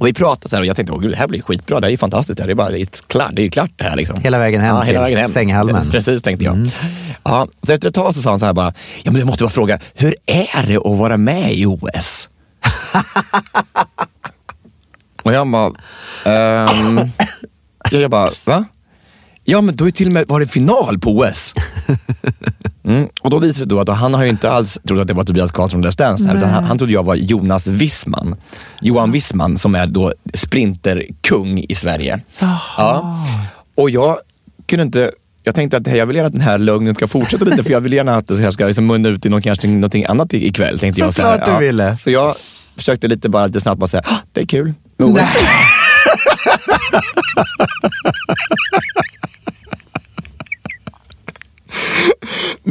Och 0.00 0.06
vi 0.06 0.12
pratade 0.12 0.48
så 0.48 0.56
här 0.56 0.62
och 0.62 0.66
jag 0.66 0.76
tänkte, 0.76 0.92
Åh, 0.92 1.00
gud, 1.00 1.10
det 1.10 1.16
här 1.16 1.28
blir 1.28 1.42
skitbra. 1.42 1.80
Det 1.80 1.86
här 1.86 1.92
är 1.92 1.96
fantastiskt. 1.96 2.36
Det, 2.36 2.42
här 2.42 2.50
är 2.50 2.54
bara, 2.54 2.70
det, 2.70 2.80
är 2.80 2.86
klart, 3.06 3.30
det 3.32 3.42
är 3.42 3.44
ju 3.44 3.50
klart 3.50 3.70
det 3.76 3.84
här. 3.84 3.96
Liksom. 3.96 4.20
Hela 4.20 4.38
vägen 4.38 4.60
hem 4.60 4.76
ja, 4.76 4.82
hela 4.82 5.00
vägen 5.00 5.18
hem. 5.18 5.28
sänghalmen. 5.28 5.90
Precis, 5.90 6.22
tänkte 6.22 6.44
jag. 6.44 6.70
Ja, 7.22 7.48
så 7.62 7.72
efter 7.72 7.88
ett 7.88 7.94
tag 7.94 8.14
så 8.14 8.22
sa 8.22 8.30
han 8.30 8.38
så 8.38 8.46
här 8.46 8.52
bara, 8.52 8.72
ja 9.02 9.10
men 9.10 9.20
du 9.20 9.24
måste 9.24 9.44
bara 9.44 9.50
fråga, 9.50 9.78
hur 9.94 10.14
är 10.26 10.66
det 10.66 10.76
att 10.76 10.98
vara 10.98 11.16
med 11.16 11.52
i 11.52 11.66
OS? 11.66 12.28
och 15.22 15.32
jag 15.32 15.46
bara, 15.46 15.72
ehm, 16.24 17.00
jag 17.90 18.10
bara, 18.10 18.30
va? 18.44 18.64
Ja 19.50 19.60
men 19.60 19.76
har 19.78 19.86
ju 19.86 19.92
till 19.92 20.06
och 20.06 20.12
med 20.12 20.26
varit 20.28 20.50
final 20.50 20.98
på 20.98 21.10
OS. 21.18 21.54
Mm. 22.84 23.08
Och 23.20 23.30
då 23.30 23.38
visade 23.38 23.64
det 23.64 23.74
då 23.74 23.80
att 23.92 23.98
han 23.98 24.14
har 24.14 24.22
ju 24.24 24.28
inte 24.30 24.50
alls 24.50 24.78
trott 24.88 25.00
att 25.00 25.06
det 25.08 25.14
var 25.14 25.24
Tobias 25.24 25.52
Karlsson 25.52 25.84
Let's 25.84 25.96
Dance 25.98 26.24
här, 26.24 26.36
utan 26.36 26.50
han, 26.50 26.64
han 26.64 26.78
trodde 26.78 26.92
jag 26.92 27.02
var 27.02 27.14
Jonas 27.14 27.66
Wissman. 27.68 28.36
Johan 28.80 29.12
Wissman 29.12 29.58
som 29.58 29.74
är 29.74 29.86
då 29.86 30.12
sprinterkung 30.34 31.58
i 31.68 31.74
Sverige. 31.74 32.20
Ja. 32.76 33.16
Och 33.74 33.90
jag 33.90 34.16
kunde 34.66 34.82
inte 34.82 35.10
jag 35.42 35.54
tänkte 35.54 35.76
att 35.76 35.86
jag 35.96 36.06
vill 36.06 36.16
gärna 36.16 36.26
att 36.26 36.32
den 36.32 36.40
här 36.42 36.58
lögnen 36.58 36.94
ska 36.94 37.06
fortsätta 37.08 37.44
lite 37.44 37.62
för 37.64 37.70
jag 37.70 37.80
vill 37.80 37.92
gärna 37.92 38.16
att 38.16 38.28
det 38.28 38.36
här 38.42 38.50
ska 38.50 38.66
liksom 38.66 38.86
munna 38.86 39.08
ut 39.08 39.26
i 39.26 39.28
något, 39.28 39.44
kanske 39.44 39.68
någonting 39.68 40.04
annat 40.04 40.34
i- 40.34 40.46
ikväll. 40.46 40.78
Tänkte 40.78 41.00
jag 41.00 41.14
så 41.14 41.22
här. 41.22 41.38
Såklart 41.38 41.60
du 41.60 41.66
ville. 41.66 41.96
Så 41.96 42.10
jag 42.10 42.34
försökte 42.76 43.08
lite 43.08 43.28
bara 43.28 43.46
lite 43.46 43.60
snabbt 43.60 43.78
bara 43.80 43.86
säga, 43.86 44.02
"Ah, 44.06 44.16
det 44.32 44.40
är 44.40 44.46
kul. 44.46 44.72
med 44.96 45.08
OS." 45.08 45.28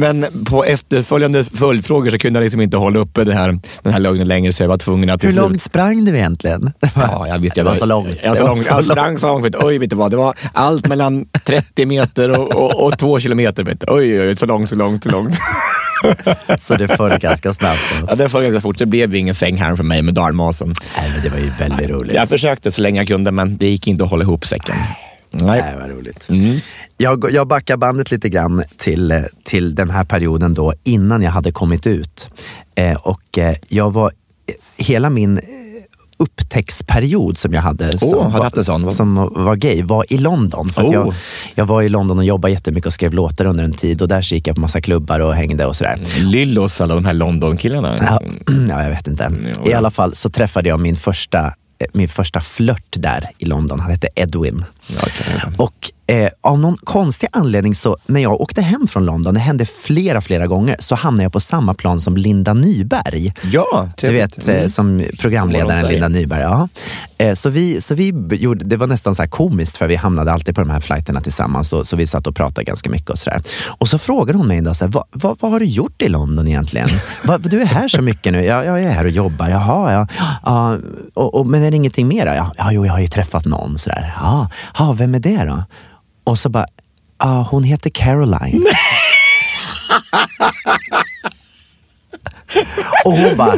Men 0.00 0.44
på 0.44 0.64
efterföljande 0.64 1.44
följdfrågor 1.44 2.10
så 2.10 2.18
kunde 2.18 2.38
jag 2.38 2.44
liksom 2.44 2.60
inte 2.60 2.76
hålla 2.76 2.98
uppe 2.98 3.24
det 3.24 3.34
här, 3.34 3.58
den 3.82 3.92
här 3.92 4.00
lögnen 4.00 4.28
längre 4.28 4.52
så 4.52 4.62
jag 4.62 4.68
var 4.68 4.76
tvungen 4.76 5.10
att 5.10 5.24
Hur 5.24 5.30
slut- 5.30 5.42
långt 5.42 5.62
sprang 5.62 6.04
du 6.04 6.16
egentligen? 6.16 6.72
Ja, 6.94 7.26
jag 7.28 7.38
visste. 7.38 7.60
Jag 7.60 7.66
Det 7.66 7.70
var 7.70 7.76
så 7.76 7.86
långt. 7.86 8.18
Jag, 8.22 8.36
så 8.36 8.42
var 8.46 8.54
långt. 8.54 8.66
jag 8.70 8.84
sprang 8.84 9.18
så 9.18 9.26
långt. 9.26 9.56
Oj, 9.56 9.78
vet 9.78 9.90
du 9.90 9.96
vad? 9.96 10.10
Det 10.10 10.16
var 10.16 10.34
allt 10.52 10.88
mellan 10.88 11.26
30 11.44 11.86
meter 11.86 12.40
och, 12.40 12.54
och, 12.56 12.86
och 12.86 12.98
2 12.98 13.20
kilometer. 13.20 13.64
Vet 13.64 13.80
du. 13.80 13.86
Oj, 13.90 14.20
oj, 14.20 14.28
oj, 14.28 14.36
så 14.36 14.46
långt, 14.46 14.70
så 14.70 14.76
långt, 14.76 15.02
så 15.04 15.10
långt. 15.10 15.34
Så 16.58 16.74
det 16.74 16.88
föll 16.88 17.18
ganska 17.18 17.52
snabbt. 17.52 17.80
Ja, 18.08 18.14
det 18.14 18.28
föll 18.28 18.42
ganska 18.42 18.60
fort. 18.60 18.78
Det 18.78 18.86
blev 18.86 19.14
ingen 19.14 19.34
säng 19.34 19.56
här 19.56 19.76
för 19.76 19.84
mig 19.84 20.02
med 20.02 20.14
dalmasen. 20.14 20.74
Nej, 20.98 21.10
men 21.14 21.22
det 21.22 21.28
var 21.28 21.38
ju 21.38 21.50
väldigt 21.58 21.90
roligt. 21.90 22.14
Jag 22.14 22.28
försökte 22.28 22.70
så 22.70 22.82
länge 22.82 23.00
jag 23.00 23.08
kunde, 23.08 23.30
men 23.30 23.56
det 23.56 23.66
gick 23.66 23.86
inte 23.86 24.04
att 24.04 24.10
hålla 24.10 24.22
ihop 24.24 24.46
säcken. 24.46 24.76
Nej. 25.30 25.60
Nej, 25.60 25.76
vad 25.80 25.90
roligt. 25.90 26.28
Mm. 26.28 26.58
Jag, 26.96 27.32
jag 27.32 27.46
backar 27.46 27.76
bandet 27.76 28.10
lite 28.10 28.28
grann 28.28 28.62
till, 28.76 29.24
till 29.44 29.74
den 29.74 29.90
här 29.90 30.04
perioden 30.04 30.54
då 30.54 30.74
innan 30.84 31.22
jag 31.22 31.30
hade 31.30 31.52
kommit 31.52 31.86
ut. 31.86 32.28
Eh, 32.74 32.96
och 32.96 33.38
eh, 33.38 33.56
jag 33.68 33.92
var, 33.92 34.06
eh, 34.06 34.84
hela 34.84 35.10
min 35.10 35.38
eh, 35.38 35.42
upptäcktsperiod 36.18 37.38
som 37.38 37.52
jag 37.52 37.62
hade 37.62 37.98
som, 37.98 38.10
du 38.10 38.16
var, 38.16 38.30
haft 38.30 38.56
en 38.56 38.64
sån? 38.64 38.92
som 38.92 39.14
var 39.14 39.56
gay 39.56 39.82
var 39.82 40.04
i 40.08 40.18
London. 40.18 40.68
För 40.68 40.82
Oh. 40.82 40.92
jag, 40.92 41.14
jag 41.54 41.66
var 41.66 41.82
i 41.82 41.88
London 41.88 42.18
och 42.18 42.24
jobbade 42.24 42.52
jättemycket 42.52 42.86
och 42.86 42.92
skrev 42.92 43.14
låtar 43.14 43.44
under 43.44 43.64
en 43.64 43.72
tid 43.72 44.02
och 44.02 44.08
där 44.08 44.22
så 44.22 44.34
gick 44.34 44.46
jag 44.46 44.54
på 44.54 44.60
massa 44.60 44.80
klubbar 44.80 45.20
och 45.20 45.34
hängde 45.34 45.66
och 45.66 45.76
sådär. 45.76 46.00
Lyllos, 46.18 46.80
alla 46.80 46.94
de 46.94 47.04
här 47.04 47.12
London-killarna. 47.12 47.98
Ja, 48.00 48.20
ja, 48.68 48.82
jag 48.82 48.90
vet 48.90 49.06
inte. 49.06 49.32
jo, 49.56 49.70
I 49.70 49.72
alla 49.72 49.90
fall 49.90 50.14
så 50.14 50.30
träffade 50.30 50.68
jag 50.68 50.80
min 50.80 50.96
första, 50.96 51.54
min 51.92 52.08
första 52.08 52.40
flört 52.40 52.96
där 52.96 53.26
i 53.38 53.44
London. 53.44 53.80
Han 53.80 53.90
hette 53.90 54.08
Edwin. 54.14 54.64
Ja. 54.86 55.00
Och 55.56 55.90
eh, 56.10 56.28
av 56.40 56.58
någon 56.58 56.76
konstig 56.76 57.28
anledning 57.32 57.74
så 57.74 57.96
när 58.06 58.20
jag 58.20 58.40
åkte 58.40 58.62
hem 58.62 58.86
från 58.88 59.04
London, 59.06 59.34
det 59.34 59.40
hände 59.40 59.64
flera, 59.64 60.20
flera 60.20 60.46
gånger, 60.46 60.76
så 60.78 60.94
hamnade 60.94 61.22
jag 61.22 61.32
på 61.32 61.40
samma 61.40 61.74
plan 61.74 62.00
som 62.00 62.16
Linda 62.16 62.54
Nyberg. 62.54 63.34
ja 63.42 63.88
Du 64.00 64.12
vet, 64.12 64.48
eh, 64.48 64.66
som 64.66 64.98
Vad 64.98 65.18
programledaren. 65.18 65.88
Linda 65.88 66.08
Nyberg. 66.08 66.42
Ja. 66.42 66.68
Eh, 67.18 67.34
Så 67.34 67.48
vi, 67.48 67.80
så 67.80 67.94
vi 67.94 68.14
gjorde, 68.30 68.64
det 68.64 68.76
var 68.76 68.86
nästan 68.86 69.14
så 69.14 69.22
här 69.22 69.28
komiskt 69.28 69.76
för 69.76 69.86
vi 69.86 69.96
hamnade 69.96 70.32
alltid 70.32 70.54
på 70.54 70.60
de 70.60 70.70
här 70.70 70.80
flighterna 70.80 71.20
tillsammans. 71.20 71.68
Så, 71.68 71.84
så 71.84 71.96
vi 71.96 72.06
satt 72.06 72.26
och 72.26 72.36
pratade 72.36 72.64
ganska 72.64 72.90
mycket 72.90 73.10
och 73.10 73.18
sådär. 73.18 73.40
Och 73.66 73.88
så 73.88 73.98
frågade 73.98 74.38
hon 74.38 74.46
mig 74.48 74.58
en 74.58 74.64
dag, 74.64 74.76
så 74.76 74.84
här, 74.84 74.92
vad, 74.92 75.04
vad, 75.12 75.36
vad 75.40 75.50
har 75.50 75.60
du 75.60 75.66
gjort 75.66 76.02
i 76.02 76.08
London 76.08 76.48
egentligen? 76.48 76.88
vad, 77.24 77.50
du 77.50 77.60
är 77.60 77.66
här 77.66 77.88
så 77.88 78.02
mycket 78.02 78.32
nu. 78.32 78.44
Ja, 78.44 78.64
jag 78.64 78.82
är 78.82 78.90
här 78.90 79.04
och 79.04 79.10
jobbar. 79.10 79.48
Jaha, 79.48 79.92
ja. 79.92 80.06
ja 80.44 80.78
och, 81.14 81.34
och, 81.34 81.46
men 81.46 81.62
är 81.62 81.70
det 81.70 81.76
ingenting 81.76 82.08
mer? 82.08 82.26
Ja, 82.26 82.52
ja, 82.58 82.72
jo, 82.72 82.86
jag 82.86 82.92
har 82.92 83.00
ju 83.00 83.06
träffat 83.06 83.44
någon. 83.44 83.78
Så 83.78 83.90
där. 83.90 84.14
Ja, 84.20 84.50
ja, 84.78 84.92
vem 84.98 85.14
är 85.14 85.18
det 85.18 85.44
då? 85.44 85.64
Och 86.30 86.38
så 86.38 86.48
bara, 86.48 86.66
ja, 87.18 87.46
hon 87.50 87.64
heter 87.64 87.90
Caroline. 87.90 88.66
och 93.04 93.12
hon 93.12 93.36
bara, 93.36 93.54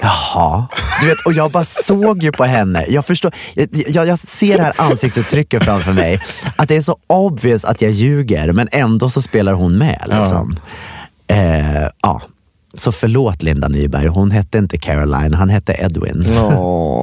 jaha. 0.00 0.66
Du 1.00 1.06
vet, 1.06 1.26
och 1.26 1.32
jag 1.32 1.50
bara 1.50 1.64
såg 1.64 2.22
ju 2.22 2.32
på 2.32 2.44
henne. 2.44 2.86
Jag, 2.88 3.06
förstår, 3.06 3.32
jag, 3.88 4.06
jag, 4.06 4.18
ser 4.18 4.56
det 4.56 4.62
här 4.62 4.74
ansiktsuttrycket 4.76 5.64
framför 5.64 5.92
mig. 5.92 6.20
Att 6.56 6.68
det 6.68 6.76
är 6.76 6.80
så 6.80 6.96
obvious 7.06 7.64
att 7.64 7.82
jag 7.82 7.90
ljuger, 7.90 8.52
men 8.52 8.68
ändå 8.72 9.10
så 9.10 9.22
spelar 9.22 9.52
hon 9.52 9.78
med. 9.78 10.02
Liksom. 10.06 10.56
Eh, 11.26 11.88
ja. 12.02 12.22
Så 12.78 12.92
förlåt 12.92 13.42
Linda 13.42 13.68
Nyberg, 13.68 14.06
hon 14.06 14.30
hette 14.30 14.58
inte 14.58 14.78
Caroline, 14.78 15.34
han 15.34 15.48
hette 15.48 15.72
Edwin. 15.72 16.24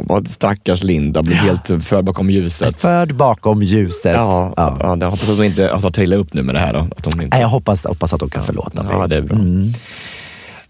Vad 0.03 0.27
stackars 0.27 0.83
Linda 0.83 1.21
blev 1.21 1.37
helt 1.37 1.83
förd 1.83 2.05
bakom 2.05 2.29
ljuset. 2.29 2.81
Förd 2.81 3.15
bakom 3.15 3.63
ljuset. 3.63 4.13
Ja, 4.13 4.53
ja. 4.57 4.97
jag 4.99 5.09
hoppas 5.09 5.29
att 5.29 5.35
hon 5.35 5.45
inte 5.45 5.67
har 5.67 5.91
trillat 5.91 6.19
upp 6.19 6.33
nu 6.33 6.43
med 6.43 6.55
det 6.55 6.59
här. 6.59 6.73
Då. 6.73 6.79
Att 6.79 7.05
hon 7.05 7.21
inte... 7.21 7.37
Nej, 7.37 7.41
jag 7.41 7.49
hoppas, 7.49 7.85
hoppas 7.85 8.13
att 8.13 8.21
hon 8.21 8.29
kan 8.29 8.43
förlåta 8.43 8.83
mig. 8.83 8.93
Ja, 8.93 9.07
det 9.07 9.15
är 9.15 9.21
bra. 9.21 9.35
Mm. 9.37 9.73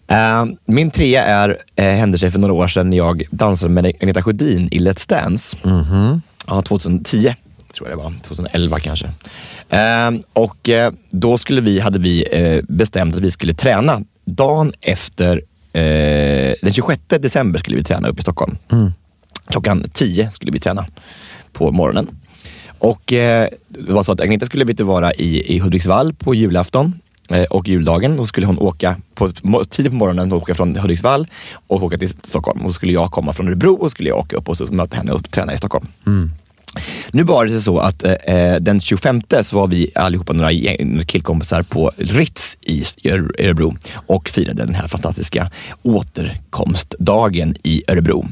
Eh, 0.07 0.55
min 0.65 0.91
trea 0.91 1.23
är, 1.23 1.49
uh, 1.49 1.85
hände 1.85 2.17
sig 2.17 2.31
för 2.31 2.39
några 2.39 2.53
år 2.53 2.67
sedan 2.67 2.89
när 2.89 2.97
jag 2.97 3.23
dansade 3.31 3.73
med 3.73 3.85
Agneta 3.85 4.21
Sjödin 4.21 4.69
i 4.71 4.79
Let's 4.79 5.09
Dance. 5.09 5.57
Mhm. 5.63 6.21
Ja, 6.47 6.61
2010 6.61 7.33
tror 7.73 7.89
jag 7.89 7.97
det 7.97 8.03
var. 8.03 8.13
2011 8.21 8.79
kanske. 8.79 9.05
Eh, 9.69 10.11
och 10.33 10.69
eh, 10.69 10.91
då 11.09 11.37
skulle 11.37 11.61
vi, 11.61 11.79
hade 11.79 11.99
vi 11.99 12.25
eh, 12.31 12.63
bestämt 12.67 13.15
att 13.15 13.21
vi 13.21 13.31
skulle 13.31 13.53
träna 13.53 14.01
dagen 14.29 14.73
efter, 14.81 15.41
eh, 15.73 16.53
den 16.61 16.73
26 16.73 17.01
december 17.19 17.59
skulle 17.59 17.77
vi 17.77 17.83
träna 17.83 18.07
upp 18.09 18.19
i 18.19 18.21
Stockholm. 18.21 18.57
Klockan 19.49 19.85
10 19.93 20.31
skulle 20.31 20.51
vi 20.51 20.59
träna 20.59 20.85
på 21.53 21.71
morgonen. 21.71 22.07
Och 22.79 23.13
eh, 23.13 23.47
det 23.67 23.93
var 23.93 24.03
så 24.03 24.11
att 24.11 24.21
Agneta 24.21 24.45
skulle 24.45 24.65
du, 24.65 24.83
vara 24.83 25.13
i, 25.13 25.55
i 25.55 25.59
Hudiksvall 25.59 26.13
på 26.13 26.35
julafton 26.35 26.93
eh, 27.29 27.43
och 27.43 27.67
juldagen. 27.67 28.17
Då 28.17 28.25
skulle 28.25 28.47
hon 28.47 28.59
åka 28.59 28.95
på, 29.15 29.29
tidigt 29.69 29.91
på 29.91 29.97
morgonen, 29.97 30.33
åka 30.33 30.55
från 30.55 30.75
Hudiksvall 30.75 31.27
och 31.67 31.83
åka 31.83 31.97
till 31.97 32.09
Stockholm. 32.09 32.59
Och 32.59 32.67
då 32.67 32.73
skulle 32.73 32.93
jag 32.93 33.11
komma 33.11 33.33
från 33.33 33.47
Örebro 33.47 33.75
och 33.75 33.91
skulle 33.91 34.09
jag 34.09 34.17
åka 34.17 34.35
upp 34.35 34.49
och 34.49 34.57
så 34.57 34.65
möta 34.65 34.97
henne 34.97 35.11
och 35.11 35.31
träna 35.31 35.53
i 35.53 35.57
Stockholm. 35.57 35.87
Nu 37.11 37.23
var 37.23 37.45
det 37.45 37.59
så 37.61 37.77
att 37.79 38.03
eh, 38.03 38.55
den 38.59 38.81
25 38.81 39.21
så 39.41 39.55
var 39.55 39.67
vi 39.67 39.91
allihopa 39.95 40.33
några 40.33 40.51
killkompisar 41.05 41.63
på 41.63 41.91
Ritz 41.97 42.57
i 42.61 42.81
Öre- 43.03 43.43
Örebro 43.45 43.77
och 44.07 44.29
firade 44.29 44.65
den 44.65 44.75
här 44.75 44.87
fantastiska 44.87 45.51
återkomstdagen 45.81 47.55
i 47.63 47.83
Örebro. 47.87 48.25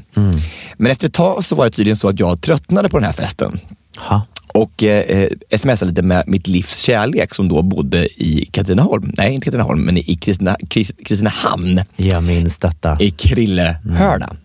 Men 0.77 0.91
efter 0.91 1.07
ett 1.07 1.13
tag 1.13 1.43
så 1.43 1.55
var 1.55 1.65
det 1.65 1.71
tydligen 1.71 1.97
så 1.97 2.09
att 2.09 2.19
jag 2.19 2.41
tröttnade 2.41 2.89
på 2.89 2.97
den 2.97 3.05
här 3.05 3.13
festen. 3.13 3.59
Ha. 3.97 4.21
Och 4.47 4.83
eh, 4.83 5.29
smsade 5.57 5.85
lite 5.91 6.01
med 6.01 6.23
mitt 6.27 6.47
livs 6.47 6.77
kärlek 6.79 7.35
som 7.35 7.49
då 7.49 7.61
bodde 7.61 8.05
i 8.23 8.49
Katrineholm. 8.51 9.11
Nej, 9.17 9.33
inte 9.33 9.45
Katrineholm, 9.45 9.81
men 9.81 9.97
i 9.97 10.15
Kristina, 10.15 10.57
Kris, 10.69 10.91
Kristinehamn 11.05 11.81
Jag 11.95 12.23
minns 12.23 12.57
detta. 12.57 12.97
i 12.99 13.11
Krillehörna. 13.11 14.35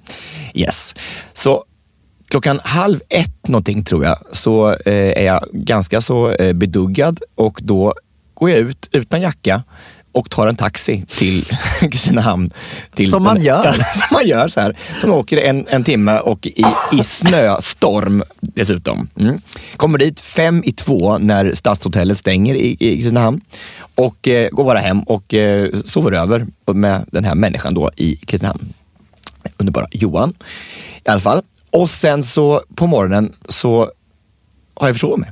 Yes. 0.54 0.94
Så 1.32 1.64
klockan 2.32 2.60
halv 2.64 3.00
ett 3.08 3.48
någonting 3.48 3.84
tror 3.84 4.04
jag, 4.04 4.18
så 4.32 4.70
eh, 4.70 5.18
är 5.18 5.24
jag 5.24 5.44
ganska 5.52 6.00
så 6.00 6.30
eh, 6.30 6.52
beduggad 6.52 7.20
och 7.34 7.58
då 7.62 7.94
går 8.34 8.50
jag 8.50 8.58
ut 8.58 8.88
utan 8.92 9.20
jacka 9.20 9.62
och 10.12 10.30
tar 10.30 10.46
en 10.48 10.56
taxi 10.56 11.04
till 11.08 11.44
Kristinehamn. 11.80 12.52
Till 12.94 13.10
Som 13.10 13.22
man 13.22 13.42
gör. 13.42 13.64
Ja, 13.78 13.84
som 13.84 14.08
man 14.12 14.26
gör. 14.26 14.48
Så 14.48 14.60
här. 14.60 14.76
Som 15.00 15.10
åker 15.10 15.36
en, 15.36 15.66
en 15.68 15.84
timme 15.84 16.18
och 16.18 16.46
i, 16.46 16.64
i 16.92 17.02
snöstorm 17.02 18.22
dessutom. 18.40 19.08
Mm. 19.20 19.40
Kommer 19.76 19.98
dit 19.98 20.20
fem 20.20 20.62
i 20.64 20.72
två 20.72 21.18
när 21.18 21.54
Stadshotellet 21.54 22.18
stänger 22.18 22.54
i, 22.54 22.76
i 22.80 22.96
Kristinehamn 22.96 23.40
och 23.94 24.28
eh, 24.28 24.50
går 24.50 24.64
bara 24.64 24.78
hem 24.78 25.00
och 25.00 25.34
eh, 25.34 25.70
sover 25.84 26.12
över 26.12 26.46
med 26.66 27.04
den 27.10 27.24
här 27.24 27.34
människan 27.34 27.74
då 27.74 27.90
i 27.96 28.16
Kristinehamn 28.16 28.72
underbara 29.58 29.86
Johan 29.90 30.34
i 31.04 31.08
alla 31.08 31.20
fall. 31.20 31.42
Och 31.72 31.90
sen 31.90 32.24
så 32.24 32.62
på 32.74 32.86
morgonen 32.86 33.32
så 33.48 33.90
har 34.74 34.88
jag 34.88 34.94
försovit 34.94 35.18
mig. 35.18 35.30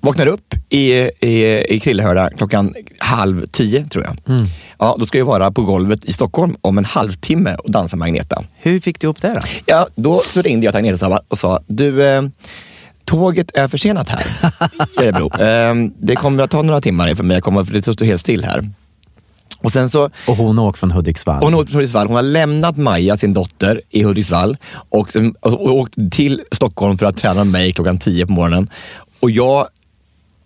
Vaknar 0.00 0.26
upp 0.26 0.54
i, 0.68 0.92
i, 1.20 1.64
i 1.74 1.80
Krillehörda 1.80 2.30
klockan 2.30 2.74
halv 2.98 3.46
tio 3.46 3.86
tror 3.88 4.04
jag. 4.04 4.16
Ja, 4.78 4.96
då 4.98 5.06
ska 5.06 5.18
jag 5.18 5.24
vara 5.24 5.50
på 5.50 5.62
golvet 5.62 6.04
i 6.04 6.12
Stockholm 6.12 6.56
om 6.60 6.78
en 6.78 6.84
halvtimme 6.84 7.54
och 7.54 7.70
dansa 7.70 7.96
med 7.96 8.06
Agneta. 8.06 8.42
Hur 8.56 8.80
fick 8.80 9.00
du 9.00 9.06
upp 9.06 9.20
det 9.20 9.34
då? 9.34 9.40
Ja, 9.66 9.86
då 9.94 10.22
så 10.32 10.42
ringde 10.42 10.64
jag 10.64 10.72
till 10.74 10.78
Agneta 10.78 10.94
och 11.06 11.12
sa- 11.12 11.20
och 11.28 11.38
sa, 11.38 11.60
du, 11.66 12.04
eh, 12.04 12.22
tåget 13.04 13.50
är 13.54 13.68
försenat 13.68 14.08
här 14.08 14.26
i 14.98 15.02
Örebro. 15.04 15.40
Eh, 15.42 15.74
det 15.98 16.16
kommer 16.16 16.42
att 16.42 16.50
ta 16.50 16.62
några 16.62 16.80
timmar 16.80 17.14
för 17.14 17.24
mig, 17.24 17.36
jag 17.36 17.44
kommer, 17.44 17.64
för 17.64 17.72
det 17.72 17.82
står 17.82 18.04
helt 18.06 18.20
still 18.20 18.44
här. 18.44 18.70
Och 19.62 19.72
sen 19.72 19.90
så 19.90 20.10
Och 20.26 20.36
hon 20.36 20.58
åkte 20.58 20.80
från 20.80 20.90
Hudiksvall. 20.90 21.42
hon 21.42 21.54
åkte 21.54 21.70
från 21.70 21.78
Hudiksvall. 21.78 22.06
Hon 22.06 22.16
har 22.16 22.22
lämnat 22.22 22.76
Maja, 22.76 23.16
sin 23.16 23.34
dotter, 23.34 23.80
i 23.90 24.02
Hudiksvall 24.02 24.56
och, 24.72 25.16
och, 25.40 25.52
och 25.52 25.74
åkt 25.76 25.94
till 26.10 26.42
Stockholm 26.52 26.98
för 26.98 27.06
att 27.06 27.16
träna 27.16 27.44
med 27.44 27.46
mig 27.46 27.72
klockan 27.72 27.98
10 27.98 28.26
på 28.26 28.32
morgonen. 28.32 28.70
Och 29.20 29.30
jag, 29.30 29.66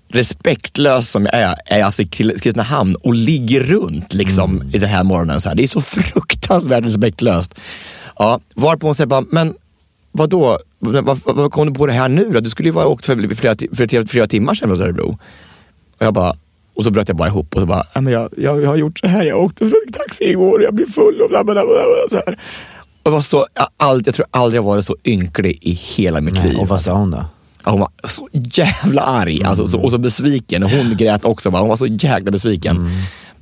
respektlös 0.09 1.11
som 1.11 1.25
jag 1.25 1.35
är, 1.35 1.55
är 1.67 1.83
alltså 1.83 2.03
i 2.03 2.07
Kristinehamn 2.07 2.97
och 2.97 3.15
ligger 3.15 3.61
runt 3.61 4.15
liksom 4.15 4.63
i 4.73 4.79
den 4.79 4.89
här 4.91 5.05
morgonen. 5.05 5.41
Så 5.41 5.49
här. 5.49 5.57
Det 5.57 5.63
är 5.63 5.69
så 5.69 5.81
fruktansvärt 5.83 6.85
respektlöst. 6.85 7.55
Ja, 8.19 8.41
varpå 8.55 8.87
hon 8.87 8.95
säger 8.95 9.07
bara, 9.07 9.25
men 9.31 9.55
vadå, 10.13 10.59
vad, 11.25 11.53
kom 11.53 11.67
du 11.67 11.75
på 11.75 11.87
det 11.87 11.93
här 11.93 12.09
nu 12.09 12.31
då? 12.31 12.41
Du 12.41 12.51
skulle 12.51 12.69
ju 12.69 12.73
vara 12.73 12.87
åkt 12.87 13.07
för 13.07 13.35
flera, 13.35 13.55
för 13.73 13.89
flera, 13.89 14.07
flera 14.07 14.27
timmar 14.27 14.55
sedan 14.55 14.69
från 14.69 14.83
Örebro. 14.83 15.19
Och 15.99 16.07
jag 16.07 16.15
bara, 16.15 16.37
och 16.75 16.85
så 16.85 16.91
bröt 16.91 17.09
jag 17.09 17.17
bara 17.17 17.29
ihop 17.29 17.55
och 17.55 17.61
så 17.61 17.67
bara, 17.67 17.85
"Ja, 17.95 18.01
men 18.01 18.13
jag, 18.13 18.29
jag, 18.37 18.63
jag 18.63 18.69
har 18.69 18.77
gjort 18.77 18.99
så 18.99 19.07
här, 19.07 19.25
jag 19.25 19.45
åkte 19.45 19.69
från 19.69 19.81
taxi 19.93 20.25
igår 20.25 20.59
och 20.59 20.63
jag 20.65 20.75
blev 20.75 20.87
full 20.93 21.21
och 21.21 21.29
bla 21.29 21.45
bla 21.45 21.55
bla. 21.55 21.63
bla, 21.65 22.09
så 22.11 22.17
här. 22.27 22.39
Och 23.03 23.13
var 23.13 23.21
så, 23.21 23.47
jag, 23.55 23.67
ald, 23.77 24.07
jag 24.07 24.15
tror 24.15 24.27
aldrig 24.31 24.59
jag 24.59 24.63
varit 24.65 24.85
så 24.85 24.97
ynklig 25.05 25.59
i 25.63 25.73
hela 25.73 26.21
mitt 26.21 26.35
liv. 26.35 26.53
Nej, 26.53 26.57
och 26.63 26.69
vad 26.69 26.81
sa 26.81 26.93
hon 26.93 27.11
då? 27.11 27.25
Ja, 27.65 27.71
Hon 27.71 27.81
var 27.81 27.89
så 28.05 28.29
jävla 28.33 29.03
arg 29.03 29.43
alltså, 29.45 29.67
så, 29.67 29.81
och 29.81 29.91
så 29.91 29.99
besviken. 29.99 30.63
Och 30.63 30.71
hon 30.71 30.97
grät 30.97 31.25
också. 31.25 31.51
Va? 31.51 31.59
Hon 31.61 31.69
var 31.69 31.77
så 31.77 31.87
jäkla 31.87 32.31
besviken. 32.31 32.89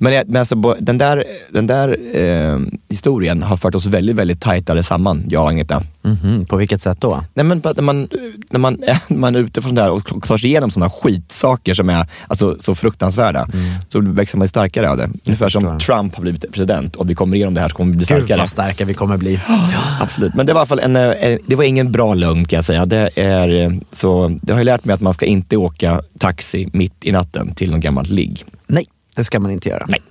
Men, 0.03 0.25
men 0.27 0.37
alltså, 0.37 0.77
den 0.81 0.99
där, 0.99 1.25
den 1.53 1.67
där 1.67 1.97
eh, 2.17 2.59
historien 2.91 3.43
har 3.43 3.57
fört 3.57 3.75
oss 3.75 3.87
väldigt, 3.87 4.17
väldigt 4.17 4.41
tajtare 4.41 4.83
samman, 4.83 5.25
jag 5.29 5.43
och 5.43 5.49
Agneta. 5.49 5.83
Mhm, 6.03 6.45
På 6.45 6.57
vilket 6.57 6.83
sätt 6.83 7.01
då? 7.01 7.25
Nej, 7.35 7.45
men 7.45 7.63
när 7.77 7.83
man, 7.83 8.09
när 8.51 8.59
man, 8.59 8.77
när 9.09 9.17
man 9.17 9.35
är 9.35 9.41
ute 9.41 9.63
från 9.63 9.75
det 9.75 9.83
där 9.83 9.91
och 9.91 10.23
tar 10.23 10.39
sig 10.39 10.51
igenom 10.51 10.71
sådana 10.71 10.91
skitsaker 10.91 11.75
som 11.75 11.91
är 11.91 12.07
alltså, 12.27 12.57
så 12.59 12.75
fruktansvärda, 12.75 13.49
så 13.89 14.01
växer 14.01 14.39
man 14.39 14.49
starkare 14.49 14.91
av 14.91 14.97
det. 14.97 15.09
Ungefär 15.25 15.49
som 15.49 15.63
Mm. 15.65 15.79
Trump 15.79 16.15
har 16.15 16.23
blivit 16.23 16.53
president 16.53 16.97
och 16.97 17.11
vi 17.11 17.15
kommer 17.15 17.37
igenom 17.37 17.55
det 17.55 17.61
här 17.61 17.69
så 17.69 17.75
kommer 17.75 17.91
vi 17.93 17.97
bli 17.97 18.05
Gud 18.05 18.07
starkare. 18.07 18.39
vad 18.39 18.49
starka 18.49 18.85
vi 18.85 18.95
kommer 18.95 19.17
bli. 19.17 19.41
Absolut, 20.01 20.35
men 20.35 20.47
det 20.47 20.53
var 20.53 20.61
i 20.61 20.63
alla 20.63 20.67
fall 20.67 20.79
en, 20.81 20.97
eh, 20.97 21.39
det 21.47 21.57
var 21.57 21.65
ingen 21.65 21.93
bra 21.93 22.15
lögn 22.15 22.45
kan 22.45 22.57
jag 22.57 22.65
säga. 22.65 22.85
Det, 22.87 23.11
är, 23.15 23.49
eh, 23.63 23.71
så, 23.93 24.39
det 24.43 24.53
har 24.53 24.61
ju 24.61 24.65
lärt 24.65 24.85
mig 24.85 24.95
att 24.95 25.01
man 25.01 25.15
ska 25.15 25.27
inte 25.27 25.57
åka 25.57 26.03
taxi 26.19 26.69
mitt 26.73 26.95
i 27.05 27.13
natten 27.13 27.55
till 27.55 27.71
någon 27.71 27.81
gammalt 27.81 28.09
ligg. 28.09 28.45
Nej, 28.67 28.87
det 29.17 29.25
ska 29.25 29.41
man 29.41 29.51
inte 29.51 29.69
göra. 29.69 29.87
Nej. 29.89 30.03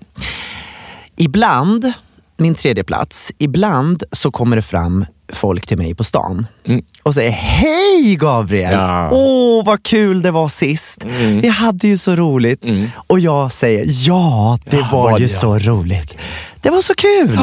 Ibland, 1.16 1.92
min 2.38 2.56
tredje 2.56 2.84
plats, 2.84 3.32
ibland 3.38 4.04
så 4.12 4.32
kommer 4.32 4.56
det 4.56 4.62
fram 4.62 5.06
folk 5.34 5.68
till 5.68 5.78
mig 5.78 5.96
på 5.96 6.04
stan 6.04 6.48
Mm. 6.66 6.82
och 7.04 7.14
säger 7.14 7.32
Hej 7.32 8.16
Gabriel! 8.16 8.72
Ja. 8.74 9.10
Åh 9.12 9.66
vad 9.66 9.84
kul 9.84 10.22
det 10.22 10.32
var 10.32 10.48
sist! 10.48 11.04
Vi 11.42 11.48
hade 11.48 11.88
ju 11.88 11.98
så 11.98 12.16
roligt. 12.16 12.64
Och 13.08 13.20
jag 13.20 13.52
säger 13.54 13.86
ja, 14.08 14.60
det 14.66 14.78
Ja, 14.78 14.90
var 14.92 15.12
var 15.12 15.20
ju 15.20 15.26
det, 15.26 15.30
så 15.32 15.58
roligt. 15.60 16.18
Det 16.62 16.70
var 16.70 16.82
så 16.82 16.94
kul! 16.96 17.40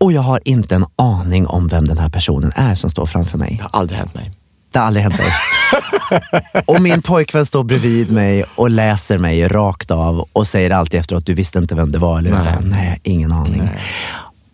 Och 0.00 0.12
jag 0.12 0.22
har 0.22 0.40
inte 0.44 0.74
en 0.74 0.84
aning 0.96 1.46
om 1.46 1.68
vem 1.68 1.84
den 1.86 1.98
här 1.98 2.08
personen 2.08 2.52
är 2.54 2.74
som 2.74 2.90
står 2.90 3.06
framför 3.06 3.38
mig. 3.38 3.54
Det 3.56 3.62
har 3.62 3.80
aldrig 3.80 3.98
hänt 3.98 4.14
mig. 4.14 4.30
Det 4.70 4.78
har 4.78 4.86
aldrig 4.86 5.02
hänt 5.02 5.18
mig. 5.18 5.32
och 6.66 6.82
min 6.82 7.02
pojkvän 7.02 7.46
står 7.46 7.64
bredvid 7.64 8.10
mig 8.10 8.44
och 8.56 8.70
läser 8.70 9.18
mig 9.18 9.48
rakt 9.48 9.90
av 9.90 10.28
och 10.32 10.46
säger 10.46 10.70
alltid 10.70 11.00
efteråt, 11.00 11.26
du 11.26 11.34
visste 11.34 11.58
inte 11.58 11.74
vem 11.74 11.92
det 11.92 11.98
var? 11.98 12.18
Eller? 12.18 12.30
Nej. 12.30 12.44
Nej. 12.60 12.70
Nej, 12.70 13.00
ingen 13.02 13.32
aning. 13.32 13.70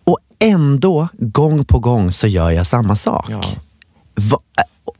Och 0.03 0.17
ändå, 0.39 1.07
gång 1.19 1.65
på 1.65 1.79
gång, 1.79 2.11
så 2.11 2.27
gör 2.27 2.51
jag 2.51 2.67
samma 2.67 2.95
sak. 2.95 3.25
Ja. 3.29 3.43
Va- 4.15 4.39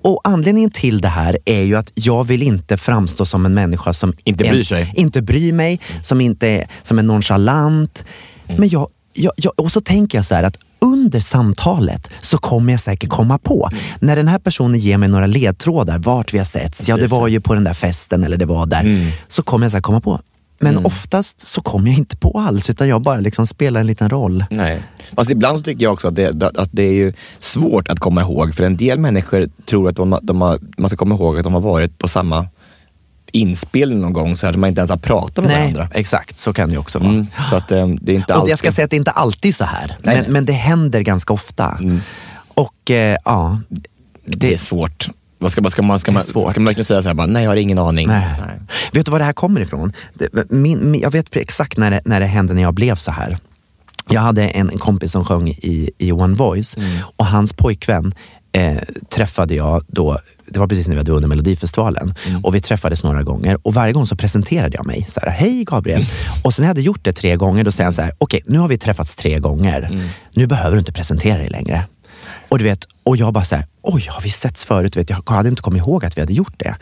och 0.01 0.21
anledningen 0.23 0.71
till 0.71 1.01
det 1.01 1.07
här 1.07 1.37
är 1.45 1.61
ju 1.61 1.75
att 1.75 1.91
jag 1.95 2.23
vill 2.23 2.43
inte 2.43 2.77
framstå 2.77 3.25
som 3.25 3.45
en 3.45 3.53
människa 3.53 3.93
som 3.93 4.13
Inte 4.23 4.43
bryr 4.43 4.63
sig. 4.63 4.93
Inte 4.95 5.21
bryr 5.21 5.53
mig, 5.53 5.79
som, 6.01 6.21
inte 6.21 6.47
är, 6.47 6.67
som 6.81 6.99
är 6.99 7.03
nonchalant. 7.03 8.03
Mm. 8.47 8.59
Men 8.59 8.69
jag, 8.69 8.87
jag, 9.13 9.33
jag, 9.35 9.53
och 9.59 9.71
så 9.71 9.81
tänker 9.81 10.17
jag 10.17 10.25
så 10.25 10.35
här 10.35 10.43
att 10.43 10.57
under 10.85 11.19
samtalet 11.19 12.09
så 12.21 12.37
kommer 12.37 12.73
jag 12.73 12.79
säkert 12.79 13.09
komma 13.09 13.37
på. 13.37 13.69
Mm. 13.71 13.83
När 13.99 14.15
den 14.15 14.27
här 14.27 14.39
personen 14.39 14.79
ger 14.79 14.97
mig 14.97 15.09
några 15.09 15.27
ledtrådar, 15.27 15.99
vart 15.99 16.33
vi 16.33 16.37
har 16.37 16.45
setts, 16.45 16.87
ja 16.87 16.97
det 16.97 17.07
var 17.07 17.27
ju 17.27 17.41
på 17.41 17.53
den 17.53 17.63
där 17.63 17.73
festen 17.73 18.23
eller 18.23 18.37
det 18.37 18.45
var 18.45 18.65
där. 18.65 18.81
Mm. 18.81 19.11
Så 19.27 19.41
kommer 19.41 19.65
jag 19.65 19.71
så 19.71 19.77
här 19.77 19.81
komma 19.81 20.01
på. 20.01 20.19
Men 20.59 20.85
oftast 20.85 21.47
så 21.47 21.61
kommer 21.61 21.89
jag 21.89 21.97
inte 21.97 22.17
på 22.17 22.39
alls, 22.39 22.69
utan 22.69 22.87
jag 22.87 23.01
bara 23.01 23.19
liksom 23.19 23.47
spelar 23.47 23.79
en 23.79 23.87
liten 23.87 24.09
roll. 24.09 24.45
Nej. 24.49 24.81
Fast 25.15 25.31
ibland 25.31 25.57
så 25.57 25.63
tycker 25.63 25.83
jag 25.83 25.93
också 25.93 26.07
att 26.07 26.15
det, 26.15 26.43
att 26.43 26.69
det 26.71 26.83
är 26.83 26.93
ju 26.93 27.13
svårt 27.39 27.87
att 27.87 27.99
komma 27.99 28.21
ihåg. 28.21 28.55
För 28.55 28.63
en 28.63 28.77
del 28.77 28.99
människor 28.99 29.49
tror 29.65 29.89
att 29.89 29.95
de, 29.95 30.19
de 30.21 30.41
har, 30.41 30.59
man 30.77 30.89
ska 30.89 30.97
komma 30.97 31.15
ihåg 31.15 31.37
att 31.37 31.43
de 31.43 31.53
har 31.53 31.61
varit 31.61 31.99
på 31.99 32.07
samma 32.07 32.47
inspelning 33.31 34.01
någon 34.01 34.13
gång 34.13 34.35
så 34.35 34.45
hade 34.45 34.57
man 34.57 34.69
inte 34.69 34.81
ens 34.81 35.01
pratat 35.01 35.45
med 35.45 35.53
Nej, 35.53 35.73
varandra. 35.73 35.89
exakt. 35.99 36.37
Så 36.37 36.53
kan 36.53 36.69
det 36.69 36.77
också 36.77 36.99
vara. 36.99 37.09
Mm, 37.09 37.27
så 37.49 37.55
att 37.55 37.71
eh, 37.71 37.87
det 37.87 38.11
är 38.11 38.15
inte 38.15 38.33
Och 38.33 38.39
alltid... 38.39 38.51
jag 38.51 38.59
ska 38.59 38.71
säga 38.71 38.85
att 38.85 38.91
det 38.91 38.95
är 38.95 38.99
inte 38.99 39.11
alltid 39.11 39.55
så 39.55 39.63
här, 39.63 39.87
Nej, 39.87 39.97
men, 40.15 40.23
nej. 40.23 40.31
men 40.31 40.45
det 40.45 40.53
händer 40.53 41.01
ganska 41.01 41.33
ofta. 41.33 41.79
Och 42.47 42.91
eh, 42.91 43.17
ja, 43.25 43.59
det 44.25 44.53
är 44.53 44.57
svårt. 44.57 45.09
Vad 45.37 45.51
ska, 45.51 45.69
ska, 45.69 45.81
man, 45.81 45.99
ska, 45.99 46.11
Det 46.11 46.13
man, 46.13 46.23
ska 46.23 46.59
man 46.59 46.65
verkligen 46.65 46.85
säga 46.85 47.01
så 47.01 47.09
här, 47.09 47.13
bara, 47.15 47.27
nej 47.27 47.43
jag 47.43 47.51
har 47.51 47.55
ingen 47.55 47.79
aning. 47.79 48.07
Nej. 48.07 48.25
Vet 48.91 49.05
du 49.05 49.11
var 49.11 49.19
det 49.19 49.25
här 49.25 49.33
kommer 49.33 49.61
ifrån? 49.61 49.91
Det- 50.13 50.51
Min, 50.51 50.91
min, 50.91 51.01
jag 51.01 51.11
vet 51.11 51.35
exakt 51.35 51.77
när 51.77 51.91
det, 51.91 52.01
när 52.05 52.19
det 52.19 52.25
hände 52.25 52.53
när 52.53 52.61
jag 52.61 52.73
blev 52.73 52.95
så 52.95 53.11
här. 53.11 53.37
Jag 54.09 54.21
hade 54.21 54.47
en, 54.47 54.67
kompis 54.69 55.11
som 55.11 55.25
sjöng 55.25 55.47
i, 55.49 55.89
i 55.97 56.11
One 56.11 56.35
Voice 56.35 56.75
och 57.17 57.25
hans 57.25 57.53
pojkvän 57.53 58.13
eh, 58.55 58.77
träffade 59.09 59.55
jag 59.55 59.83
då, 59.87 60.19
det 60.45 60.59
var 60.59 60.67
precis 60.67 60.87
när 60.87 60.95
vi 60.95 60.99
hade 60.99 61.11
vunnit 61.11 61.29
Melodifestivalen. 61.29 62.13
Och 62.43 62.55
vi 62.55 62.61
träffades 62.61 63.03
några 63.03 63.23
gånger 63.23 63.57
och 63.67 63.73
varje 63.73 63.93
gång 63.93 64.05
så 64.05 64.15
presenterade 64.15 64.75
jag 64.75 64.85
mig. 64.85 65.03
Så 65.03 65.19
här, 65.19 65.29
Hej 65.29 65.63
Gabriel! 65.63 66.05
Och 66.43 66.53
sen 66.53 66.63
när 66.63 66.67
jag 66.67 66.69
hade 66.69 66.81
gjort 66.81 67.03
det 67.03 67.13
tre 67.13 67.35
gånger, 67.35 67.63
då 67.63 67.71
säger 67.71 67.85
han 67.85 67.93
så 67.93 68.01
här, 68.01 68.11
okej 68.17 68.41
nu 68.45 68.57
har 68.59 68.67
vi 68.67 68.77
träffats 68.77 69.15
tre 69.15 69.39
gånger. 69.39 69.89
Nu 70.35 70.47
behöver 70.47 70.71
du 70.71 70.79
inte 70.79 70.91
presentera 70.93 71.37
dig 71.37 71.49
längre. 71.49 71.85
Och 72.49 72.57
du 72.57 72.63
vet, 72.63 72.79
och 73.03 73.17
jag 73.17 73.33
bara 73.33 73.43
så 73.43 73.55
här, 73.55 73.65
oj 73.81 74.05
har 74.09 74.21
vi 74.21 74.29
setts 74.29 74.65
förut? 74.65 74.97
Vet, 74.97 75.09
jag 75.09 75.29
hade 75.29 75.49
inte 75.49 75.61
kommit 75.61 75.79
ihåg 75.81 76.05
att 76.05 76.17
vi 76.17 76.21
hade 76.21 76.33
gjort 76.33 76.53
det. 76.57 76.75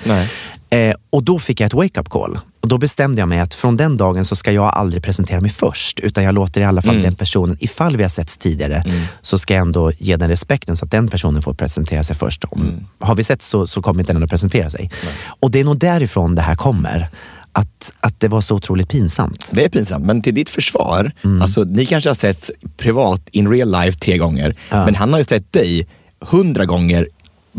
Eh, 0.69 0.95
och 1.09 1.23
då 1.23 1.39
fick 1.39 1.59
jag 1.59 1.65
ett 1.67 1.73
wake-up 1.73 2.09
call. 2.09 2.39
Och 2.63 2.69
då 2.69 2.77
bestämde 2.77 3.21
jag 3.21 3.29
mig 3.29 3.39
att 3.39 3.53
från 3.53 3.77
den 3.77 3.97
dagen 3.97 4.25
så 4.25 4.35
ska 4.35 4.51
jag 4.51 4.65
aldrig 4.65 5.03
presentera 5.03 5.41
mig 5.41 5.51
först. 5.51 5.99
Utan 5.99 6.23
jag 6.23 6.35
låter 6.35 6.61
i 6.61 6.63
alla 6.63 6.81
fall 6.81 7.01
den 7.01 7.15
personen, 7.15 7.57
ifall 7.59 7.97
vi 7.97 8.03
har 8.03 8.09
setts 8.09 8.37
tidigare, 8.37 8.83
så 9.21 9.37
ska 9.37 9.53
jag 9.53 9.61
ändå 9.61 9.91
ge 9.91 10.15
den 10.15 10.29
respekten 10.29 10.77
så 10.77 10.85
att 10.85 10.91
den 10.91 11.07
personen 11.07 11.41
får 11.41 11.53
presentera 11.53 12.03
sig 12.03 12.15
först. 12.15 12.43
Om, 12.43 12.87
Har 12.99 13.15
vi 13.15 13.23
sett 13.23 13.41
så, 13.41 13.67
så 13.67 13.81
kommer 13.81 13.99
inte 13.99 14.13
den 14.13 14.23
att 14.23 14.29
presentera 14.29 14.69
sig. 14.69 14.91
Och 15.39 15.51
det 15.51 15.59
är 15.59 15.63
nog 15.63 15.77
därifrån 15.77 16.35
det 16.35 16.41
här 16.41 16.55
kommer. 16.55 17.09
Att, 17.51 17.91
att 17.99 18.19
det 18.19 18.27
var 18.27 18.41
så 18.41 18.55
otroligt 18.55 18.89
pinsamt. 18.89 19.49
Det 19.51 19.65
är 19.65 19.69
pinsamt, 19.69 20.05
men 20.05 20.21
till 20.21 20.33
ditt 20.35 20.49
försvar, 20.49 21.11
Mm. 21.23 21.41
alltså, 21.41 21.63
ni 21.63 21.85
kanske 21.85 22.09
har 22.09 22.15
sett 22.15 22.51
privat 22.77 23.27
in 23.31 23.51
real 23.51 23.71
life 23.71 23.99
tre 23.99 24.17
gånger, 24.17 24.55
Ja. 24.69 24.85
men 24.85 24.95
han 24.95 25.11
har 25.11 25.19
ju 25.19 25.23
sett 25.25 25.51
dig 25.53 25.87
hundra 26.19 26.65
gånger 26.65 27.07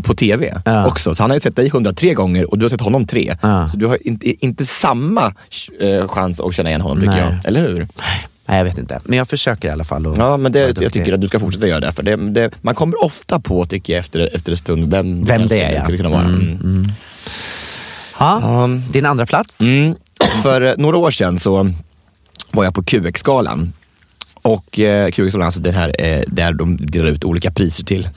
på 0.03 0.13
TV 0.13 0.53
Ja. 0.65 0.87
också. 0.87 1.15
Så 1.15 1.23
han 1.23 1.29
har 1.29 1.35
ju 1.35 1.41
sett 1.41 1.55
dig 1.55 1.67
103 1.67 2.13
gånger 2.13 2.51
och 2.51 2.57
du 2.57 2.65
har 2.65 2.69
sett 2.69 2.81
honom 2.81 3.07
tre. 3.07 3.37
Ja. 3.41 3.67
Så 3.67 3.77
du 3.77 3.85
har 3.85 4.07
inte, 4.07 4.45
inte 4.45 4.65
samma 4.65 5.33
eh, 5.79 6.07
chans 6.07 6.39
att 6.39 6.55
känna 6.55 6.69
igen 6.69 6.81
honom 6.81 6.97
tycker 6.97 7.11
Nej. 7.11 7.21
jag. 7.21 7.45
Eller 7.45 7.61
hur? 7.61 7.87
Nej, 8.47 8.57
jag 8.57 8.65
vet 8.65 8.77
inte. 8.77 8.99
Men 9.03 9.17
jag 9.17 9.29
försöker 9.29 9.67
i 9.67 9.71
alla 9.71 9.83
fall. 9.83 10.07
att 10.07 10.17
Ja, 10.17 10.37
men 10.37 10.51
det, 10.51 10.81
jag 10.81 10.93
tycker 10.93 11.13
att 11.13 11.21
du 11.21 11.27
ska 11.27 11.39
fortsätta 11.39 11.67
göra 11.67 11.79
det. 11.79 11.91
För 11.91 12.03
det, 12.03 12.15
det 12.15 12.51
man 12.61 12.75
kommer 12.75 13.03
ofta 13.03 13.39
på, 13.39 13.65
tycker 13.65 13.93
jag, 13.93 13.99
efter, 13.99 14.35
efter 14.35 14.51
en 14.51 14.57
stund 14.57 14.91
vem, 14.91 15.23
Vem 15.23 15.47
det 15.47 15.61
är, 15.63 15.71
ja. 15.89 15.97
kunna 15.97 16.09
vara. 16.09 16.21
Mm. 16.21 16.85
Ja, 18.19 18.69
din 18.91 19.05
andra 19.05 19.25
plats? 19.25 19.61
Mm. 19.61 19.95
För 20.43 20.61
eh, 20.61 20.73
några 20.77 20.97
år 20.97 21.11
sedan 21.11 21.39
så 21.39 21.71
var 22.51 22.63
jag 22.63 22.73
på 22.73 22.83
QX-galan. 22.83 23.73
Och 24.41 24.79
eh, 24.79 25.11
QX-galan, 25.11 25.45
alltså 25.45 25.59
den 25.59 25.73
här 25.73 25.95
eh, 26.01 26.23
där 26.27 26.53
de 26.53 26.77
delar 26.77 27.07
ut 27.09 27.23
olika 27.23 27.51
priser 27.51 27.83
till 27.83 28.09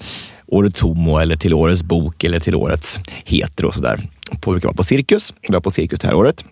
Årets 0.48 0.80
Homo 0.80 1.18
eller 1.18 1.36
till 1.36 1.54
Årets 1.54 1.82
Bok 1.82 2.24
eller 2.24 2.40
till 2.40 2.54
Årets 2.54 2.98
Hetero 3.24 3.66
och 3.66 3.74
sådär. 3.74 4.00
Brukar 4.40 4.68
vara 4.68 4.76
på 4.76 4.84
Cirkus. 4.84 5.34
Jag 5.40 5.52
var 5.52 5.60
på 5.60 5.70
Cirkus 5.70 6.00
det 6.00 6.06
här 6.06 6.14
året. 6.14 6.44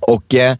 Och 0.00 0.34
eh, 0.34 0.56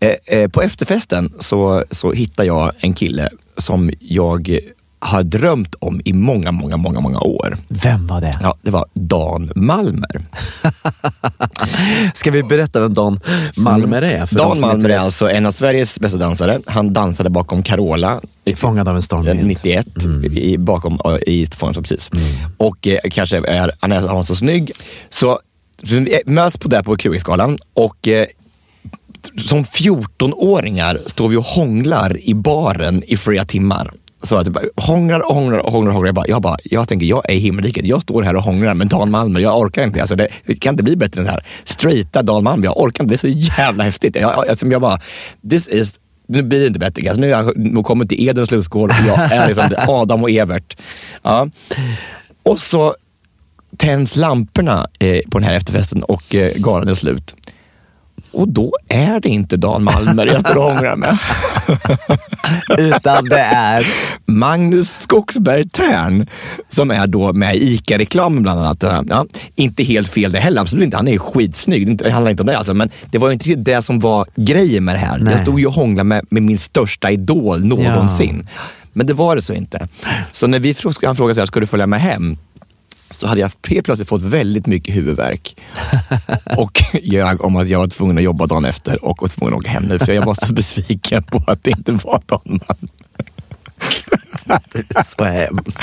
eh, 0.00 0.14
eh 0.26 0.48
på 0.48 0.62
efterfesten 0.62 1.32
så, 1.38 1.84
så 1.90 2.12
hittar 2.12 2.44
jag 2.44 2.72
en 2.78 2.94
kille 2.94 3.28
som 3.56 3.90
jag 4.00 4.58
har 4.98 5.22
drömt 5.22 5.74
om 5.74 6.00
i 6.04 6.12
många, 6.12 6.52
många, 6.52 6.76
många, 6.76 7.00
många 7.00 7.20
år. 7.20 7.56
Vem 7.68 8.06
var 8.06 8.20
det? 8.20 8.38
Ja, 8.42 8.56
det 8.62 8.70
var 8.70 8.86
Dan 8.94 9.50
Malmer. 9.54 10.24
Ska 12.14 12.30
vi 12.30 12.42
berätta 12.42 12.80
vem 12.80 12.94
Dan 12.94 13.20
Malmer 13.56 14.02
är? 14.02 14.26
För 14.26 14.36
Dan 14.36 14.60
Malmer 14.60 14.88
är 14.88 14.98
alltså 14.98 15.30
en 15.30 15.46
av 15.46 15.50
Sveriges 15.50 16.00
bästa 16.00 16.18
dansare. 16.18 16.60
Han 16.66 16.92
dansade 16.92 17.30
bakom 17.30 17.62
Carola. 17.62 18.20
Fångad 18.56 18.88
av 18.88 18.96
en 18.96 19.02
stormvind. 19.02 19.44
91, 19.44 19.86
i, 20.32 20.58
bakom, 20.58 21.00
i 21.26 21.46
Fångad 21.46 21.74
precis. 21.74 22.10
Och 22.56 22.86
eh, 22.86 22.98
kanske 23.10 23.36
är 23.36 23.72
han, 23.80 23.92
är, 23.92 23.96
han 23.96 24.16
var 24.16 24.22
så 24.22 24.34
snygg. 24.34 24.72
Så, 25.08 25.38
så 25.82 25.94
vi 25.94 26.20
möts 26.26 26.58
på 26.58 26.68
där 26.68 26.82
på 26.82 26.96
QX-galan 26.96 27.58
och 27.74 28.08
eh, 28.08 28.26
som 29.36 29.64
14-åringar 29.64 31.00
står 31.06 31.28
vi 31.28 31.36
och 31.36 31.44
hånglar 31.44 32.28
i 32.28 32.34
baren 32.34 33.02
i 33.06 33.16
flera 33.16 33.44
timmar. 33.44 33.90
Så 34.26 34.36
att 34.36 34.44
det 34.44 34.50
bara 34.50 34.64
hånglar 34.76 35.20
och 35.20 35.34
hånglar 35.34 35.58
och 35.58 35.72
hånglar. 35.72 35.90
Och 35.90 35.94
hånglar. 35.94 36.08
Jag, 36.08 36.14
bara, 36.14 36.26
jag, 36.28 36.42
bara, 36.42 36.56
jag 36.64 36.88
tänker, 36.88 37.06
jag 37.06 37.30
är 37.30 37.34
i 37.34 37.38
himmelriket. 37.38 37.86
Jag 37.86 38.02
står 38.02 38.22
här 38.22 38.36
och 38.36 38.42
hånglar 38.42 38.74
med 38.74 38.86
Dan 38.86 39.10
Malmer. 39.10 39.40
Jag 39.40 39.58
orkar 39.58 39.84
inte. 39.84 40.00
Alltså 40.00 40.16
det, 40.16 40.28
det 40.46 40.54
kan 40.54 40.74
inte 40.74 40.82
bli 40.82 40.96
bättre 40.96 41.20
än 41.20 41.24
det 41.24 41.30
här. 41.30 41.46
Straighta 41.64 42.22
Dan 42.22 42.44
Malmer. 42.44 42.64
Jag 42.64 42.80
orkar 42.80 43.04
inte. 43.04 43.14
Det 43.14 43.16
är 43.16 43.32
så 43.32 43.38
jävla 43.58 43.84
häftigt. 43.84 44.16
Jag, 44.16 44.48
alltså 44.48 44.66
jag 44.66 44.80
bara, 44.80 44.98
this 45.50 45.68
is, 45.68 45.94
nu 46.28 46.42
blir 46.42 46.60
det 46.60 46.66
inte 46.66 46.78
bättre. 46.78 47.08
Alltså 47.08 47.20
nu 47.20 47.32
har 47.32 47.54
jag 47.74 47.84
kommit 47.84 48.08
till 48.08 48.28
Edens 48.28 48.50
lustgård 48.50 48.90
och 48.90 49.06
jag 49.06 49.32
är 49.32 49.46
liksom 49.46 49.70
Adam 49.88 50.22
och 50.22 50.30
Evert. 50.30 50.76
Ja. 51.22 51.48
Och 52.42 52.60
så 52.60 52.94
tänds 53.76 54.16
lamporna 54.16 54.88
eh, 54.98 55.20
på 55.30 55.38
den 55.38 55.48
här 55.48 55.54
efterfesten 55.54 56.02
och 56.02 56.34
eh, 56.34 56.52
galan 56.56 56.88
är 56.88 56.94
slut. 56.94 57.34
Och 58.36 58.48
då 58.48 58.72
är 58.88 59.20
det 59.20 59.28
inte 59.28 59.56
Dan 59.56 59.84
Malmer 59.84 60.26
jag 60.26 60.40
står 60.40 60.56
och 60.56 60.62
hånglar 60.62 60.96
med. 60.96 61.18
Utan 62.78 63.24
det 63.24 63.38
är... 63.38 63.86
Magnus 64.24 64.90
Skogsberg 64.90 65.68
Tern 65.68 66.26
som 66.68 66.90
är 66.90 67.06
då 67.06 67.32
med 67.32 67.56
i 67.56 67.74
ICA-reklamen 67.74 68.42
bland 68.42 68.60
annat. 68.60 68.84
Ja, 69.08 69.26
inte 69.54 69.82
helt 69.82 70.08
fel 70.08 70.32
det 70.32 70.38
heller, 70.38 70.60
absolut 70.60 70.84
inte. 70.84 70.96
Han 70.96 71.08
är 71.08 71.18
skitsnygg. 71.18 71.98
Det 71.98 72.10
handlar 72.10 72.30
inte 72.30 72.42
om 72.42 72.46
det 72.46 72.58
alltså. 72.58 72.74
Men 72.74 72.90
det 73.10 73.18
var 73.18 73.32
inte 73.32 73.54
det 73.54 73.82
som 73.82 74.00
var 74.00 74.26
grejen 74.36 74.84
med 74.84 74.94
det 74.94 74.98
här. 74.98 75.18
Nej. 75.18 75.32
Jag 75.32 75.40
stod 75.40 75.60
ju 75.60 75.66
och 75.66 75.74
hånglade 75.74 76.04
med, 76.04 76.26
med 76.30 76.42
min 76.42 76.58
största 76.58 77.10
idol 77.10 77.64
någonsin. 77.64 78.48
Men 78.92 79.06
det 79.06 79.14
var 79.14 79.36
det 79.36 79.42
så 79.42 79.52
inte. 79.52 79.88
Så 80.32 80.46
när 80.46 80.58
vi 80.58 80.74
han 81.02 81.16
frågade 81.16 81.34
så 81.34 81.40
här, 81.40 81.46
ska 81.46 81.60
du 81.60 81.66
följa 81.66 81.86
med 81.86 82.00
hem? 82.00 82.36
Så 83.10 83.26
hade 83.26 83.40
jag 83.40 83.50
helt 83.68 83.84
plötsligt 83.84 84.08
fått 84.08 84.22
väldigt 84.22 84.66
mycket 84.66 84.94
huvudvärk. 84.94 85.56
Och 86.56 86.82
ljög 87.02 87.44
om 87.44 87.56
att 87.56 87.68
jag 87.68 87.78
var 87.78 87.86
tvungen 87.86 88.18
att 88.18 88.24
jobba 88.24 88.46
dagen 88.46 88.64
efter 88.64 89.04
och 89.04 89.18
var 89.20 89.28
tvungen 89.28 89.54
att 89.54 89.60
åka 89.60 89.70
hem 89.70 89.84
nu. 89.84 89.98
För 89.98 90.12
jag 90.12 90.24
var 90.24 90.34
så 90.46 90.52
besviken 90.52 91.22
på 91.22 91.42
att 91.46 91.64
det 91.64 91.70
inte 91.70 91.92
var 91.92 92.20
Dan 92.26 92.40
Malmer. 92.44 92.90
Så 95.16 95.24
hemskt. 95.24 95.80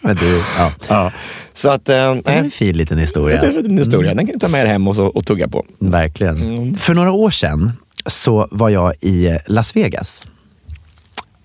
Men 0.00 0.16
du, 0.16 0.42
ja. 0.58 0.72
Ja. 0.88 1.12
Så 1.54 1.68
att, 1.68 1.88
eh, 1.88 1.94
Det 2.14 2.30
är 2.30 2.38
en 2.38 2.50
fin 2.50 2.76
liten 2.76 2.96
Det 2.96 3.00
historia. 3.02 3.42
är 3.42 3.64
en 3.66 3.78
historia. 3.78 4.14
Den 4.14 4.26
kan 4.26 4.32
du 4.32 4.38
ta 4.40 4.48
med 4.48 4.64
dig 4.66 4.72
hem 4.72 4.88
och, 4.88 4.94
så, 4.96 5.06
och 5.06 5.26
tugga 5.26 5.48
på. 5.48 5.64
Verkligen. 5.78 6.76
För 6.76 6.94
några 6.94 7.12
år 7.12 7.30
sedan 7.30 7.72
så 8.06 8.48
var 8.50 8.68
jag 8.68 8.94
i 9.00 9.38
Las 9.46 9.76
Vegas. 9.76 10.24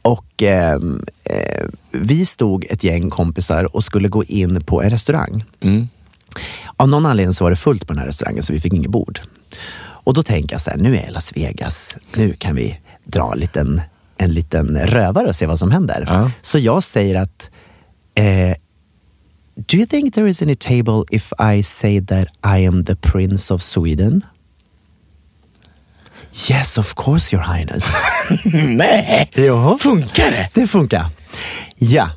Och 0.02 0.44
ehm, 0.44 1.04
eh, 1.24 1.66
vi 1.92 2.26
stod 2.26 2.66
ett 2.70 2.84
gäng 2.84 3.10
kompisar 3.10 3.76
och 3.76 3.84
skulle 3.84 4.08
gå 4.08 4.24
in 4.24 4.64
på 4.64 4.82
en 4.84 4.90
restaurang. 4.90 5.44
Mm. 5.60 5.90
Av 6.78 6.90
någon 6.90 7.06
anledning 7.06 7.34
så 7.34 7.44
var 7.44 7.52
det 7.52 7.58
fullt 7.58 7.88
på 7.88 7.94
den 7.94 8.00
här 8.00 8.08
restaurangen 8.08 8.44
så 8.44 8.54
vi 8.54 8.60
fick 8.60 8.74
inget 8.74 8.92
bord. 8.92 9.20
Och 9.80 10.14
då 10.14 10.24
tänker 10.24 10.54
jag 10.54 10.62
så 10.62 10.70
här, 10.70 10.78
nu 10.78 10.98
är 10.98 11.12
Las 11.12 11.38
Vegas. 11.38 11.96
Nu 12.16 12.34
kan 12.34 12.56
vi 12.56 12.80
dra 13.04 13.34
en 13.34 13.40
liten, 13.40 13.82
en 14.18 14.34
liten 14.34 14.80
rövare 14.88 15.28
och 15.28 15.36
se 15.36 15.46
vad 15.46 15.60
som 15.60 15.72
händer. 15.72 16.06
Ja. 16.08 16.32
Så 16.42 16.60
jag 16.60 16.84
säger 16.84 17.16
att 17.16 17.50
eh, 18.16 18.56
Do 19.56 19.78
you 19.78 19.86
think 19.86 20.14
there 20.14 20.30
is 20.30 20.42
any 20.42 20.56
table 20.56 21.04
if 21.12 21.34
I 21.40 21.64
say 21.64 22.00
that 22.00 22.28
I 22.44 22.66
am 22.66 22.86
the 22.86 22.96
prince 22.96 23.54
of 23.54 23.62
Sweden? 23.62 24.26
Yes, 26.52 26.78
of 26.78 26.94
course 26.96 27.36
your 27.36 27.46
highness. 27.54 27.84
Nej, 28.54 29.30
Jo. 29.36 29.78
funkar 29.82 30.32
det? 30.32 30.50
Det 30.54 30.68
funkar. 30.68 31.06
Ja, 31.76 32.10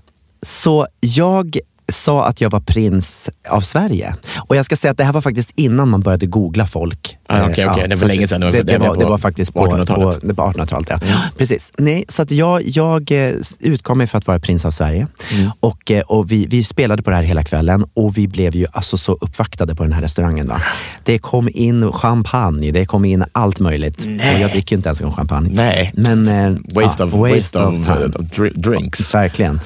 så 0.43 0.87
jag 1.01 1.57
sa 1.93 2.24
att 2.26 2.41
jag 2.41 2.51
var 2.51 2.61
prins 2.61 3.30
av 3.49 3.61
Sverige. 3.61 4.14
Och 4.37 4.57
jag 4.57 4.64
ska 4.64 4.76
säga 4.76 4.91
att 4.91 4.97
det 4.97 5.05
här 5.05 5.12
var 5.12 5.20
faktiskt 5.20 5.51
innan 5.55 5.89
man 5.89 6.01
började 6.01 6.26
googla 6.26 6.66
folk. 6.66 7.16
Ah, 7.28 7.43
okej, 7.51 7.64
Eh, 7.64 7.72
okej. 7.72 7.89
Det 7.89 8.01
var 8.01 8.09
länge 8.09 8.26
sedan. 8.26 8.41
Det 8.41 8.51
Det, 8.51 8.62
det 8.62 8.78
var 8.78 8.97
det 8.97 9.05
var 9.05 9.18
faktiskt 9.18 9.55
på 9.55 9.66
1800-talet. 9.66 10.20
På, 10.20 10.26
det 10.26 10.33
var 10.33 10.53
1800-talet, 10.53 10.91
ja. 10.91 10.99
Precis. 11.39 11.72
Nej, 11.78 12.05
så 12.09 12.22
att 12.22 12.30
jag, 12.30 12.62
jag 12.64 13.11
eh, 13.28 13.33
utgav 13.59 13.97
mig 13.97 14.07
för 14.07 14.18
att 14.18 14.26
vara 14.26 14.39
prins 14.39 14.64
av 14.64 14.70
Sverige. 14.70 15.07
Mm. 15.33 15.51
Och, 15.61 15.91
eh, 15.91 16.01
och 16.03 16.33
vi, 16.33 16.47
vi 16.47 16.64
spelade 16.64 17.03
på 17.03 17.11
det 17.11 17.16
här 17.16 17.22
hela 17.22 17.45
kvällen 17.45 17.85
och 17.95 18.18
vi 18.18 18.28
blev 18.28 18.57
ju 18.57 18.66
alltså 18.72 18.97
så 18.97 19.12
uppvaktade 19.12 19.74
på 19.74 19.83
den 19.83 19.93
här 19.93 20.03
restaurangen. 20.03 20.47
Då. 20.47 20.57
Det 21.05 21.18
kom 21.18 21.49
in 21.53 21.93
champagne, 21.93 22.70
det 22.72 22.85
kom 22.87 23.05
in 23.05 23.24
allt 23.33 23.61
möjligt. 23.61 24.05
Och 24.05 24.41
jag 24.41 24.51
dricker 24.51 24.72
ju 24.72 24.76
inte 24.76 24.89
ens 24.89 25.01
en 25.01 25.12
champagne. 25.12 25.51
Nej. 25.53 25.93
Men, 25.97 26.28
eh, 26.28 26.51
Waste, 26.74 27.03
ja, 27.03 27.07
of, 27.07 27.12
waste, 27.12 27.59
of, 27.59 27.74
time. 27.87 27.99
uh, 28.01 28.07
dri- 28.07 28.53
drinks. 28.61 29.14
Verkligen. 29.14 29.61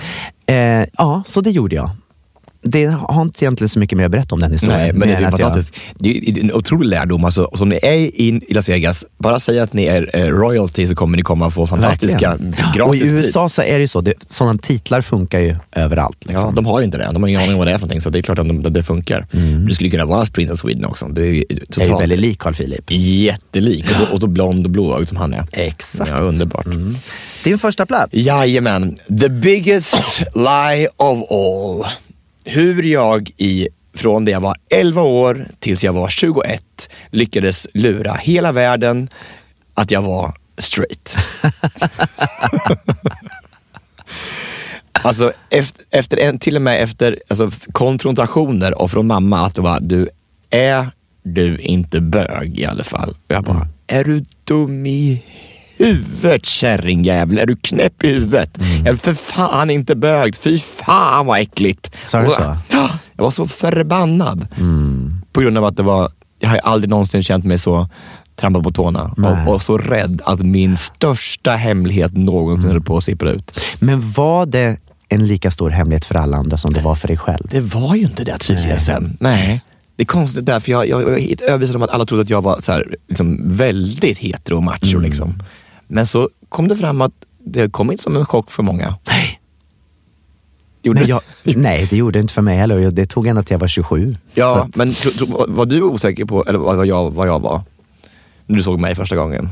Eh, 0.47 0.87
ja, 0.99 1.23
så 1.27 1.41
det 1.41 1.51
gjorde 1.51 1.77
jag 1.77 1.91
det 2.67 2.87
har 2.87 3.23
inte 3.23 3.45
egentligen 3.45 3.69
så 3.69 3.79
mycket 3.79 3.99
mer 3.99 4.05
att 4.05 4.11
berätta 4.11 4.35
om 4.35 4.41
den 4.41 4.53
historien. 4.53 4.79
Nej, 4.81 4.93
men 4.93 5.09
det 5.09 5.14
är 5.14 5.17
att 5.17 5.21
jag- 5.23 5.31
fantastiskt. 5.41 5.75
Det 5.99 6.09
är 6.19 6.41
en 6.41 6.53
otrolig 6.53 6.89
lärdom. 6.89 7.25
Alltså, 7.25 7.51
som 7.55 7.69
ni 7.69 7.79
är 7.83 8.21
in 8.21 8.43
i 8.49 8.55
Las 8.55 8.69
Vegas, 8.69 9.05
bara 9.19 9.39
säga 9.39 9.62
att 9.62 9.73
ni 9.73 9.85
är 9.85 10.11
eh, 10.17 10.25
royalty 10.27 10.87
så 10.87 10.95
kommer 10.95 11.17
ni 11.17 11.23
komma 11.23 11.51
få 11.51 11.67
fantastiska 11.67 12.31
Verkligen. 12.31 12.55
gratis 12.75 13.03
Och 13.03 13.07
i. 13.09 13.11
USA 13.11 13.49
så 13.49 13.62
är 13.62 13.73
det 13.75 13.81
ju 13.81 13.89
så, 13.89 14.01
det, 14.01 14.14
sådana 14.27 14.59
titlar 14.59 15.01
funkar 15.03 15.39
ju 15.39 15.57
överallt. 15.73 16.17
Ja, 16.27 16.31
Liksom. 16.33 16.55
de 16.55 16.67
har 16.67 16.81
ju 16.81 16.85
inte 16.85 16.99
det. 16.99 17.11
De 17.12 17.23
har 17.23 17.29
ingen 17.29 17.41
aning 17.41 17.53
om 17.53 17.59
vad 17.59 17.67
det 17.67 17.71
är 17.73 17.75
för 17.79 17.81
någonting, 17.81 18.01
så 18.01 18.11
det 18.11 18.19
är 18.19 18.23
klart 18.23 18.39
att 18.39 18.49
de, 18.49 18.73
det 18.73 18.83
funkar. 18.83 19.27
Det 19.69 19.75
skulle 19.75 19.91
kunna 19.91 20.05
vara 20.07 20.27
Prince 20.27 20.53
of 20.53 20.59
Sweden 20.59 20.85
också. 20.85 21.07
Det 21.09 21.21
är 21.23 21.25
ju 21.27 21.45
jag 21.49 21.59
är 21.61 21.67
totalt 21.67 22.03
väldigt 22.03 22.19
lik 22.21 22.39
Carl 22.39 22.55
Philip. 22.55 22.85
jättelik. 22.89 23.85
Och 23.91 23.97
så, 23.97 24.12
och 24.14 24.21
så 24.21 24.27
blond 24.27 24.64
och 24.67 24.71
blåögd 24.71 25.09
som 25.09 25.17
han 25.17 25.35
är. 25.35 25.45
Exakt. 25.53 26.11
Ja, 26.11 26.17
underbart. 26.19 26.67
Din 27.45 27.59
första 27.59 27.87
plats. 27.87 28.09
Jajamän. 28.14 28.97
The 29.21 29.29
biggest 29.29 30.23
lie 30.35 30.89
of 30.97 31.19
all. 31.31 31.85
Hur 32.49 32.83
jag 32.83 33.31
i 33.37 33.69
från 33.95 34.25
det 34.25 34.31
jag 34.31 34.41
var 34.41 34.57
11 34.71 35.03
år 35.03 35.47
tills 35.59 35.85
jag 35.85 35.93
var 35.93 36.09
21 36.09 36.89
lyckades 37.11 37.67
lura 37.75 38.15
hela 38.15 38.53
världen 38.53 39.09
att 39.75 39.91
jag 39.91 40.03
var 40.03 40.35
straight. 40.59 41.17
alltså 44.93 45.33
efter, 45.51 45.85
efter 45.91 46.17
en, 46.17 46.39
till 46.39 46.57
och 46.57 46.63
med 46.63 46.83
efter 46.83 47.19
alltså, 47.29 47.51
konfrontationer 47.73 48.83
och 48.83 48.91
från 48.91 49.07
mamma 49.07 49.47
att 49.47 49.55
du 49.55 49.63
var, 49.63 49.81
du 49.81 50.09
är 50.51 50.91
du 51.23 51.59
inte 51.59 52.01
bög 52.01 52.61
i 52.61 52.67
alla 52.67 52.85
fall? 52.85 53.11
Och 53.11 53.35
jag 53.35 53.45
bara, 53.45 53.69
är 53.87 54.05
du 54.05 54.25
dum 54.45 54.87
i 54.87 55.23
huvudet 55.77 56.47
kärringjävel? 56.47 57.39
Är 57.39 57.47
du 57.47 57.57
knäpp 57.57 58.05
i 58.05 58.09
huvudet? 58.09 58.59
Jag 58.79 58.87
är 58.87 58.97
för 58.97 59.14
fan 59.14 59.70
inte 59.70 59.97
bög. 59.97 60.37
Fy 60.37 60.59
fan 60.59 61.27
vad 61.27 61.41
äckligt. 61.41 61.91
Sa 62.03 62.22
du 62.22 62.31
så? 62.31 62.57
Ja, 62.68 62.91
jag 63.16 63.24
var 63.24 63.31
så 63.31 63.47
förbannad. 63.47 64.49
På 65.33 65.41
grund 65.41 65.59
av 65.59 65.64
att 65.64 65.77
det 65.77 65.83
var, 65.83 66.11
jag 66.39 66.49
har 66.49 66.59
aldrig 66.59 66.91
någonsin 66.91 67.22
känt 67.22 67.45
mig 67.45 67.59
så 67.59 67.89
trampad 68.37 68.64
på 68.64 68.70
tårna 68.70 69.14
och, 69.47 69.55
och 69.55 69.62
så 69.62 69.79
rädd 69.79 70.22
att 70.24 70.41
min 70.41 70.77
största 70.77 71.51
hemlighet 71.51 72.16
någonsin 72.16 72.70
höll 72.70 72.81
på 72.83 72.97
att 72.97 73.05
sippra 73.05 73.31
ut. 73.31 73.61
Men 73.79 74.12
var 74.12 74.47
det 74.47 74.77
en 75.09 75.27
lika 75.27 75.51
stor 75.51 75.70
hemlighet 75.70 76.05
för 76.05 76.14
alla 76.14 76.37
andra 76.37 76.57
som 76.57 76.72
det 76.72 76.81
var 76.81 76.95
för 76.95 77.09
dig 77.09 77.16
själv? 77.16 77.49
Det 77.51 77.61
var 77.61 77.95
ju 77.95 78.03
inte 78.03 78.24
det 78.24 78.39
tydligen 78.39 78.81
sen. 78.81 79.16
Nej. 79.20 79.62
Det 79.97 80.03
är 80.03 80.07
konstigt 80.07 80.47
där, 80.47 80.61
för 80.61 80.72
jag, 80.72 80.89
jag, 80.89 81.03
jag 81.03 81.18
är 81.18 81.43
överbevisad 81.43 81.77
om 81.77 81.83
att 81.83 81.91
alla 81.91 82.07
trodde 82.07 82.22
att 82.22 82.31
jag 82.31 82.43
var 82.43 82.61
så 82.61 82.72
här, 82.72 82.97
liksom, 83.09 83.41
väldigt 83.45 84.18
hetero 84.18 84.57
och 84.57 84.62
macho. 84.62 84.99
Liksom. 84.99 85.43
Men 85.87 86.07
så 86.07 86.28
kom 86.49 86.68
det 86.68 86.76
fram 86.76 87.01
att 87.01 87.12
det 87.45 87.72
kom 87.72 87.91
inte 87.91 88.03
som 88.03 88.16
en 88.16 88.26
chock 88.26 88.51
för 88.51 88.62
många. 88.62 88.95
Nej. 89.09 89.41
Gjorde 90.82 91.01
Men 91.01 91.09
jag, 91.09 91.20
nej, 91.45 91.87
det 91.91 91.97
gjorde 91.97 92.18
det 92.18 92.20
inte 92.20 92.34
för 92.34 92.43
mig 92.43 92.57
heller. 92.59 92.91
Det 92.91 93.07
tog 93.07 93.26
ända 93.26 93.43
till 93.43 93.55
jag 93.55 93.59
var 93.61 93.68
27. 93.68 94.12
Så 94.34 94.41
Ja, 94.41 94.62
att- 94.64 94.76
men 94.76 94.95
var- 95.28 95.47
var 95.49 95.66
du 95.66 95.82
osäker 95.82 96.24
på 96.24 96.45
eller 96.45 96.59
vad 96.59 96.87
jag, 96.87 97.11
vad 97.11 97.28
jag 97.28 97.41
var? 97.41 97.62
När 98.47 98.57
du 98.57 98.62
såg 98.62 98.80
mig 98.80 98.95
första 98.95 99.16
gången? 99.16 99.49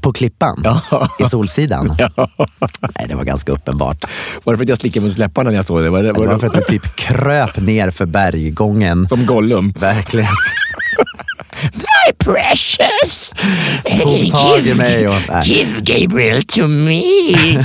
På 0.00 0.12
Klippan? 0.12 0.60
Ja. 0.64 0.80
I 1.20 1.24
Solsidan? 1.26 1.94
Ja. 1.98 2.28
Nej, 2.98 3.06
det 3.08 3.14
var 3.14 3.24
ganska 3.24 3.52
uppenbart. 3.52 4.04
Var 4.44 4.52
det 4.52 4.56
för 4.56 4.64
att 4.64 4.68
jag 4.68 4.78
slickade 4.78 5.06
mot 5.06 5.18
läpparna 5.18 5.50
när 5.50 5.56
jag 5.56 5.64
såg 5.64 5.82
det? 5.82 5.90
Var 5.90 6.02
det, 6.02 6.12
Det 6.12 6.18
var 6.20 6.26
var 6.26 6.38
för 6.38 6.46
att 6.46 6.52
du 6.54 6.60
typ 6.78 6.96
kröp 6.96 7.56
ner 7.60 7.90
för 7.90 8.06
berggången. 8.06 9.08
som 9.08 9.26
Gollum? 9.26 9.70
Verkligen. 9.78 10.28
My 11.62 12.12
precious! 12.18 13.32
Tog 14.02 14.30
tag 14.30 14.66
i 14.66 14.74
mig 14.74 15.08
och... 15.08 15.16
Nej, 15.28 15.42
Give 15.48 15.80
Gabriel 15.80 16.42
to 16.42 16.66
me, 16.66 17.02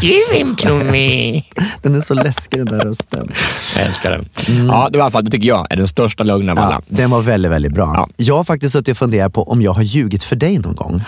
give 0.02 0.34
him 0.34 0.56
to 0.56 0.76
me. 0.76 1.42
den 1.82 1.96
är 1.96 2.02
så 2.02 2.14
läskig 2.14 2.60
den 2.66 2.78
där 2.78 2.80
rösten. 2.86 3.32
Jag 3.76 3.86
älskar 3.86 4.12
den. 4.12 4.30
Ja, 4.68 4.90
det 4.92 4.98
var 4.98 5.00
i 5.00 5.02
alla 5.02 5.12
fall, 5.12 5.26
det 5.26 5.32
tycker 5.32 5.48
jag 5.48 5.68
är 5.70 5.76
den 5.76 5.88
största 5.88 6.24
lögnen 6.24 6.50
av 6.50 6.58
Ja, 6.58 6.64
alla. 6.64 6.82
den 6.88 7.10
var 7.10 7.22
väldigt, 7.22 7.52
väldigt 7.52 7.74
bra. 7.74 7.94
Ja. 7.96 8.08
Jag 8.18 8.36
har 8.38 8.44
faktiskt 8.44 8.72
suttit 8.72 8.92
och 8.92 8.98
funderat 8.98 9.34
på 9.34 9.44
om 9.44 9.62
jag 9.62 9.74
har 9.74 9.84
ljugit 9.84 10.24
för 10.24 10.36
dig 10.36 10.58
någon 10.58 10.76
gång. 10.76 11.04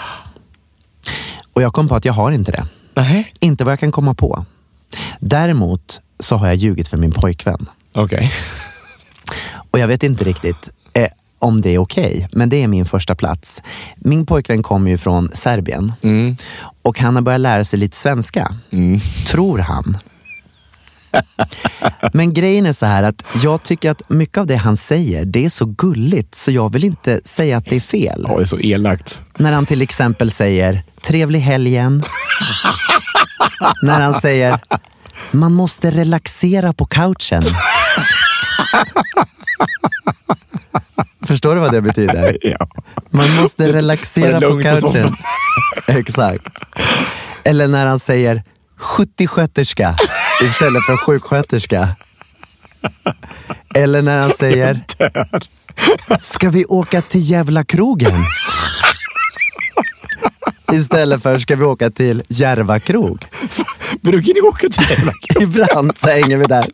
Och 1.53 1.61
jag 1.61 1.73
kom 1.73 1.87
på 1.87 1.95
att 1.95 2.05
jag 2.05 2.13
har 2.13 2.31
inte 2.31 2.51
det. 2.51 2.65
Nej. 2.93 3.33
Inte 3.39 3.63
vad 3.63 3.71
jag 3.71 3.79
kan 3.79 3.91
komma 3.91 4.13
på. 4.13 4.45
Däremot 5.19 5.99
så 6.19 6.35
har 6.35 6.47
jag 6.47 6.55
ljugit 6.55 6.87
för 6.87 6.97
min 6.97 7.11
pojkvän. 7.11 7.69
Okej. 7.93 8.31
Och 9.71 9.79
jag 9.79 9.87
vet 9.87 10.03
inte 10.03 10.23
riktigt 10.23 10.69
om 11.39 11.61
det 11.61 11.69
är 11.69 11.77
okej, 11.77 12.27
men 12.31 12.49
det 12.49 12.63
är 12.63 12.67
min 12.67 12.85
första 12.85 13.15
plats. 13.15 13.61
Min 13.95 14.25
pojkvän 14.25 14.63
kommer 14.63 14.91
ju 14.91 14.97
från 14.97 15.29
Serbien 15.33 15.93
Mm. 16.03 16.35
och 16.81 16.99
han 16.99 17.15
har 17.15 17.21
börjat 17.21 17.41
lära 17.41 17.63
sig 17.63 17.79
lite 17.79 17.97
svenska. 17.97 18.55
Mm. 18.71 18.99
Tror 19.27 19.59
han. 19.59 19.97
Men 22.13 22.33
grejen 22.33 22.65
är 22.65 22.73
så 22.73 22.85
här 22.85 23.03
att 23.03 23.25
jag 23.43 23.63
tycker 23.63 23.91
att 23.91 24.09
mycket 24.09 24.37
av 24.37 24.47
det 24.47 24.55
han 24.55 24.77
säger, 24.77 25.25
det 25.25 25.45
är 25.45 25.49
så 25.49 25.65
gulligt 25.65 26.35
så 26.35 26.51
jag 26.51 26.73
vill 26.73 26.83
inte 26.83 27.21
säga 27.23 27.57
att 27.57 27.65
det 27.65 27.75
är 27.75 27.79
fel. 27.79 28.25
Ja, 28.27 28.35
det 28.35 28.41
är 28.41 28.45
så 28.45 28.59
elakt. 28.59 29.19
När 29.37 29.51
han 29.51 29.65
till 29.65 29.81
exempel 29.81 30.31
säger 30.31 30.83
trevlig 31.01 31.39
helgen. 31.39 32.03
När 33.81 33.99
han 33.99 34.13
säger 34.21 34.59
man 35.31 35.53
måste 35.53 35.91
relaxera 35.91 36.73
på 36.73 36.85
couchen. 36.85 37.43
Förstår 41.27 41.55
du 41.55 41.61
vad 41.61 41.71
det 41.71 41.81
betyder? 41.81 42.37
Ja. 42.41 42.67
Man 43.09 43.35
måste 43.35 43.73
relaxera 43.73 44.41
på 44.41 44.61
couchen. 44.63 45.15
Exakt. 45.87 46.47
Eller 47.43 47.67
när 47.67 47.85
han 47.85 47.99
säger 47.99 48.43
70-sköterska 48.79 49.95
istället 50.43 50.83
för 50.83 50.97
sjuksköterska. 50.97 51.87
Eller 53.75 54.01
när 54.01 54.19
han 54.19 54.31
säger 54.31 54.81
Ska 56.21 56.49
vi 56.49 56.65
åka 56.65 57.01
till 57.01 57.31
jävla 57.31 57.63
krogen? 57.63 58.25
Istället 60.73 61.23
för 61.23 61.39
ska 61.39 61.55
vi 61.55 61.63
åka 61.65 61.89
till 61.89 62.23
Järva 62.29 62.79
krog? 62.79 63.25
Brukar 64.01 64.33
ni 64.33 64.41
åka 64.41 64.69
till 64.69 64.89
jävla 64.89 65.11
Ibland 65.41 65.97
så 65.97 66.07
hänger 66.07 66.37
vi 66.37 66.45
där. 66.45 66.65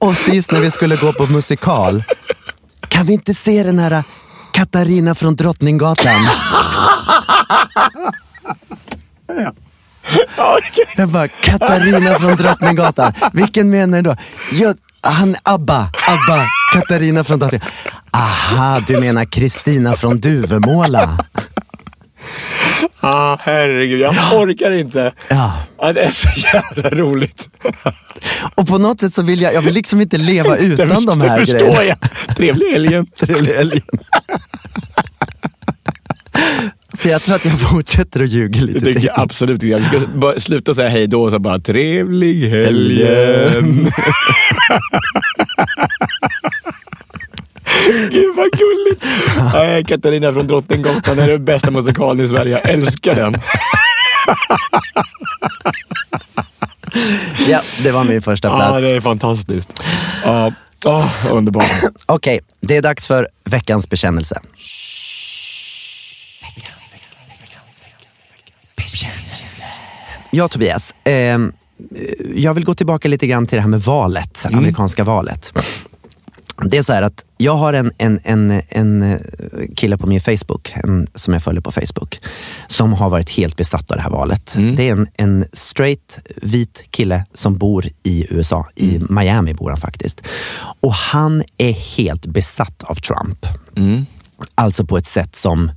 Och 0.00 0.16
sist 0.16 0.50
när 0.50 0.60
vi 0.60 0.70
skulle 0.70 0.96
gå 0.96 1.12
på 1.12 1.26
musikal, 1.26 2.02
kan 2.88 3.06
vi 3.06 3.12
inte 3.12 3.34
se 3.34 3.62
den 3.62 3.78
här 3.78 4.04
Katarina 4.52 5.14
från 5.14 5.36
Drottninggatan? 5.36 6.14
Jag 10.96 11.08
bara, 11.08 11.28
Katarina 11.28 12.14
från 12.14 12.36
Drottninggatan. 12.36 13.12
Vilken 13.32 13.70
menar 13.70 14.02
du 14.02 14.10
då? 14.10 14.16
Jag, 14.50 14.76
han 15.00 15.36
Abba, 15.42 15.90
Abba, 16.06 16.46
Katarina 16.72 17.24
från 17.24 17.38
Drottninggatan. 17.38 17.70
Aha, 18.12 18.80
du 18.86 19.00
menar 19.00 19.24
Kristina 19.24 19.96
från 19.96 20.20
Duvemåla. 20.20 21.18
Ah, 23.00 23.36
herregud, 23.40 24.00
jag 24.00 24.14
orkar 24.34 24.70
inte. 24.70 25.12
Ja. 25.28 25.52
Ja, 25.80 25.92
det 25.92 26.00
är 26.00 26.10
så 26.10 26.28
jävla 26.54 26.90
roligt. 27.02 27.48
Och 28.54 28.66
på 28.68 28.78
något 28.78 29.00
sätt 29.00 29.14
så 29.14 29.22
vill 29.22 29.40
jag, 29.42 29.54
jag 29.54 29.62
vill 29.62 29.74
liksom 29.74 30.00
inte 30.00 30.18
leva 30.18 30.56
utan 30.58 30.88
det 30.88 30.94
de 31.06 31.20
här 31.20 31.38
förstår 31.38 31.58
grejerna. 31.58 31.84
jag. 32.28 32.36
Trevlig 32.36 32.66
helgen. 32.72 33.06
Trevlig 33.20 33.52
helg. 33.54 33.80
Så 37.02 37.08
jag 37.08 37.22
tror 37.22 37.36
att 37.36 37.44
jag 37.44 37.60
fortsätter 37.60 38.22
att 38.22 38.30
ljuga 38.30 38.60
Det 38.60 38.66
lite 38.66 38.80
tycker 38.80 38.92
till. 39.00 39.04
jag 39.06 39.20
absolut. 39.20 39.62
Vi 39.62 39.84
ska 39.84 40.06
bara 40.06 40.40
sluta 40.40 40.74
säga 40.74 40.88
hej 40.88 41.06
då 41.06 41.22
och 41.22 41.30
så 41.30 41.38
bara 41.38 41.58
trevlig 41.58 42.48
helgen. 42.50 43.92
Gud 48.10 48.36
vad 48.36 48.50
gulligt. 48.52 49.04
Nej, 49.54 49.84
Katarina 49.84 50.32
från 50.32 50.46
Drottninggatan 50.46 51.18
är 51.18 51.28
den 51.28 51.44
bästa 51.44 51.70
musikalen 51.70 52.24
i 52.24 52.28
Sverige. 52.28 52.52
Jag 52.52 52.68
älskar 52.68 53.14
den. 53.14 53.34
Ja, 57.48 57.60
det 57.82 57.92
var 57.92 58.04
min 58.04 58.22
första 58.22 58.48
Ja, 58.48 58.56
plats. 58.56 58.80
det 58.82 58.88
är 58.90 59.00
fantastiskt. 59.00 59.82
Ja, 60.24 60.52
ah, 60.84 61.08
underbart. 61.30 61.70
Okej, 62.06 62.40
det 62.60 62.76
är 62.76 62.82
dags 62.82 63.06
för 63.06 63.28
veckans 63.44 63.88
bekännelse. 63.88 64.40
Ja, 70.30 70.48
Tobias. 70.48 70.94
ehm, 71.04 71.52
jag 72.34 72.54
vill 72.54 72.64
gå 72.64 72.74
tillbaka 72.74 73.08
lite 73.08 73.26
grann 73.26 73.46
till 73.46 73.56
det 73.56 73.62
här 73.62 73.68
med 73.68 73.80
valet, 73.80 74.42
amerikanska 74.44 75.04
valet. 75.04 75.52
Det 76.64 76.78
är 76.78 76.82
så 76.82 76.92
här 76.92 77.02
att 77.02 77.24
jag 77.36 77.56
har 77.56 77.72
en, 77.72 77.92
en, 77.98 78.20
en, 78.24 78.62
en 78.68 79.02
eh, 79.02 79.18
kille 79.76 79.98
på 79.98 80.06
min 80.06 80.20
Facebook, 80.20 80.72
en, 80.84 81.06
som 81.14 81.32
jag 81.32 81.42
följer 81.42 81.60
på 81.60 81.72
Facebook, 81.72 82.18
som 82.66 82.92
har 82.92 83.10
varit 83.10 83.30
helt 83.30 83.56
besatt 83.56 83.90
av 83.90 83.96
det 83.96 84.02
här 84.02 84.10
valet. 84.10 84.54
Det 84.76 84.88
är 84.88 84.92
en, 84.92 85.06
en 85.16 85.44
straight 85.52 86.18
vit 86.36 86.84
kille 86.90 87.24
som 87.34 87.58
bor 87.58 87.86
i 88.02 88.26
USA. 88.30 88.66
I 88.74 89.00
Miami 89.10 89.54
bor 89.54 89.70
han 89.70 89.80
faktiskt. 89.80 90.22
Och 90.80 90.92
han 90.92 91.42
är 91.58 91.72
helt 91.72 92.26
besatt 92.26 92.82
av 92.82 92.94
Trump. 92.94 93.46
Alltså 94.54 94.84
på 94.84 94.96
ett 94.96 95.06
sätt 95.06 95.36
som 95.36 95.70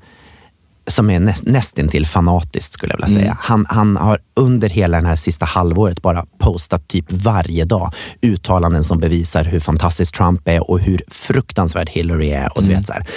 som 0.92 1.10
är 1.10 1.20
näst, 1.20 1.46
nästintill 1.46 2.06
fanatiskt 2.06 2.74
skulle 2.74 2.94
jag 2.94 2.98
vilja 2.98 3.08
säga. 3.08 3.32
Mm. 3.32 3.38
Han, 3.40 3.66
han 3.70 3.98
har 3.98 4.20
under 4.36 4.70
hela 4.70 5.02
det 5.02 5.08
här 5.08 5.16
sista 5.16 5.46
halvåret 5.46 6.02
bara 6.02 6.26
postat 6.40 6.88
typ 6.88 7.06
varje 7.12 7.66
dag 7.66 7.94
uttalanden 8.22 8.84
som 8.84 9.00
bevisar 9.00 9.44
hur 9.44 9.60
fantastisk 9.60 10.16
Trump 10.18 10.48
är 10.48 10.70
och 10.70 10.80
hur 10.80 11.02
fruktansvärd 11.08 11.90
Hillary 11.90 12.30
är. 12.30 12.58
Och 12.58 12.64
du 12.64 12.70
vet, 12.70 12.86
så 12.86 12.94
här. 12.94 13.08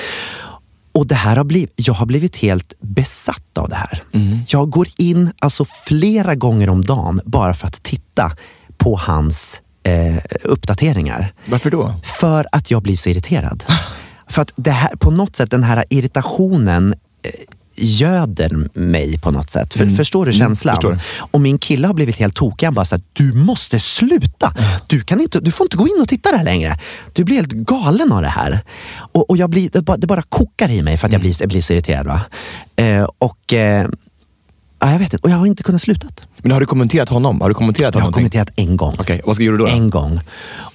Och 0.92 1.06
det 1.06 1.14
här 1.14 1.36
har 1.36 1.44
blivit, 1.44 1.72
jag 1.76 1.94
har 1.94 2.06
blivit 2.06 2.36
helt 2.36 2.74
besatt 2.80 3.58
av 3.58 3.68
det 3.68 3.76
här. 3.76 4.02
Jag 4.48 4.70
går 4.70 4.88
in 4.98 5.32
alltså 5.38 5.64
flera 5.86 6.34
gånger 6.34 6.68
om 6.68 6.84
dagen 6.84 7.20
bara 7.24 7.54
för 7.54 7.66
att 7.66 7.82
titta 7.82 8.32
på 8.76 8.96
hans 8.96 9.60
eh, 9.82 10.16
uppdateringar. 10.44 11.32
Varför 11.46 11.70
då? 11.70 11.94
För 12.20 12.46
att 12.52 12.70
jag 12.70 12.82
blir 12.82 12.96
så 12.96 13.08
irriterad. 13.08 13.64
För 14.28 14.42
att 14.42 14.52
det 14.56 14.70
här, 14.70 14.96
på 14.96 15.10
något 15.10 15.36
sätt, 15.36 15.50
den 15.50 15.62
här 15.62 15.84
irritationen 15.90 16.94
eh, 17.22 17.30
göder 17.82 18.78
mig 18.78 19.18
på 19.18 19.30
något 19.30 19.50
sätt. 19.50 19.74
För, 19.74 19.86
Förstår 19.96 20.26
du 20.26 20.32
känslan? 20.32 20.74
förstår. 20.76 20.98
Och 21.18 21.40
min 21.40 21.58
kille 21.58 21.86
har 21.86 21.94
blivit 21.94 22.16
helt 22.18 22.34
tokig. 22.34 22.66
Han 22.66 22.74
bara 22.74 22.84
så 22.84 22.94
här, 22.94 23.02
du 23.12 23.32
måste 23.32 23.80
sluta. 23.80 24.54
Du, 24.86 25.00
kan 25.00 25.20
inte, 25.20 25.40
du 25.40 25.50
får 25.50 25.64
inte 25.64 25.76
gå 25.76 25.88
in 25.88 25.98
och 26.00 26.08
titta 26.08 26.32
där 26.36 26.44
längre. 26.44 26.78
Du 27.12 27.24
blir 27.24 27.36
helt 27.36 27.52
galen 27.52 28.12
av 28.12 28.22
det 28.22 28.28
här. 28.28 28.60
Och, 29.12 29.30
och 29.30 29.36
jag 29.36 29.50
blir, 29.50 29.70
det, 29.72 29.82
bara, 29.82 29.96
det 29.96 30.06
bara 30.06 30.22
kokar 30.22 30.70
i 30.70 30.82
mig 30.82 30.96
för 30.96 31.06
att 31.06 31.12
jag 31.12 31.20
blir, 31.20 31.34
jag 31.40 31.48
blir 31.48 31.60
så 31.62 31.72
irriterad. 31.72 32.06
Va? 32.06 32.20
Eh, 32.76 33.06
och 33.18 33.52
eh, 33.52 33.88
ja, 34.80 34.92
jag 34.92 34.98
vet 34.98 35.12
inte, 35.12 35.26
och 35.26 35.30
jag 35.30 35.36
har 35.36 35.46
inte 35.46 35.62
kunnat 35.62 35.82
sluta. 35.82 36.06
Men 36.42 36.52
har 36.52 36.60
du 36.60 36.66
kommenterat 36.66 37.08
honom? 37.08 37.40
Har 37.40 37.48
du 37.48 37.54
kommenterat 37.54 37.94
Jag 37.94 38.00
har 38.00 38.04
honom? 38.04 38.12
kommenterat 38.12 38.50
en 38.56 38.76
gång. 38.76 38.94
Okej, 38.98 39.20
vad 39.24 39.36
ska 39.36 39.44
du 39.44 39.56
då? 39.58 39.66
En 39.66 39.90
gång. 39.90 40.20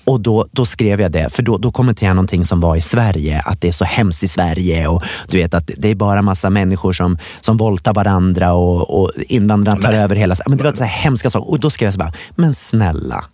Och 0.05 0.21
då, 0.21 0.47
då 0.51 0.65
skrev 0.65 1.01
jag 1.01 1.11
det, 1.11 1.29
för 1.33 1.43
då, 1.43 1.57
då 1.57 1.71
kommenterade 1.71 2.09
jag 2.09 2.15
någonting 2.15 2.45
som 2.45 2.59
var 2.59 2.75
i 2.75 2.81
Sverige, 2.81 3.41
att 3.45 3.61
det 3.61 3.67
är 3.67 3.71
så 3.71 3.85
hemskt 3.85 4.23
i 4.23 4.27
Sverige 4.27 4.87
och 4.87 5.03
du 5.27 5.37
vet 5.37 5.53
att 5.53 5.71
det 5.77 5.91
är 5.91 5.95
bara 5.95 6.21
massa 6.21 6.49
människor 6.49 6.93
som, 6.93 7.17
som 7.41 7.57
våldtar 7.57 7.93
varandra 7.93 8.53
och, 8.53 9.01
och 9.01 9.11
invandrarna 9.27 9.81
tar 9.81 9.93
över 9.93 10.15
hela... 10.15 10.35
Men 10.47 10.57
det 10.57 10.63
var 10.63 10.73
så 10.73 10.83
här 10.83 11.03
hemska 11.03 11.29
saker. 11.29 11.49
Och 11.49 11.59
då 11.59 11.69
skrev 11.69 11.87
jag 11.87 11.93
så 11.93 11.99
bara, 11.99 12.13
men 12.35 12.53
snälla, 12.53 13.25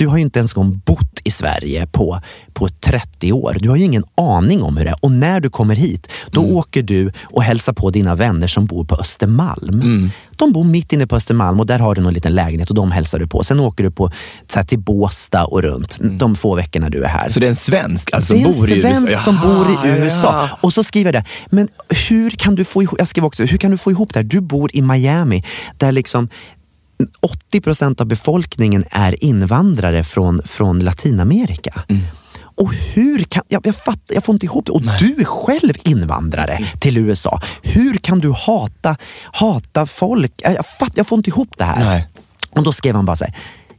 du 0.00 0.06
har 0.06 0.16
ju 0.16 0.22
inte 0.22 0.38
ens 0.38 0.56
en 0.56 0.62
gång 0.62 0.82
bott 0.86 1.20
i 1.24 1.30
Sverige 1.30 1.86
på, 1.86 2.20
på 2.52 2.68
30 2.68 3.32
år. 3.32 3.56
Du 3.60 3.68
har 3.68 3.76
ju 3.76 3.84
ingen 3.84 4.04
aning 4.14 4.62
om 4.62 4.76
hur 4.76 4.84
det 4.84 4.90
är. 4.90 4.96
Och 5.02 5.12
när 5.12 5.40
du 5.40 5.50
kommer 5.50 5.74
hit, 5.74 6.10
då 6.30 6.42
åker 6.42 6.82
du 6.82 7.12
och 7.22 7.42
hälsar 7.42 7.72
på 7.72 7.90
dina 7.90 8.14
vänner 8.14 8.46
som 8.46 8.66
bor 8.66 8.84
på 8.84 8.94
Östermalm. 8.94 10.10
De 10.36 10.52
bor 10.52 10.64
mitt 10.64 10.92
inne 10.92 11.06
på 11.06 11.16
Östermalm 11.16 11.60
och 11.60 11.66
där 11.66 11.78
har 11.78 11.94
du 11.94 12.00
någon 12.00 12.14
liten 12.14 12.34
lägenhet 12.34 12.68
och 12.68 12.74
de 12.74 12.90
hälsar 12.90 13.18
du 13.18 13.26
på. 13.26 13.44
Sen 13.44 13.60
åker 13.60 13.84
du 13.84 13.90
på, 13.90 14.10
så 14.46 14.58
här, 14.58 14.66
till 14.66 14.78
Båstad 14.78 15.44
och 15.44 15.62
runt 15.62 15.98
de 16.00 16.36
få 16.36 16.54
veckorna 16.54 16.90
du 16.90 17.04
är 17.04 17.08
här. 17.08 17.28
Så 17.28 17.40
det 17.40 17.46
är 17.46 17.50
en 17.50 17.56
svensk 17.56 18.14
alltså, 18.14 18.34
det 18.34 18.42
är 18.42 18.50
som 18.50 18.60
bor 18.60 18.70
i 18.70 18.74
en 18.74 18.80
svensk 18.80 19.12
USA? 19.12 19.22
som 19.22 19.36
bor 19.36 19.66
i 19.70 19.98
USA. 19.98 20.48
Och 20.60 20.72
så 20.72 20.82
skriver 20.82 21.12
jag 21.12 21.22
det. 21.22 21.28
Men 21.46 21.68
hur 22.08 22.30
kan 22.30 22.54
du 22.54 22.64
få 22.64 22.82
ihop, 22.82 22.98
jag 22.98 23.08
skrev 23.08 23.24
också, 23.24 23.44
hur 23.44 23.58
kan 23.58 23.70
du 23.70 23.76
få 23.76 23.90
ihop 23.90 24.12
det 24.12 24.18
här? 24.18 24.24
Du 24.24 24.40
bor 24.40 24.70
i 24.72 24.82
Miami 24.82 25.44
där 25.78 25.92
liksom 25.92 26.28
80 27.20 27.60
procent 27.60 28.00
av 28.00 28.06
befolkningen 28.06 28.84
är 28.90 29.24
invandrare 29.24 30.04
från, 30.04 30.42
från 30.42 30.80
Latinamerika. 30.80 31.82
Mm. 31.88 32.02
Och 32.38 32.74
hur 32.74 33.22
kan, 33.24 33.42
jag, 33.48 33.66
jag, 33.66 33.76
fattar, 33.76 34.14
jag 34.14 34.24
får 34.24 34.32
inte 34.32 34.46
ihop 34.46 34.66
det. 34.66 34.72
Och 34.72 34.82
du 34.82 35.14
är 35.20 35.24
själv 35.24 35.72
invandrare 35.84 36.52
Mm. 36.56 36.68
till 36.80 36.96
USA. 36.98 37.40
Hur 37.62 37.94
kan 37.94 38.18
du 38.18 38.32
hata, 38.32 38.96
hata 39.32 39.86
folk? 39.86 40.32
Jag, 40.36 40.54
jag, 40.54 40.66
fatt, 40.66 40.92
jag 40.94 41.06
får 41.06 41.18
inte 41.18 41.30
ihop 41.30 41.48
det 41.58 41.64
här. 41.64 41.80
Nej. 41.84 42.06
Och 42.50 42.62
då 42.62 42.72
skrev 42.72 42.94
han 42.94 43.04
bara 43.04 43.16
så 43.16 43.24
här, 43.24 43.34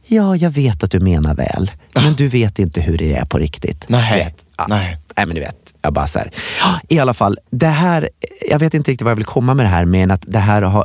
ja 0.06 0.36
jag 0.36 0.50
vet 0.50 0.82
att 0.84 0.90
du 0.90 1.00
menar 1.00 1.34
väl, 1.34 1.70
men 1.94 2.14
du 2.14 2.28
vet 2.28 2.58
inte 2.58 2.80
hur 2.80 2.98
det 2.98 3.12
är 3.14 3.24
på 3.24 3.38
riktigt. 3.38 3.84
Nej. 3.88 4.24
Vet, 4.24 4.46
ja. 4.56 4.66
Nej. 4.68 4.98
Nej 5.16 5.26
men 5.26 5.34
du 5.34 5.40
vet, 5.40 5.61
jag 5.82 5.92
bara 5.92 6.06
så 6.06 6.18
här. 6.18 6.30
I 6.88 6.98
alla 6.98 7.14
fall, 7.14 7.38
det 7.50 7.66
här, 7.66 8.08
jag 8.50 8.58
vet 8.58 8.74
inte 8.74 8.90
riktigt 8.90 9.04
vad 9.04 9.10
jag 9.10 9.16
vill 9.16 9.24
komma 9.24 9.54
med 9.54 9.66
det 9.66 9.70
här, 9.70 9.84
men 9.84 10.10
att 10.10 10.22
det 10.26 10.38
här 10.38 10.62
har, 10.62 10.84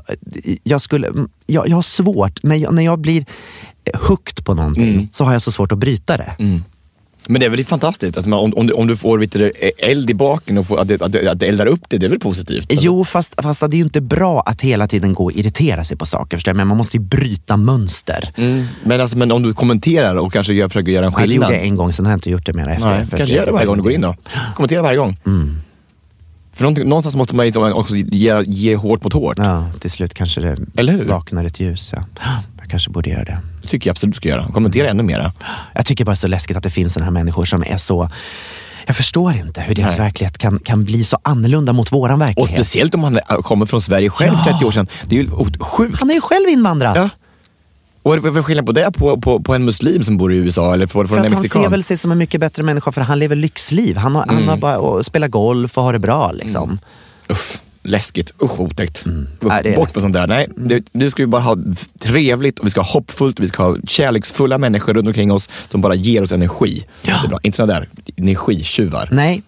jag 0.63 0.81
skulle, 0.81 1.11
jag, 1.45 1.67
jag 1.69 1.75
har 1.75 1.81
svårt, 1.81 2.43
när 2.43 2.55
jag, 2.55 2.73
när 2.73 2.83
jag 2.83 2.99
blir 2.99 3.25
hooked 3.93 4.45
på 4.45 4.53
någonting 4.53 4.93
Mm. 4.93 5.07
så 5.13 5.23
har 5.23 5.33
jag 5.33 5.41
så 5.41 5.51
svårt 5.51 5.71
att 5.71 5.77
bryta 5.77 6.17
det. 6.17 6.35
Men 7.29 7.39
det 7.39 7.45
är 7.45 7.49
väl 7.49 7.65
fantastiskt? 7.65 8.17
Alltså, 8.17 8.33
om, 8.35 8.53
om, 8.53 8.67
du, 8.67 8.73
om 8.73 8.87
du 8.87 8.97
får 8.97 9.17
vet 9.19 9.31
du, 9.31 9.51
eld 9.77 10.09
i 10.09 10.13
baken 10.13 10.57
och 10.57 10.65
får, 10.67 10.79
att, 10.79 10.91
att, 11.01 11.15
att 11.27 11.43
eldar 11.43 11.65
upp 11.65 11.81
det, 11.89 11.97
det 11.97 12.05
är 12.05 12.09
väl 12.09 12.19
positivt? 12.19 12.71
Alltså, 12.71 12.85
Jo, 12.85 13.05
fast, 13.05 13.33
fast 13.43 13.59
det 13.59 13.65
är 13.65 13.77
ju 13.77 13.83
inte 13.83 14.01
bra 14.01 14.41
att 14.45 14.61
hela 14.61 14.87
tiden 14.87 15.13
gå 15.13 15.23
och 15.23 15.31
irritera 15.31 15.83
sig 15.83 15.97
på 15.97 16.05
saker. 16.05 16.37
Förstår 16.37 16.49
jag? 16.51 16.57
Men 16.57 16.67
man 16.67 16.77
måste 16.77 16.97
ju 16.97 17.03
bryta 17.03 17.57
mönster. 17.57 18.29
Mm. 18.37 18.65
Men, 18.83 19.01
alltså, 19.01 19.17
men 19.17 19.31
om 19.31 19.43
du 19.43 19.53
kommenterar 19.53 20.15
och 20.15 20.33
kanske 20.33 20.53
gör, 20.53 20.67
försöker 20.67 20.91
göra 20.91 21.05
en 21.05 21.11
Ja, 21.11 21.17
det 21.19 21.23
skillnad? 21.27 21.49
gjorde 21.49 21.57
jag 21.57 21.67
en 21.67 21.75
gång, 21.75 21.93
sen 21.93 22.05
har 22.05 22.11
jag 22.11 22.17
inte 22.17 22.29
gjort 22.29 22.45
det 22.45 22.53
mer 22.53 22.67
efter. 22.69 22.89
Nej, 22.89 23.05
för 23.05 23.17
kanske 23.17 23.35
gör 23.35 23.45
det 23.45 23.51
varje 23.51 23.65
gång 23.65 23.77
du 23.77 23.83
går 23.83 23.91
in 23.91 24.01
då. 24.01 24.15
Kommentera 24.55 24.81
varje 24.81 24.97
gång. 24.97 25.17
För 26.53 26.63
någonting- 26.63 26.89
någonstans 26.89 27.15
måste 27.15 27.35
man 27.35 27.45
liksom 27.45 27.73
också 27.73 27.95
ge, 27.95 28.43
ge 28.45 28.75
hårt 28.75 29.03
mot 29.03 29.13
hårt. 29.13 29.37
Ja, 29.39 29.65
till 29.79 29.91
slut 29.91 30.13
kanske 30.13 30.41
det 30.41 30.57
Eller 30.77 30.93
hur? 30.93 31.05
vaknar 31.05 31.45
ett 31.45 31.59
ljus. 31.59 31.93
Ja. 31.95 32.03
Jag 32.59 32.69
kanske 32.69 32.89
borde 32.89 33.09
göra 33.09 33.23
det. 33.23 33.37
Tycker 33.67 33.89
jag 33.89 33.91
absolut 33.93 34.13
du 34.15 34.17
ska 34.17 34.29
göra. 34.29 34.47
Kommentera 34.53 34.89
ännu 34.89 35.03
mera. 35.03 35.31
Jag 35.75 35.85
tycker 35.85 36.05
bara 36.05 36.11
det 36.11 36.13
är 36.13 36.15
så 36.15 36.27
läskigt 36.27 36.57
att 36.57 36.63
det 36.63 36.69
finns 36.69 36.93
sådana 36.93 37.05
här 37.05 37.11
människor 37.11 37.45
som 37.45 37.63
är 37.63 37.77
så... 37.77 38.09
Jag 38.85 38.95
förstår 38.95 39.33
inte 39.35 39.61
hur 39.61 39.75
deras 39.75 39.97
Nej. 39.97 40.05
verklighet 40.05 40.37
kan, 40.37 40.59
kan 40.59 40.83
bli 40.83 41.03
så 41.03 41.17
annorlunda 41.23 41.73
mot 41.73 41.91
våran 41.91 42.19
verklighet. 42.19 42.49
Och 42.51 42.55
speciellt 42.55 42.95
om 42.95 43.03
han 43.03 43.19
kommer 43.43 43.65
från 43.65 43.81
Sverige 43.81 44.09
själv 44.09 44.35
Ja. 44.45 44.51
30 44.53 44.65
år 44.65 44.71
sedan. 44.71 44.87
Det 45.05 45.17
är 45.19 45.23
ju 45.23 45.29
sjukt. 45.59 45.99
Han 45.99 46.09
är 46.09 46.13
ju 46.13 46.21
själv 46.21 46.47
invandrat. 46.49 46.95
Ja. 46.95 47.09
Och 48.03 48.11
vad 48.11 48.17
är 48.19 48.21
det 48.29 48.33
för 48.33 48.43
skillnad 48.43 48.65
på 48.65 48.71
det 48.71 48.91
på, 48.91 49.21
på, 49.21 49.39
på 49.39 49.55
en 49.55 49.65
muslim 49.65 50.03
som 50.03 50.17
bor 50.17 50.33
i 50.33 50.37
USA 50.37 50.73
eller 50.73 50.85
på, 50.85 51.01
på 51.01 51.07
För 51.07 51.17
en 51.17 51.25
att 51.25 51.31
han 51.31 51.41
mexikan? 51.41 51.63
ser 51.63 51.69
väl 51.69 51.83
sig 51.83 51.97
som 51.97 52.11
en 52.11 52.17
mycket 52.17 52.39
bättre 52.41 52.63
människa 52.63 52.91
för 52.91 53.01
han 53.01 53.19
lever 53.19 53.35
lyxliv. 53.35 53.97
Han, 53.97 54.15
har, 54.15 54.25
han 54.27 54.35
Mm. 54.37 54.49
har 54.49 54.57
bara 54.57 54.77
och 54.77 55.05
spelar 55.05 55.27
golf 55.27 55.77
och 55.77 55.83
har 55.83 55.93
det 55.93 55.99
bra. 55.99 56.31
Liksom. 56.31 56.79
Uff, 57.29 57.61
läskigt. 57.87 58.31
Usch, 58.43 58.59
otäckt. 58.59 59.05
Usch, 59.07 59.63
Nej, 59.63 59.75
bort 59.75 59.95
med 59.95 60.01
sånt 60.01 60.13
där. 60.13 60.27
Nej, 60.27 60.47
det, 60.55 60.83
nu 60.91 61.09
ska 61.09 61.23
vi 61.23 61.27
bara 61.27 61.41
ha 61.41 61.57
trevligt 61.99 62.59
och 62.59 62.65
vi 62.65 62.69
ska 62.69 62.81
ha 62.81 62.91
hoppfullt 62.91 63.39
vi 63.39 63.47
ska 63.47 63.63
ha 63.63 63.77
kärleksfulla 63.87 64.57
människor 64.57 64.93
runt 64.93 65.07
omkring 65.07 65.31
oss 65.31 65.49
som 65.69 65.81
bara 65.81 65.95
ger 65.95 66.21
oss 66.21 66.31
energi. 66.31 66.85
Det 67.03 67.11
är 67.11 67.27
bra. 67.27 67.39
Inte 67.43 67.57
såna 67.57 67.73
där 67.73 67.89
energitjuvar. 68.15 69.09
Nej, 69.11 69.41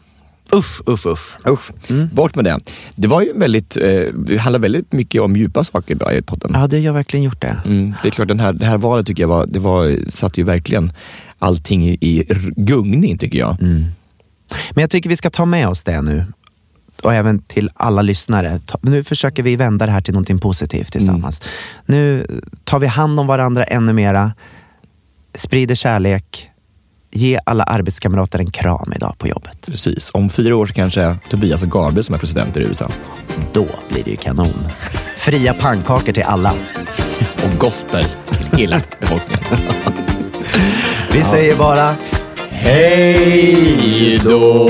usch, 0.54 0.90
usch, 0.90 1.06
usch. 1.06 1.48
Usch, 1.48 1.72
bort 2.12 2.36
med 2.36 2.46
det. 2.46 2.60
Det 2.96 3.08
var 3.08 3.22
ju 3.22 3.34
väldigt, 3.36 3.78
eh, 3.78 4.02
det 4.14 4.38
handlar 4.38 4.60
väldigt 4.60 4.94
mycket 4.94 5.22
om 5.22 5.36
djupa 5.36 5.64
saker 5.64 5.96
idag 5.96 6.18
i 6.18 6.22
podden. 6.22 6.52
Ja, 6.54 6.68
det 6.68 6.86
har 6.86 6.94
verkligen 6.94 7.24
gjort 7.24 7.42
det. 7.42 7.58
Mm, 7.66 7.94
det 8.02 8.08
är 8.08 8.12
klart, 8.12 8.28
den 8.28 8.40
här, 8.40 8.54
det 8.54 8.66
här 8.66 8.78
valet 8.78 9.06
tycker 9.06 9.24
jag 9.24 9.28
var, 9.28 9.46
det 9.46 9.60
var, 9.60 10.10
satte 10.10 10.42
ju 10.42 10.46
verkligen 10.46 10.92
allting 11.40 11.90
i, 11.90 11.98
i 12.02 12.26
gungning 12.56 13.18
tycker 13.18 13.40
jag. 13.40 13.58
Men 14.72 14.82
jag 14.82 14.90
tycker 14.90 15.10
vi 15.10 15.16
ska 15.16 15.30
ta 15.30 15.46
med 15.46 15.68
oss 15.68 15.84
det 15.84 16.02
nu. 16.02 16.26
Och 17.04 17.14
även 17.14 17.40
till 17.40 17.70
alla 17.74 18.02
lyssnare. 18.02 18.60
Nu 18.82 19.04
försöker 19.04 19.44
vi 19.44 19.56
vända 19.56 19.86
det 19.86 19.92
här 19.92 20.02
till 20.02 20.14
någonting 20.14 20.40
positivt 20.40 20.92
tillsammans. 20.92 21.42
Nu 21.86 22.26
tar 22.64 22.80
vi 22.80 22.88
hand 22.88 23.20
om 23.20 23.28
varandra 23.28 23.64
ännu 23.64 23.94
mera. 23.94 24.32
Sprider 25.36 25.76
kärlek. 25.76 26.50
Ge 27.12 27.40
alla 27.46 27.64
arbetskamrater 27.64 28.40
en 28.40 28.52
kram 28.52 28.94
idag 28.96 29.18
på 29.18 29.28
jobbet. 29.28 29.66
Precis. 29.66 30.10
Om 30.14 30.30
fyra 30.30 30.56
år 30.56 30.66
så 30.66 30.74
kanske 30.74 31.18
Tobias 31.30 31.64
och 31.64 31.72
Gabriel 31.72 32.04
som 32.04 32.16
är 32.16 32.20
presidenter 32.20 32.62
i 32.62 32.64
USA. 32.64 32.90
Då 33.54 33.68
blir 33.90 34.04
det 34.04 34.12
ju 34.12 34.18
kanon. 34.18 34.68
Fria 35.18 35.54
pannkakor 35.54 36.14
till 36.14 36.24
alla. 36.24 36.54
Och 37.36 37.60
gospel 37.60 38.06
till 38.30 38.60
hela 38.60 38.82
befolkningen. 39.00 39.44
Vi 41.14 41.22
säger 41.22 41.56
bara 41.56 41.96
Hej 42.62 44.20
då! 44.24 44.70